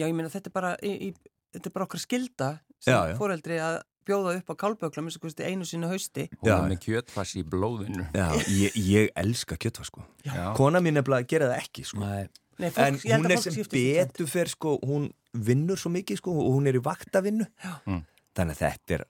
Já, 0.00 0.08
ég 0.08 0.16
meina, 0.16 0.32
þetta 0.32 0.48
er 0.50 0.56
bara, 0.56 0.72
í, 0.84 0.96
í, 1.12 1.40
þetta 1.52 1.68
er 1.70 1.76
bara 1.76 1.86
okkar 1.86 2.02
skilda 2.02 2.48
sem 2.80 2.92
Já, 2.96 3.12
já. 3.12 3.14
foreldri 3.20 3.60
að 3.64 3.78
bjóða 4.06 4.36
upp 4.38 4.52
á 4.52 4.54
kálbökla, 4.64 5.02
minnst 5.04 5.18
að 5.20 5.24
kosti 5.26 5.46
einu 5.48 5.64
sinni 5.68 5.88
á 5.88 5.90
hausti. 5.92 6.28
Hún 6.40 6.50
er 6.54 6.68
með 6.70 6.80
kjötfass 6.84 7.34
í 7.40 7.42
blóðinu 7.48 8.06
Já, 8.14 8.26
ég, 8.52 8.76
ég 8.76 9.10
elska 9.24 9.56
kjötfass 9.60 9.90
sko 9.92 10.04
Já. 10.26 10.52
Kona 10.58 10.80
mín 10.84 11.00
er 11.00 11.06
bara 11.06 11.22
að 11.22 11.28
gera 11.34 11.50
það 11.52 11.62
ekki 11.64 11.84
sko 11.88 12.04
nei 12.04 12.26
Nei, 12.54 12.68
fólk, 12.70 13.02
En 13.10 13.24
hún 13.24 13.32
er 13.34 13.40
sem 13.42 13.56
betur 13.72 14.28
fer 14.30 14.46
sko, 14.52 14.76
hún 14.86 15.08
vinnur 15.34 15.80
svo 15.80 15.90
mikið 15.90 16.20
sko 16.20 16.30
og 16.38 16.52
hún 16.54 16.68
er 16.70 16.78
í 16.78 16.82
vaktavinnu 16.84 17.48
Mm. 17.88 18.04
Þannig 18.34 18.54
að 18.56 18.60
þetta 18.62 18.94
er 19.00 19.04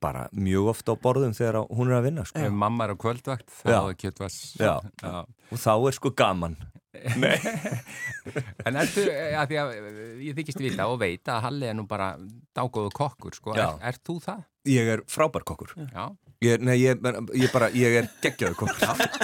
bara 0.00 0.26
mjög 0.32 0.70
ofta 0.72 0.92
á 0.92 0.96
borðum 1.00 1.34
þegar 1.36 1.58
hún 1.68 1.90
er 1.90 1.96
að 1.98 2.06
vinna 2.10 2.22
sko 2.28 2.40
Ef 2.46 2.52
mamma 2.52 2.84
er 2.86 2.92
á 2.92 2.96
kvöldvakt 2.96 3.50
þá 3.52 3.68
Já. 3.68 3.78
er 3.90 3.96
kjötfass 4.00 4.36
Já. 4.60 4.74
Já. 5.02 5.24
og 5.52 5.58
þá 5.60 5.72
er 5.88 5.96
sko 5.98 6.12
gaman 6.16 6.56
En 8.66 8.78
ertu, 8.80 9.04
að 9.06 9.50
því 9.52 9.58
að 9.62 9.72
eh, 9.76 10.12
ég 10.26 10.36
þykist 10.38 10.62
vita 10.64 10.88
og 10.90 10.98
veit 11.02 11.30
að 11.30 11.44
Halli 11.46 11.68
er 11.70 11.76
nú 11.78 11.86
bara 11.88 12.14
dágóðu 12.56 12.90
kokkur, 12.96 13.36
sko, 13.38 13.54
Já. 13.54 13.68
er, 13.76 13.92
er 13.92 14.00
þú 14.06 14.18
það? 14.24 14.46
Ég 14.66 14.88
er 14.96 15.02
frábær 15.06 15.44
kokkur 15.46 15.76
Já, 15.78 16.08
ég, 16.42 16.64
Nei, 16.66 16.74
ég, 16.82 16.98
ég 17.38 17.52
bara, 17.54 17.68
ég 17.70 18.00
er 18.00 18.08
geggjaður 18.24 18.56
kokkur 18.64 19.14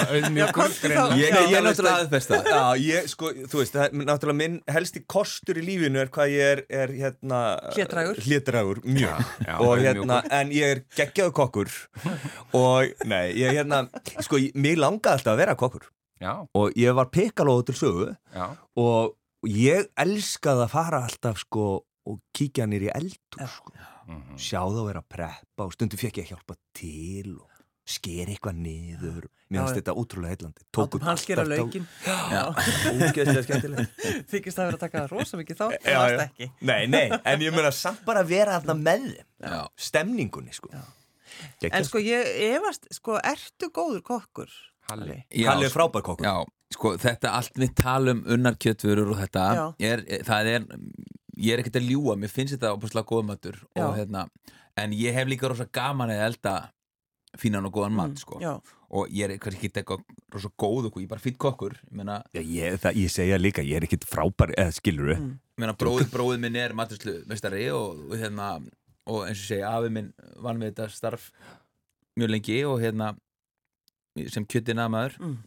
auðmjögur. 0.00 0.72
Ég, 1.20 1.28
Já, 1.28 1.36
alveg 1.36 1.66
náttúrulega. 1.66 2.40
Já, 2.48 2.62
ég 2.80 3.08
sko, 3.12 3.30
þú 3.50 3.60
veist, 3.60 3.74
það 3.76 3.84
er 3.84 4.06
náttúrulega 4.08 4.38
minn 4.40 4.56
helsti 4.72 5.02
kostur 5.10 5.60
í 5.60 5.64
lífinu 5.66 6.00
er 6.00 6.10
hvað 6.14 6.32
ég 6.32 6.52
er, 6.54 6.62
er 6.82 6.94
hérna 6.96 7.40
Hlédrægur. 7.76 8.20
Hlédrægur, 8.24 8.80
mjög 8.86 9.20
Já, 9.44 9.54
og 9.58 9.68
auðmjúkur. 9.68 9.84
hérna, 9.84 10.20
en 10.40 10.52
ég 10.56 10.74
er 10.78 10.82
geggjaður 10.96 11.36
kokkur 11.42 11.72
og, 12.56 13.06
nei, 13.10 13.24
ég 13.36 13.60
hérna 13.60 13.84
sko, 14.24 14.40
mig 14.56 14.80
langaði 14.80 15.18
alltaf 15.18 15.34
að 15.36 15.42
vera 15.44 15.58
kokkur 15.60 15.90
Já, 16.20 16.32
og 16.54 16.74
ég 16.76 16.92
var 16.98 17.08
pikalóðu 17.08 17.70
til 17.70 17.78
sögu 17.80 18.08
já, 18.34 18.46
og 18.76 19.14
ég 19.48 19.86
elskaði 19.96 20.66
að 20.66 20.72
fara 20.74 21.04
alltaf 21.06 21.38
sko 21.46 21.68
og 22.10 22.18
kíkja 22.36 22.66
nýr 22.68 22.88
í 22.88 22.92
eldur 22.92 23.46
sko. 23.48 23.72
mhm. 24.08 24.36
sjá 24.40 24.60
það 24.60 24.82
að 24.82 24.88
vera 24.90 25.02
að 25.04 25.08
preppa 25.16 25.66
og 25.68 25.72
stundum 25.76 26.00
fekk 26.00 26.20
ég 26.20 26.26
að 26.28 26.34
hjálpa 26.34 26.58
til 26.76 27.36
og 27.38 27.46
skeri 27.90 28.34
eitthvað 28.36 28.60
niður 28.62 29.24
mér 29.50 29.64
finnst 29.64 29.78
þetta 29.80 29.94
ótrúlega 29.98 30.36
heillandi 30.36 30.66
tók 30.70 30.84
Látum 30.84 31.00
upp 31.00 31.06
hans 31.08 31.24
alltaf- 31.26 31.74
ógeðslega 33.00 33.42
skemmtilegt 33.46 34.04
Þykist 34.30 34.60
það 34.60 34.68
vera 34.68 34.76
að 34.76 34.84
taka 34.84 35.04
rosa 35.10 35.40
mikið 35.40 35.58
þá, 35.58 35.66
Já, 35.80 35.98
já. 36.12 36.20
ekki. 36.28 36.50
nei, 36.60 36.86
nei, 36.86 37.06
en 37.24 37.42
ég 37.42 37.56
meina 37.56 37.72
samt 37.74 38.04
bara 38.06 38.22
að 38.22 38.30
vera 38.36 38.60
þarna 38.60 38.76
með 38.78 39.08
Já. 39.40 39.60
stemningunni 39.88 40.54
sko. 40.54 40.70
En 41.66 41.86
sko 41.88 42.02
ég 42.04 42.28
efast, 42.52 42.86
sko, 42.94 43.16
ertu 43.24 43.70
góður 43.74 44.04
kokkur? 44.06 44.52
Halli. 44.90 45.18
Já, 45.30 45.46
Halli 45.52 45.68
er 45.68 45.74
frábær 45.74 46.02
kokkur. 46.06 46.26
Já, 46.26 46.34
sko, 46.74 46.94
þetta 47.02 47.32
allt 47.38 47.56
við 47.62 47.74
talum 47.78 48.24
unnar 48.30 48.58
kjötvörur 48.60 49.12
og 49.14 49.20
þetta 49.22 49.46
er, 49.78 50.02
það 50.26 50.50
er, 50.56 50.66
ég 51.40 51.54
er 51.56 51.62
ekkert 51.64 51.80
að 51.80 51.88
ljúa 51.92 52.16
mér 52.20 52.32
finnst 52.34 52.56
þetta 52.58 52.74
opaslega 52.76 53.08
góða 53.10 53.28
matur 53.32 53.58
og, 53.76 53.94
hérna, 53.98 54.26
en 54.80 54.92
ég 54.96 55.16
hef 55.16 55.28
líka 55.30 55.48
rosa 55.50 55.66
gaman 55.72 56.12
að 56.14 56.24
elda 56.28 56.54
fínan 57.38 57.66
og 57.68 57.74
góðan 57.76 57.94
mat, 57.94 58.16
sko. 58.18 58.40
Mm, 58.40 58.42
Já, 58.42 58.76
og 58.90 59.12
ég 59.14 59.30
er 59.30 59.38
kannski 59.38 59.68
ekki 59.68 59.78
eitthvað 59.84 60.00
rosa 60.34 60.48
góð 60.58 60.88
og 60.88 60.96
ég 60.98 61.04
er 61.06 61.10
bara 61.12 61.22
fýtt 61.22 61.36
kokkur 61.38 61.76
ég 61.78 61.92
meina, 62.00 62.16
Já, 62.34 62.40
ég, 62.42 62.74
það, 62.82 62.96
ég 63.04 63.12
segja 63.14 63.38
líka, 63.38 63.62
ég 63.62 63.78
er 63.78 63.86
ekkit 63.86 64.06
frábær 64.10 64.50
eða 64.58 64.72
skilur 64.74 65.12
Mm. 65.14 65.36
ég 65.38 65.62
meina 65.62 65.76
bróð, 65.78 66.08
bróðið 66.10 66.40
minn 66.42 66.56
er 66.58 66.74
maturslu 66.74 67.20
mestari 67.30 67.68
og, 67.70 68.00
og 68.10 68.16
hérna 68.18 68.48
og 69.06 69.26
eins 69.28 69.38
og 69.44 69.46
segja, 69.46 69.70
afi 69.76 69.90
minn 69.94 70.10
vann 70.42 70.58
við 70.58 70.72
þetta 70.72 70.88
starf 70.90 71.30
mjög 72.18 72.30
lengi 72.34 72.58
og 72.66 72.80
hérna 72.82 73.12
sem 74.32 74.46
kjötina 74.46 74.88
maður 74.92 75.16
Mm. 75.20 75.38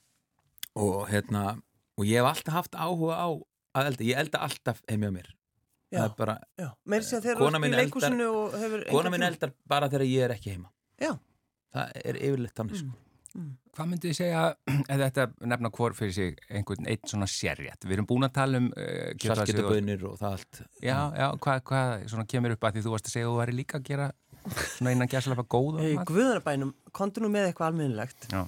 og 0.76 1.07
hérna 1.09 1.61
og 1.97 2.05
ég 2.05 2.22
hef 2.22 2.30
alltaf 2.32 2.53
haft 2.53 2.76
áhuga 2.76 3.16
á 3.20 3.30
að 3.78 3.88
elda, 3.91 4.03
ég 4.03 4.18
elda 4.24 4.39
alltaf 4.45 4.82
heimja 4.89 5.11
mér 5.11 5.28
já, 5.93 5.99
það 5.99 6.05
er 6.05 6.16
bara, 6.18 6.38
já. 6.57 6.70
Meir 6.86 7.01
sér 7.05 7.22
þegar 7.22 7.38
Kona 7.38 7.57
þú 7.57 7.59
ert 7.59 7.64
mín 7.66 7.74
í 7.74 7.82
leikúsinu 7.84 8.28
og 8.34 8.57
hefur... 8.61 8.86
kona 8.89 9.09
minn 9.14 9.28
eldar 9.30 9.53
bara 9.70 9.89
þegar 9.89 10.05
ég 10.09 10.28
er 10.28 10.36
ekki 10.38 10.55
heima 10.55 10.70
Já. 11.01 11.14
það 11.74 11.97
er 12.05 12.20
yfirleitt 12.22 12.55
þannig 12.57 12.80
sko. 12.84 12.99
Hvað 13.74 13.88
myndið 13.89 14.11
þið 14.11 14.18
segja, 14.20 14.41
eða 14.93 15.05
þetta 15.09 15.47
nefna 15.49 15.70
hvort 15.74 15.97
fyrir 15.97 16.14
sig 16.14 16.36
einhvern 16.53 16.86
eitt 16.93 17.07
svona 17.09 17.26
sérrétt? 17.26 17.82
Við 17.88 17.95
erum 17.97 18.05
búin 18.09 18.28
að 18.28 18.36
tala 18.36 18.59
um 18.61 18.68
uh, 18.78 19.14
saltgetabönir 19.18 20.03
og 20.05 20.20
það 20.20 20.36
allt 20.38 20.59
Já, 20.86 20.97
já, 21.18 21.28
hvað, 21.41 21.64
hvað 21.72 22.05
svona 22.14 22.28
kemur 22.30 22.53
upp 22.53 22.68
að 22.70 22.78
því 22.78 22.84
þú 22.86 22.93
varst 22.93 23.09
að 23.09 23.16
segja 23.16 23.26
að 23.26 23.32
þú 23.34 23.39
væri 23.41 23.55
líka 23.57 23.80
að 23.80 23.88
gera 23.89 24.11
svona 24.78 24.94
innan 24.96 25.12
gæslega 25.12 25.46
góða 25.46 25.84
mat? 25.84 26.08
Guðanabænum, 26.10 26.76
kontu 26.96 27.24
nú 27.24 27.32
með 27.34 27.50
eitthvað 27.50 27.72
almennilegt. 27.72 28.28
Já, 28.32 28.44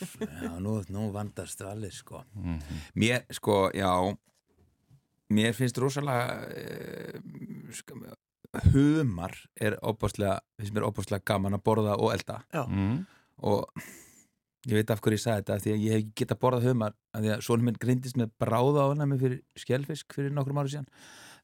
já, 0.00 0.52
nú, 0.60 0.80
nú 0.88 1.10
vandast 1.14 1.60
allir 1.66 1.92
sko 1.94 2.24
mhm. 2.34 2.58
mér, 2.94 3.24
sko, 3.30 3.70
já 3.74 3.90
mér 5.30 5.54
finnst 5.56 5.78
rosalega 5.78 6.40
uh, 6.48 7.72
sko, 7.76 7.98
humar 8.72 9.36
er 9.60 9.78
opáslega, 9.86 10.40
finnst 10.58 10.74
mér 10.74 10.88
opáslega 10.88 11.26
gaman 11.26 11.58
að 11.58 11.64
borða 11.68 11.96
og 11.98 12.14
elda 12.14 12.40
mm. 12.66 12.96
og 13.46 13.68
ég 14.68 14.76
veit 14.80 14.90
af 14.90 15.00
hverju 15.00 15.20
ég 15.20 15.22
sagði 15.22 15.42
þetta 15.42 15.58
því 15.64 15.74
að 15.74 15.84
ég 15.84 15.94
hef 15.94 16.02
ekki 16.02 16.16
getað 16.24 16.40
borðað 16.42 16.70
humar 16.70 16.96
af 17.14 17.22
því 17.22 17.32
að 17.34 17.44
svona 17.46 17.68
minn 17.68 17.80
grindist 17.80 18.18
með 18.20 18.32
bráða 18.42 18.88
ánæmi 18.90 19.20
fyrir 19.20 19.42
skjálfisk 19.62 20.16
fyrir 20.16 20.34
nokkrum 20.34 20.60
ári 20.62 20.74
síðan 20.74 20.90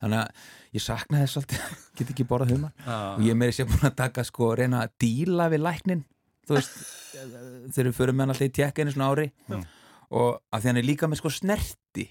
þannig 0.03 0.20
að 0.22 0.76
ég 0.78 0.84
sakna 0.84 1.22
þess 1.22 1.40
alltaf 1.40 1.72
get 1.99 2.12
ekki 2.14 2.26
borðað 2.28 2.53
humar. 2.57 2.72
Og 3.16 3.24
ég 3.24 3.32
er 3.34 3.40
meiri 3.40 3.57
sér 3.57 3.68
búin 3.70 3.88
að 3.90 3.97
taka 4.03 4.24
sko 4.28 4.53
reyna 4.59 4.84
að 4.86 4.94
díla 5.07 5.49
við 5.53 5.64
læknin 5.66 6.05
þú 6.47 6.59
veist 6.59 6.76
þegar 7.74 7.88
við 7.90 7.97
förum 7.97 8.16
með 8.18 8.22
hann 8.26 8.34
alltaf 8.36 8.49
í 8.51 8.55
tjekka 8.61 8.84
einu 8.84 8.92
svona 8.94 9.09
ári. 9.14 9.28
Mm. 9.51 9.62
og 10.16 10.28
að 10.55 10.61
því 10.62 10.68
hann 10.70 10.80
er 10.82 10.86
líka 10.86 11.09
með 11.11 11.18
sko 11.22 11.32
snerti 11.34 12.05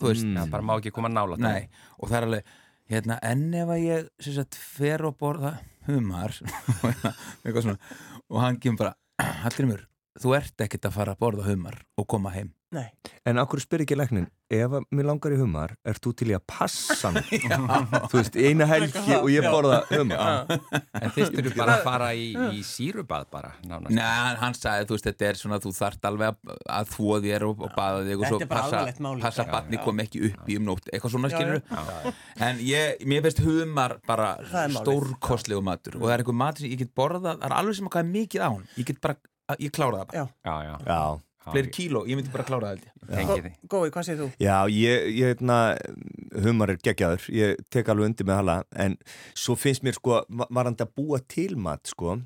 þú 0.00 0.08
veist, 0.10 0.24
Mm. 0.26 0.50
Bara 0.50 0.64
má 0.66 0.72
ekki 0.78 0.90
koma 0.94 1.08
nála 1.08 1.36
nei. 1.38 1.68
og 1.98 2.08
það 2.10 2.16
er 2.18 2.24
alveg 2.28 2.48
hérna, 2.90 3.18
en 3.22 3.42
ef 3.54 3.68
að 3.72 3.82
ég 3.84 4.08
sagt, 4.26 4.54
fer 4.58 5.04
og 5.06 5.14
borða 5.20 5.52
humar 5.86 6.34
og 6.40 6.88
eitthvað 7.44 7.62
svona 7.62 7.78
og 8.30 8.40
hann 8.42 8.58
kemur 8.60 8.80
bara, 8.82 8.94
Hallgrimur 9.44 9.84
þú 10.20 10.34
ert 10.38 10.64
ekkert 10.66 10.88
að 10.90 10.96
fara 10.96 11.14
að 11.14 11.20
borða 11.22 11.46
humar 11.50 11.78
og 12.00 12.08
koma 12.10 12.32
heim 12.34 12.50
Nei. 12.74 12.88
En 13.24 13.38
okkur 13.40 13.60
spyr 13.62 13.84
ekki 13.84 13.96
læknin, 13.96 14.26
ef 14.52 14.72
að 14.78 14.84
mér 14.92 15.06
langar 15.08 15.32
í 15.32 15.38
humar, 15.38 15.72
ert 15.88 16.00
þú 16.04 16.10
til 16.18 16.28
í 16.32 16.34
að 16.36 16.42
passa 16.50 17.10
mig? 17.14 17.28
þú 18.10 18.18
veist, 18.18 18.36
eina 18.36 18.66
helgi 18.68 19.14
og 19.16 19.28
ég 19.32 19.46
borða 19.48 19.78
humar. 19.92 20.50
En 21.00 21.14
þýstur 21.14 21.48
þú 21.48 21.52
bara 21.56 21.76
að 21.78 21.84
fara 21.86 22.10
í, 22.18 22.26
í 22.58 22.64
sírubað 22.66 23.28
bara, 23.32 23.52
nánast. 23.64 23.94
Nei, 23.96 24.34
hann 24.42 24.58
sagði, 24.58 24.88
þú 24.90 24.98
veist, 24.98 25.08
þetta 25.08 25.28
er 25.30 25.40
svona, 25.40 25.60
þú 25.64 25.74
þarft 25.78 26.08
alveg 26.10 26.52
að, 26.74 26.90
þvó 26.92 27.18
þér 27.24 27.46
og, 27.48 27.64
og 27.68 27.74
baða 27.78 28.02
þig 28.08 28.24
og 28.24 28.32
svo 28.32 28.40
passa, 28.52 28.84
passa 29.24 29.46
batni 29.54 29.80
kom 29.86 30.02
ekki 30.04 30.24
upp 30.30 30.50
í 30.50 30.58
um 30.60 30.68
nótt, 30.68 30.90
eitthvað 30.92 31.14
svona 31.16 31.30
skilur 31.32 31.62
En 32.44 32.60
ég, 32.64 33.00
mér 33.08 33.24
finnst 33.28 33.40
humar 33.46 33.96
bara 34.08 34.34
stórkostlegu 34.80 35.62
matur. 35.64 35.96
Og 36.00 36.08
það 36.08 36.14
er 36.16 36.24
eitthvað 36.24 36.40
matur 36.40 36.64
sem 36.66 36.74
ég 36.74 36.82
get 36.84 36.92
borðað, 36.98 37.38
það 37.38 37.46
er 37.48 37.56
alveg 37.60 37.78
sem 37.78 37.88
að 37.88 37.94
hvað 37.96 38.04
er 38.04 38.10
mikið 38.18 38.44
á 38.44 38.48
hann. 38.50 38.66
Ég 38.78 38.88
get 38.90 39.00
bara, 39.04 39.16
ég 39.60 39.72
klára 39.74 40.02
það 40.02 40.10
bara. 40.10 40.24
Já. 40.24 40.26
Já, 40.44 40.56
já. 40.88 41.00
Fleiri 41.52 41.70
kíló, 41.76 42.04
ég 42.08 42.16
myndi 42.16 42.30
bara 42.32 42.44
klára 42.48 42.70
það. 42.74 43.48
Gói, 43.68 43.90
hvað 43.92 44.06
segir 44.06 44.20
þú? 44.22 44.28
Já, 44.40 44.56
ég, 44.72 45.08
ég 45.12 45.32
hefna, 45.34 45.58
humar 46.44 46.70
er 46.72 46.78
geggjaður, 46.80 47.26
ég 47.36 47.58
tek 47.70 47.90
alveg 47.92 48.06
undir 48.10 48.24
með 48.30 48.38
hala, 48.40 48.56
en 48.76 48.96
svo 49.36 49.56
finnst 49.60 49.84
mér 49.84 49.98
sko, 49.98 50.22
va- 50.28 50.48
varandi 50.50 50.86
að 50.86 50.94
búa 50.96 51.20
til 51.28 51.56
mat, 51.60 51.84
sko, 51.92 52.16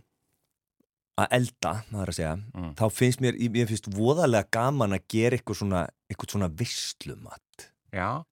að 1.18 1.26
elda, 1.34 1.72
maður 1.90 2.12
að 2.12 2.18
segja, 2.20 2.34
Mm. 2.54 2.74
þá 2.78 2.84
finnst 2.94 3.20
mér, 3.20 3.34
ég 3.42 3.66
finnst 3.68 3.88
voðalega 3.90 4.46
gaman 4.54 4.92
að 4.94 5.02
gera 5.08 5.36
eitthvað 5.36 5.56
svona, 5.62 5.88
eitthvað 6.08 6.30
svona 6.36 6.48
visslumat, 6.54 7.70
Já. 7.92 8.22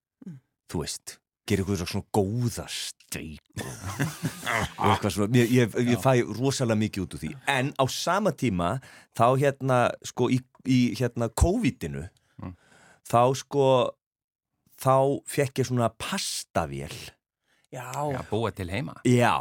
þú 0.71 0.83
veist, 0.85 1.19
gera 1.47 1.63
eitthvað 1.65 1.83
svona 1.87 2.09
góða 2.17 2.65
steik 2.69 3.63
og, 3.63 3.67
og 4.81 4.93
eitthvað 4.95 5.15
svona, 5.17 5.39
ég, 5.39 5.53
ég, 5.55 5.77
ég 5.93 6.01
fæ 6.03 6.15
rosalega 6.39 6.79
mikið 6.83 7.05
út 7.07 7.17
úr 7.19 7.23
því, 7.25 7.33
en 7.57 7.73
á 7.79 7.85
sama 7.93 8.33
tíma, 8.37 8.71
þá 9.17 9.27
hérna, 9.41 9.81
sko, 10.07 10.29
í, 10.35 10.41
í 10.67 10.81
hérna 11.01 11.31
COVID-inu, 11.33 12.07
Mm. 12.37 12.53
þá 13.09 13.21
sko 13.41 13.67
þá 14.77 14.95
fekk 15.25 15.63
ég 15.63 15.69
svona 15.71 15.87
pastavél. 15.97 16.93
Já, 17.73 17.87
Já, 18.13 18.21
búa 18.29 18.51
til 18.53 18.69
heima. 18.71 18.93
já, 19.09 19.33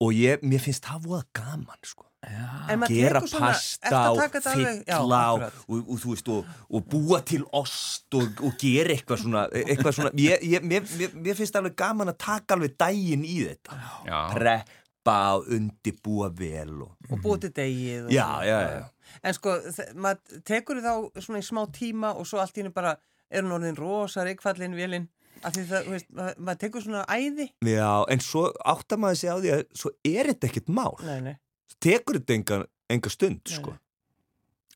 og 0.00 0.14
ég, 0.16 0.40
mér 0.42 0.62
finnst 0.64 0.86
það 0.88 1.04
voða 1.04 1.24
gaman 1.36 1.82
sko 1.84 2.06
maður 2.20 2.92
gera 2.92 3.20
pasta 3.24 4.00
og 4.10 4.18
taka 4.20 4.40
þetta 4.40 4.52
alveg- 4.52 4.82
Já, 4.84 4.96
fylla 4.98 5.20
og, 5.32 5.44
og, 5.68 5.78
og, 5.78 6.00
þú 6.02 6.10
veist, 6.14 6.28
og, 6.28 6.50
og 6.70 6.84
búa 6.92 7.20
til 7.24 7.44
ost 7.56 8.14
og, 8.18 8.42
og 8.44 8.58
gera 8.60 8.92
eitthvað 8.94 9.22
svona, 9.24 9.46
eitthvað 9.56 9.96
svona. 9.96 10.12
Ég, 10.20 10.44
ég, 10.44 10.66
mér, 10.66 10.84
mér, 11.16 11.38
finnst 11.38 11.56
alveg 11.56 11.76
gaman 11.80 12.12
að 12.12 12.18
taka 12.20 12.58
alveg 12.58 12.76
daginn 12.80 13.24
í 13.24 13.38
þetta. 13.46 13.78
Já. 14.06 14.18
preppa 14.34 15.18
og 15.38 15.48
undibúa 15.56 16.28
vel 16.36 16.82
og, 16.84 16.96
og 17.08 17.22
búið 17.24 17.48
til 17.56 17.70
já, 18.12 18.28
já, 18.44 18.58
já. 18.68 18.84
En 19.24 19.34
sko, 19.34 19.56
maður 19.96 20.42
tekur 20.46 20.82
þá 20.84 20.92
svona 21.18 21.40
í 21.40 21.46
smá 21.46 21.64
tíma 21.74 22.12
og 22.14 22.28
svo 22.28 22.38
allt 22.42 22.54
í 22.58 22.62
hennu 22.62 22.74
bara 22.74 22.94
er 23.30 23.42
hún 23.42 23.56
orðin 23.56 23.78
rosa 23.78 24.24
reikfallin 24.26 24.76
vélinn 24.76 25.08
af 25.40 25.54
því 25.54 25.64
það, 25.70 25.86
þú 25.86 25.94
veist, 25.94 26.08
maður, 26.12 26.40
maður 26.46 26.60
tekur 26.60 26.84
svona 26.84 27.04
æði. 27.08 27.46
Já, 27.64 27.90
en 28.12 28.20
svo 28.24 28.42
áttar 28.60 29.00
maður 29.00 29.20
sig 29.22 29.32
á 29.32 29.36
því 29.40 29.52
að 29.56 29.62
svo 29.82 29.92
er 30.04 30.30
þetta 30.32 30.50
ekkert 30.50 30.68
mál. 30.76 30.92
Nei, 31.06 31.20
nei, 31.24 31.36
tekur 31.82 32.18
þetta 32.20 32.36
enga, 32.36 32.58
enga 32.92 33.12
stund 33.12 33.40
sko. 33.48 33.76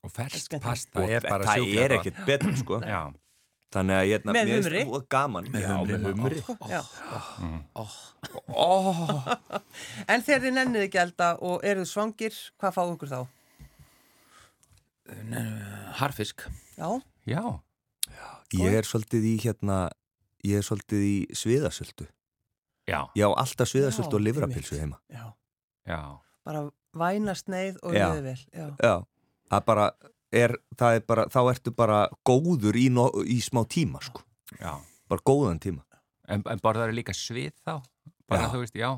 Og 0.05 0.13
fersk 0.13 0.57
pasta 0.61 1.01
og 1.01 1.09
er 1.13 1.25
bara 1.25 1.47
það 1.49 1.61
sjúklega 1.63 1.85
er 1.85 1.95
ekkert 1.99 2.25
betur 2.29 2.57
sko. 2.63 2.81
Já. 2.85 3.03
þannig 3.75 3.97
að 3.99 4.05
ég, 4.07 4.27
humri? 4.29 4.83
það 4.87 5.07
gaman 5.11 5.49
Með 5.51 5.65
Já, 5.65 5.71
humri, 5.75 5.97
með 5.99 6.13
humri. 6.21 6.43
já 6.71 6.81
oh. 7.75 9.25
En 10.13 10.23
þegar 10.23 10.45
þið 10.45 10.53
nennið 10.59 10.85
ekki 10.87 11.01
elda 11.03 11.31
og 11.43 11.65
eruð 11.67 11.89
svangir, 11.91 12.37
hvað 12.61 12.77
fáu 12.77 12.93
ykkur 12.93 13.11
þá? 13.11 13.19
Harfisk 15.99 16.47
Já, 16.79 16.89
Já. 17.27 17.43
ég 18.55 18.77
er 18.79 18.87
svolítið 18.87 19.27
í 19.27 19.35
hérna 19.43 19.79
ég 20.45 20.61
er 20.61 20.67
svolítið 20.67 21.03
í 21.07 21.17
sviðasöldu 21.37 22.07
Já. 22.89 23.09
ég 23.17 23.25
á 23.25 23.31
alltaf 23.33 23.71
sviðasöldu 23.71 24.13
Já, 24.13 24.19
og 24.21 24.25
livrapilsu 24.27 24.79
heima 24.79 25.01
já, 25.09 25.33
Já. 25.89 26.01
Bara 26.45 26.65
væna 26.95 27.35
sneið 27.39 27.79
og 27.83 27.95
Já. 27.97 28.09
liðið 28.11 28.23
vel 28.29 28.37
Já, 28.53 28.67
Já, 28.83 28.95
það 29.51 29.65
bara 29.71 29.87
er, 30.35 30.55
það 30.79 30.99
er 30.99 31.05
bara, 31.09 31.25
þá 31.31 31.41
ertu 31.55 31.73
bara 31.75 31.99
góður 32.27 32.77
í, 32.79 32.89
no, 32.91 33.09
í 33.25 33.41
smá 33.45 33.63
tíma 33.71 34.01
sko. 34.03 34.23
Já. 34.61 34.77
bara 35.09 35.21
góðan 35.27 35.61
tíma 35.63 35.83
En, 36.29 36.41
en 36.49 36.61
borðar 36.65 36.89
þú 36.89 36.97
líka 36.97 37.13
svið 37.13 37.53
þá? 37.67 37.83
Bara 38.29 38.47
Já. 38.47 38.53
þú 38.55 38.61
veist, 38.63 38.77
já. 38.81 38.91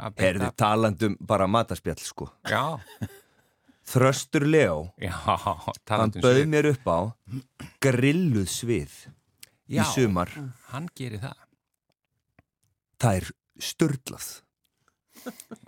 að 0.00 0.20
Herði 0.22 0.46
talandum 0.56 1.16
bara 1.20 1.46
mataspjall 1.46 1.98
sko. 2.00 2.30
Já. 2.48 2.78
Þröstur 3.92 4.46
Leo 4.46 4.78
Já. 5.02 5.10
hann 5.12 5.76
Talandum 5.84 6.22
bauð 6.24 6.38
svið. 6.38 6.48
mér 6.54 6.68
upp 6.70 6.86
á 6.88 6.98
grilluð 7.84 8.48
svið 8.48 8.94
Já. 9.68 9.82
í 9.82 9.86
sumar 9.92 10.30
Hann 10.72 10.88
gerir 10.96 11.20
það. 11.20 11.36
það 13.02 13.16
er 13.20 13.30
störlað 13.62 14.28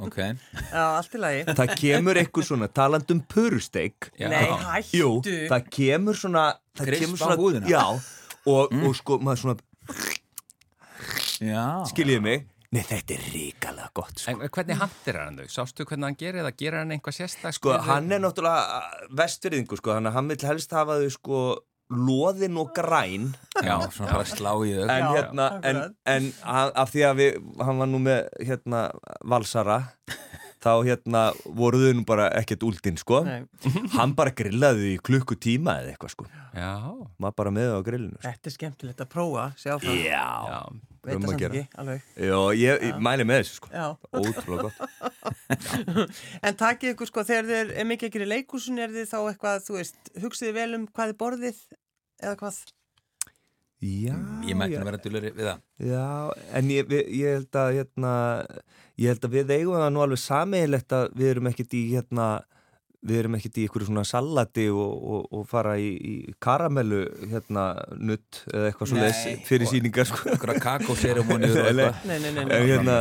Ok, 0.04 0.16
já 0.18 0.82
allt 0.98 1.14
í 1.14 1.20
lagi 1.22 1.44
það 1.54 1.72
kemur 1.80 2.18
eitthvað 2.20 2.48
svona 2.48 2.68
talandum 2.74 3.20
purusteik 3.30 4.10
Já. 4.18 4.28
Nei, 4.32 4.48
hættu 4.50 4.98
Jú, 4.98 5.10
það 5.52 5.68
kemur 5.78 6.18
svona 6.18 6.44
það 6.76 6.90
Krisp 6.90 7.04
kemur 7.04 7.18
á 7.18 7.22
svona, 7.24 7.38
húðina. 7.42 7.70
já, 7.70 7.84
og, 8.50 8.74
og 8.84 8.96
sko 8.98 9.20
maður 9.22 9.42
svona, 9.44 9.58
já 11.44 11.64
skiljiði 11.90 12.24
mig 12.24 12.44
nei 12.74 12.82
þetta 12.82 13.14
er 13.14 13.26
ríkalega 13.30 13.90
gott 13.94 14.18
sko. 14.18 14.32
En 14.34 14.50
hvernig 14.50 14.78
handir 14.80 15.18
hann 15.20 15.36
þau? 15.38 15.50
Sástu 15.54 15.84
hvernig 15.86 16.08
hann 16.08 16.16
gerir 16.18 16.42
það? 16.42 16.56
Gerir 16.58 16.80
hann 16.80 16.94
einhvað 16.96 17.14
sérstak? 17.20 17.54
sko 17.54 17.76
hann 17.86 18.10
er 18.10 18.22
náttúrulega 18.24 18.80
vestfyrðingu 19.20 19.78
sko, 19.78 19.92
þannig 19.94 20.10
að 20.10 20.16
hann 20.18 20.32
vil 20.32 20.38
helst 20.50 20.74
hafa 20.74 20.96
þau 21.04 21.12
sko 21.14 21.42
loðin 21.92 22.56
og 22.58 22.70
græn. 22.74 23.34
Já, 23.62 23.76
svona 23.92 24.12
bara 24.16 24.24
slá 24.28 24.52
í 24.64 24.72
þau. 24.74 24.84
En 24.88 25.04
Já, 25.04 25.10
hérna, 25.18 25.48
en, 25.62 25.80
en 26.06 26.30
hann- 26.42 26.72
af 26.74 26.90
því 26.94 27.02
að 27.10 27.16
við, 27.20 27.36
hann 27.64 27.78
var 27.82 27.86
nú 27.92 27.98
með 28.02 28.28
hérna 28.40 28.80
valsara 29.24 29.78
þá 30.64 30.70
hérna 30.88 31.22
voru 31.44 31.82
þau 31.82 31.92
nú 31.98 32.04
bara 32.08 32.30
ekkert 32.40 32.64
úldinn 32.66 32.96
sko, 33.00 33.20
Nei. 33.26 33.44
hann 33.94 34.14
bara 34.16 34.32
grillaði 34.36 34.80
þau 34.80 34.94
í 34.94 35.02
klukkutíma 35.10 35.76
eða 35.82 35.92
eitthvað 35.94 36.14
sko, 36.16 36.26
Já. 36.56 36.72
maður 37.20 37.36
bara 37.42 37.54
með 37.58 37.70
þau 37.70 37.76
á 37.76 37.86
grillinu 37.90 38.16
sko. 38.18 38.24
Þetta 38.30 38.50
er 38.50 38.56
skemmtilegt 38.58 39.04
að 39.04 39.10
prófa, 39.14 39.46
sjá 39.60 39.76
frá 39.82 39.94
Já, 39.94 40.26
Já. 40.48 40.58
Veit 41.04 41.18
það 41.18 41.24
að 41.24 41.32
samt 41.34 41.42
ekki, 41.44 41.62
alveg. 41.82 42.04
Já, 42.16 42.36
ég, 42.56 42.84
ég 42.88 43.00
mæli 43.04 43.24
með 43.28 43.42
þessu 43.42 43.58
sko. 43.58 43.68
Ótrúlega 44.16 44.70
gott. 44.70 44.78
En 46.48 46.56
takið 46.56 46.94
ykkur 46.94 47.10
sko 47.10 47.24
þegar 47.28 47.50
þið 47.50 47.74
er 47.82 47.90
mikið 47.90 48.08
ekki 48.08 48.22
í 48.24 48.28
leikúsin 48.30 48.80
er 48.80 48.94
þið 48.94 49.10
þá 49.10 49.18
eitthvað, 49.20 49.66
þú 49.66 49.76
veist, 49.76 50.00
hugsiði 50.22 50.54
vel 50.56 50.70
um 50.78 50.86
hvað 50.88 51.12
þið 51.12 51.18
borðið 51.20 51.60
eða 52.24 52.38
hvað? 52.40 52.62
Já, 53.84 54.14
Ég 54.48 54.56
mætti 54.56 54.78
já, 54.78 54.80
að 54.80 54.88
vera 54.88 55.02
dulleri 55.04 55.30
við 55.36 55.48
það. 55.50 55.62
Já 55.84 56.04
en 56.56 56.70
ég, 56.72 56.92
ég 57.12 57.34
held 57.36 57.58
að 57.60 57.72
hérna, 57.76 58.12
ég 59.00 59.10
held 59.12 59.24
að 59.28 59.36
við 59.38 59.54
eigum 59.58 59.78
það 59.80 59.92
nú 59.94 60.02
alveg 60.04 60.20
sameiginlegt 60.22 60.92
að 60.96 61.06
við 61.18 61.30
erum 61.34 61.48
ekkert 61.50 61.74
í 61.74 61.80
hérna, 61.90 62.26
við 63.04 63.18
erum 63.20 63.34
ekkert 63.36 63.58
í 63.60 63.64
ykkur 63.68 63.84
svona 63.88 64.04
salati 64.08 64.64
og, 64.72 64.92
og, 65.16 65.24
og 65.36 65.42
fara 65.50 65.74
í, 65.82 65.90
í 65.98 66.14
karamellu 66.42 67.02
hérna 67.32 67.64
nutt 67.98 68.38
eða 68.52 68.70
eitthvað 68.70 68.90
svo 68.92 69.00
Nei. 69.02 69.34
fyrir 69.44 69.68
síningar 69.68 70.08
sko. 70.08 70.36
Kakóseremóniur 70.62 71.58
og 71.60 71.68
Nei, 71.76 71.84
eitthvað 71.84 72.08
Nei, 72.08 72.16
nei, 72.22 72.32
nei, 72.32 72.44
En 72.44 72.48
nei. 72.48 72.70
hérna. 72.70 72.96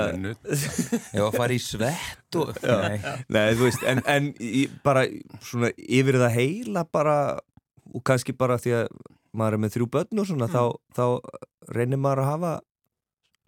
Ef 1.13 1.23
að 1.29 1.37
fara 1.37 1.55
í 1.55 1.61
svett 1.63 2.39
og 2.41 2.51
Nei, 2.65 2.99
nei 3.37 3.47
þú 3.53 3.69
veist 3.69 3.87
en, 3.93 4.03
en 4.11 4.31
í, 4.41 4.65
bara 4.83 5.05
svona 5.45 5.71
yfir 5.77 6.19
það 6.25 6.37
heila 6.41 6.83
bara 6.89 7.17
og 7.93 8.01
kannski 8.07 8.33
bara 8.35 8.57
því 8.57 8.73
að 8.81 8.91
maður 9.37 9.55
er 9.57 9.61
með 9.63 9.73
þrjú 9.77 9.87
börn 9.93 10.19
og 10.21 10.27
svona 10.29 10.47
þá, 10.51 10.63
þá 10.97 11.05
reynir 11.73 11.99
maður 12.01 12.23
að 12.23 12.29
hafa 12.33 12.51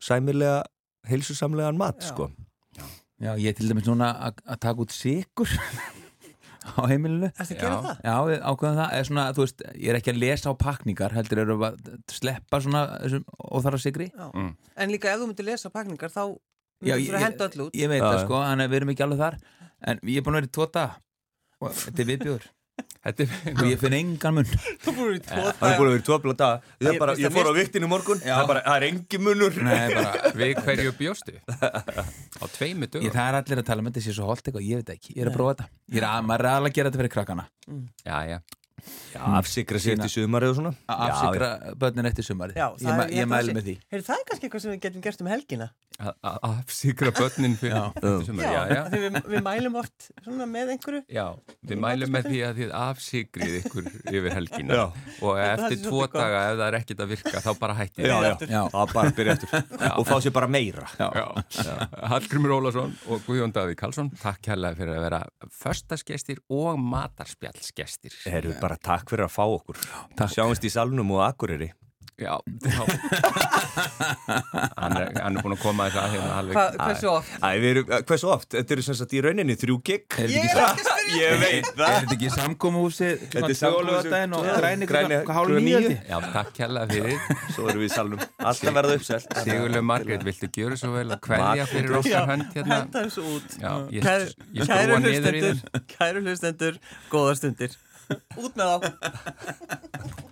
sæmilega 0.05 0.63
heilsusamlegan 1.09 1.79
mat 1.79 2.01
Já. 2.01 2.09
sko 2.11 2.31
Já, 3.15 3.31
ég 3.39 3.47
er 3.47 3.55
til 3.55 3.69
dæmis 3.71 3.85
núna 3.87 4.09
að 4.27 4.41
að 4.43 4.59
taka 4.65 4.83
út 4.83 4.91
sigur 4.91 5.51
á 6.79 6.81
heimilinu 6.89 7.29
Ertu 7.29 7.45
að 7.45 7.61
gera 7.61 7.77
það? 7.85 8.01
Já, 8.03 8.15
við 8.27 8.41
ákveðum 8.49 8.79
það, 8.81 8.95
eða 8.97 9.07
svona, 9.09 9.25
þú 9.37 9.45
veist, 9.45 9.63
ég 9.75 9.91
er 9.91 9.99
ekki 9.99 10.11
að 10.11 10.19
lesa 10.23 10.51
á 10.51 10.53
pakningar, 10.65 11.15
heldur 11.15 11.41
eru 11.45 11.57
að 11.61 11.77
sleppa 12.11 12.59
svona 12.65 12.81
þessum 13.03 13.23
óþarra 13.45 13.79
sigri. 13.81 14.09
Já. 14.09 14.27
Mm. 14.33 14.51
En 14.83 14.91
líka 14.91 15.13
ef 15.13 15.21
þú 15.21 15.29
myndir 15.29 15.47
lesa 15.51 15.71
pakningar 15.71 16.11
þá 16.11 16.23
Já, 16.25 16.97
myndir 16.97 17.13
þú 17.13 17.19
að 17.19 17.25
henda 17.27 17.47
öll 17.47 17.65
út 17.67 17.79
Ég 17.79 17.91
veit 17.93 18.01
Já, 18.01 18.07
það, 18.09 18.19
sko, 18.25 18.41
þannig 18.49 18.67
að 18.67 18.73
við 18.73 18.81
erum 18.81 18.93
ekki 18.95 19.05
alveg 19.05 19.23
þar, 19.23 19.39
en 19.85 20.03
ég 20.03 20.19
er 20.19 20.25
búin 20.25 20.35
að 20.35 20.41
vera 20.41 20.51
í 20.51 20.53
og 21.65 21.71
þetta 21.71 22.03
er 22.03 22.11
Þetta 22.19 22.54
og 23.05 23.61
er... 23.61 23.69
ég 23.69 23.81
finn 23.81 23.97
engan 23.99 24.37
mun. 24.39 24.51
Þú 24.83 24.95
búin 24.97 25.17
í 25.17 25.21
tvo 25.25 25.43
Það 25.59 25.67
er 25.69 25.79
búin 25.79 25.91
að 25.91 25.97
vera 25.97 26.19
blá 26.25 26.35
dag 26.41 26.69
Ég, 26.85 26.99
bara, 27.01 27.17
ég 27.21 27.35
fór 27.35 27.49
á 27.49 27.53
viktinu 27.55 27.89
morgun 27.91 28.21
það 28.23 28.41
er, 28.41 28.49
bara, 28.49 28.63
það 28.65 28.77
er 28.79 28.87
engi 28.89 29.21
munur 29.21 29.59
Nei, 29.65 29.85
bara, 29.93 30.33
Við 30.35 30.61
hverju 30.65 30.95
bjóstu? 30.99 31.37
Á 31.45 32.45
tveimu 32.57 32.89
dögum? 32.89 33.13
það 33.15 33.31
er 33.31 33.39
allir 33.39 33.61
að 33.61 33.67
tala 33.69 33.83
um 33.83 33.89
þetta 33.89 34.03
sé 34.03 34.15
svo 34.15 34.29
holt 34.29 34.43
eitthvað, 34.43 34.67
ég 34.67 34.81
veit 34.81 34.93
ekki, 34.95 35.15
ég 35.15 35.23
er 35.23 35.31
að 35.31 35.37
prófa 35.37 35.55
þetta. 35.55 35.67
Ég 35.93 36.01
er 36.01 36.07
að, 36.09 36.27
maður 36.29 36.45
er 36.45 36.57
alveg 36.59 36.73
að 36.73 36.77
gera 36.77 36.91
þetta 36.91 37.01
fyrir 37.01 37.13
krakkana. 37.15 37.47
Já, 38.05 38.17
já. 38.29 38.37
Já, 39.15 39.21
afsikra 39.39 39.79
sér 39.79 39.97
til 40.03 40.11
sumari 40.11 40.49
og 40.51 40.57
svona. 40.59 40.73
Afsikra 40.91 41.49
börnin 41.79 42.05
eftir 42.09 42.25
sumari 42.27 42.53
Já, 42.57 42.67
ég, 42.83 42.91
ma- 42.99 43.07
ég 43.09 43.25
mæli 43.31 43.53
með 43.55 43.63
því. 43.69 43.75
Heyrðu, 43.93 44.05
það 44.09 44.19
er 44.19 44.25
kannski 44.29 44.47
eitthvað 44.49 44.63
sem 44.65 44.71
við 44.75 44.81
getum 44.85 45.01
gert 45.05 45.21
um 45.23 45.29
helgina. 45.31 45.69
afsýkra 45.95 47.11
börnin 47.15 47.53
fyrir 47.55 47.71
Já. 47.71 47.83
þetta 47.95 48.25
sumar. 48.27 48.43
Já, 48.51 48.63
já. 48.75 48.81
Við, 48.91 49.19
við 49.31 49.43
mælum 49.45 49.77
oft 49.79 50.07
svona 50.25 50.47
með 50.51 50.73
einhverju. 50.73 51.01
Já, 51.15 51.25
við 51.71 51.79
mælum 51.85 52.11
með 52.11 52.27
því 52.27 52.41
að 52.49 52.59
þið 52.59 52.73
afsikrið 52.81 53.55
ykkur 53.61 53.87
yfir 54.11 54.35
helgina. 54.35 54.75
Já. 54.75 54.85
og 55.23 55.39
eftir 55.39 55.79
tvo 55.85 56.01
daga 56.11 56.41
ef 56.49 56.57
það 56.59 56.65
er 56.67 56.77
ekkert 56.81 57.03
að 57.05 57.13
virka 57.15 57.43
þá 57.45 57.49
bara 57.63 57.77
hættið 57.79 58.09
Já, 58.11 58.17
já, 58.51 58.61
bara 58.91 59.13
byrja 59.15 59.37
eftir 59.37 59.89
og 59.95 60.03
fá 60.09 60.15
sér 60.19 60.35
bara 60.35 60.51
meira. 60.51 60.83
Já. 60.99 61.79
Hallgrimur 62.11 62.57
Ólason 62.59 62.91
og 63.07 63.23
Guðjón 63.23 63.55
Davíð 63.55 63.79
Karlsson 63.79 64.11
takk 64.19 64.43
kærlega 64.49 64.75
fyrir 64.81 64.99
að 64.99 65.05
vera 65.07 65.21
föstasgestir 65.63 66.43
og 66.51 66.75
matarspjallsgestir. 66.83 68.19
Herru, 68.27 68.51
bara 68.65 68.81
takk 68.91 69.09
fyrir 69.13 69.29
að 69.29 69.35
fá 69.37 69.43
okkur. 69.47 69.81
Takk. 70.17 70.35
Sjáumst 70.35 70.65
í 70.65 70.73
salnum 70.73 71.15
og 71.15 71.25
akureyri. 71.29 71.71
Já, 72.17 72.39
já. 72.63 72.85
hann, 74.77 74.97
er, 74.97 75.09
hann 75.19 75.35
er 75.35 75.43
búin 75.43 75.51
að 75.57 75.59
koma 75.59 75.89
að 75.89 76.13
hérna 76.13 76.37
alveg. 76.39 76.55
Hva, 76.55 76.63
hversu 76.79 77.09
oft? 77.11 77.33
Æ, 77.43 77.47
við 77.59 77.71
erum, 77.73 77.89
hversu 78.07 78.29
oft? 78.31 78.47
Þetta 78.55 78.75
eru 78.75 78.85
sem 78.85 78.95
sagt 78.95 79.15
í 79.17 79.23
rauninni 79.25 79.57
þrjú 79.59 79.75
gig. 79.89 80.05
Er 80.23 80.31
Ég 80.31 80.47
er 80.47 80.61
ekki 80.61 80.85
að 80.85 80.93
spyrja. 80.93 81.17
Ég 81.19 81.41
veit 81.41 81.67
er 81.67 81.73
það 81.81 81.97
þetta 81.97 82.15
ekki 82.15 82.29
samkómuhúsi 82.37 83.09
Þetta 83.33 83.49
er 83.49 83.59
samkómuhúsi 83.59 84.21
og 84.39 84.47
græni 84.61 85.19
hálf 85.35 85.59
ég. 85.67 85.91
Já, 86.07 86.15
takk 86.37 86.55
kærlega 86.55 86.87
fyrir. 86.93 87.19
Svo 87.49 87.67
erum 87.73 87.83
við 87.83 87.89
í 87.89 87.93
salnum. 87.97 88.23
Alltaf 88.39 88.77
verða 88.79 88.95
uppselt. 89.01 89.35
Sigurlega 89.41 89.87
Margrét, 89.91 90.23
viltu 90.29 90.51
gjöra 90.55 90.79
svo 90.79 90.93
vel 90.95 91.09
að 91.11 91.19
kveðja 91.27 91.67
fyrir 91.73 91.97
okkar 91.99 92.31
hönd 92.31 92.47
hérna? 92.55 92.79
Henda 92.79 93.03
þessu 93.09 93.27
út. 93.35 93.59
Já, 93.59 93.73
ég, 93.91 94.07
Kæru, 94.71 95.01
hlustendur, 95.03 95.83
kæru 95.97 96.23
hlustendur, 96.23 96.79
góða 97.11 97.35
stundir. 97.41 97.75
Goed 98.35 98.55
nou. 98.55 98.83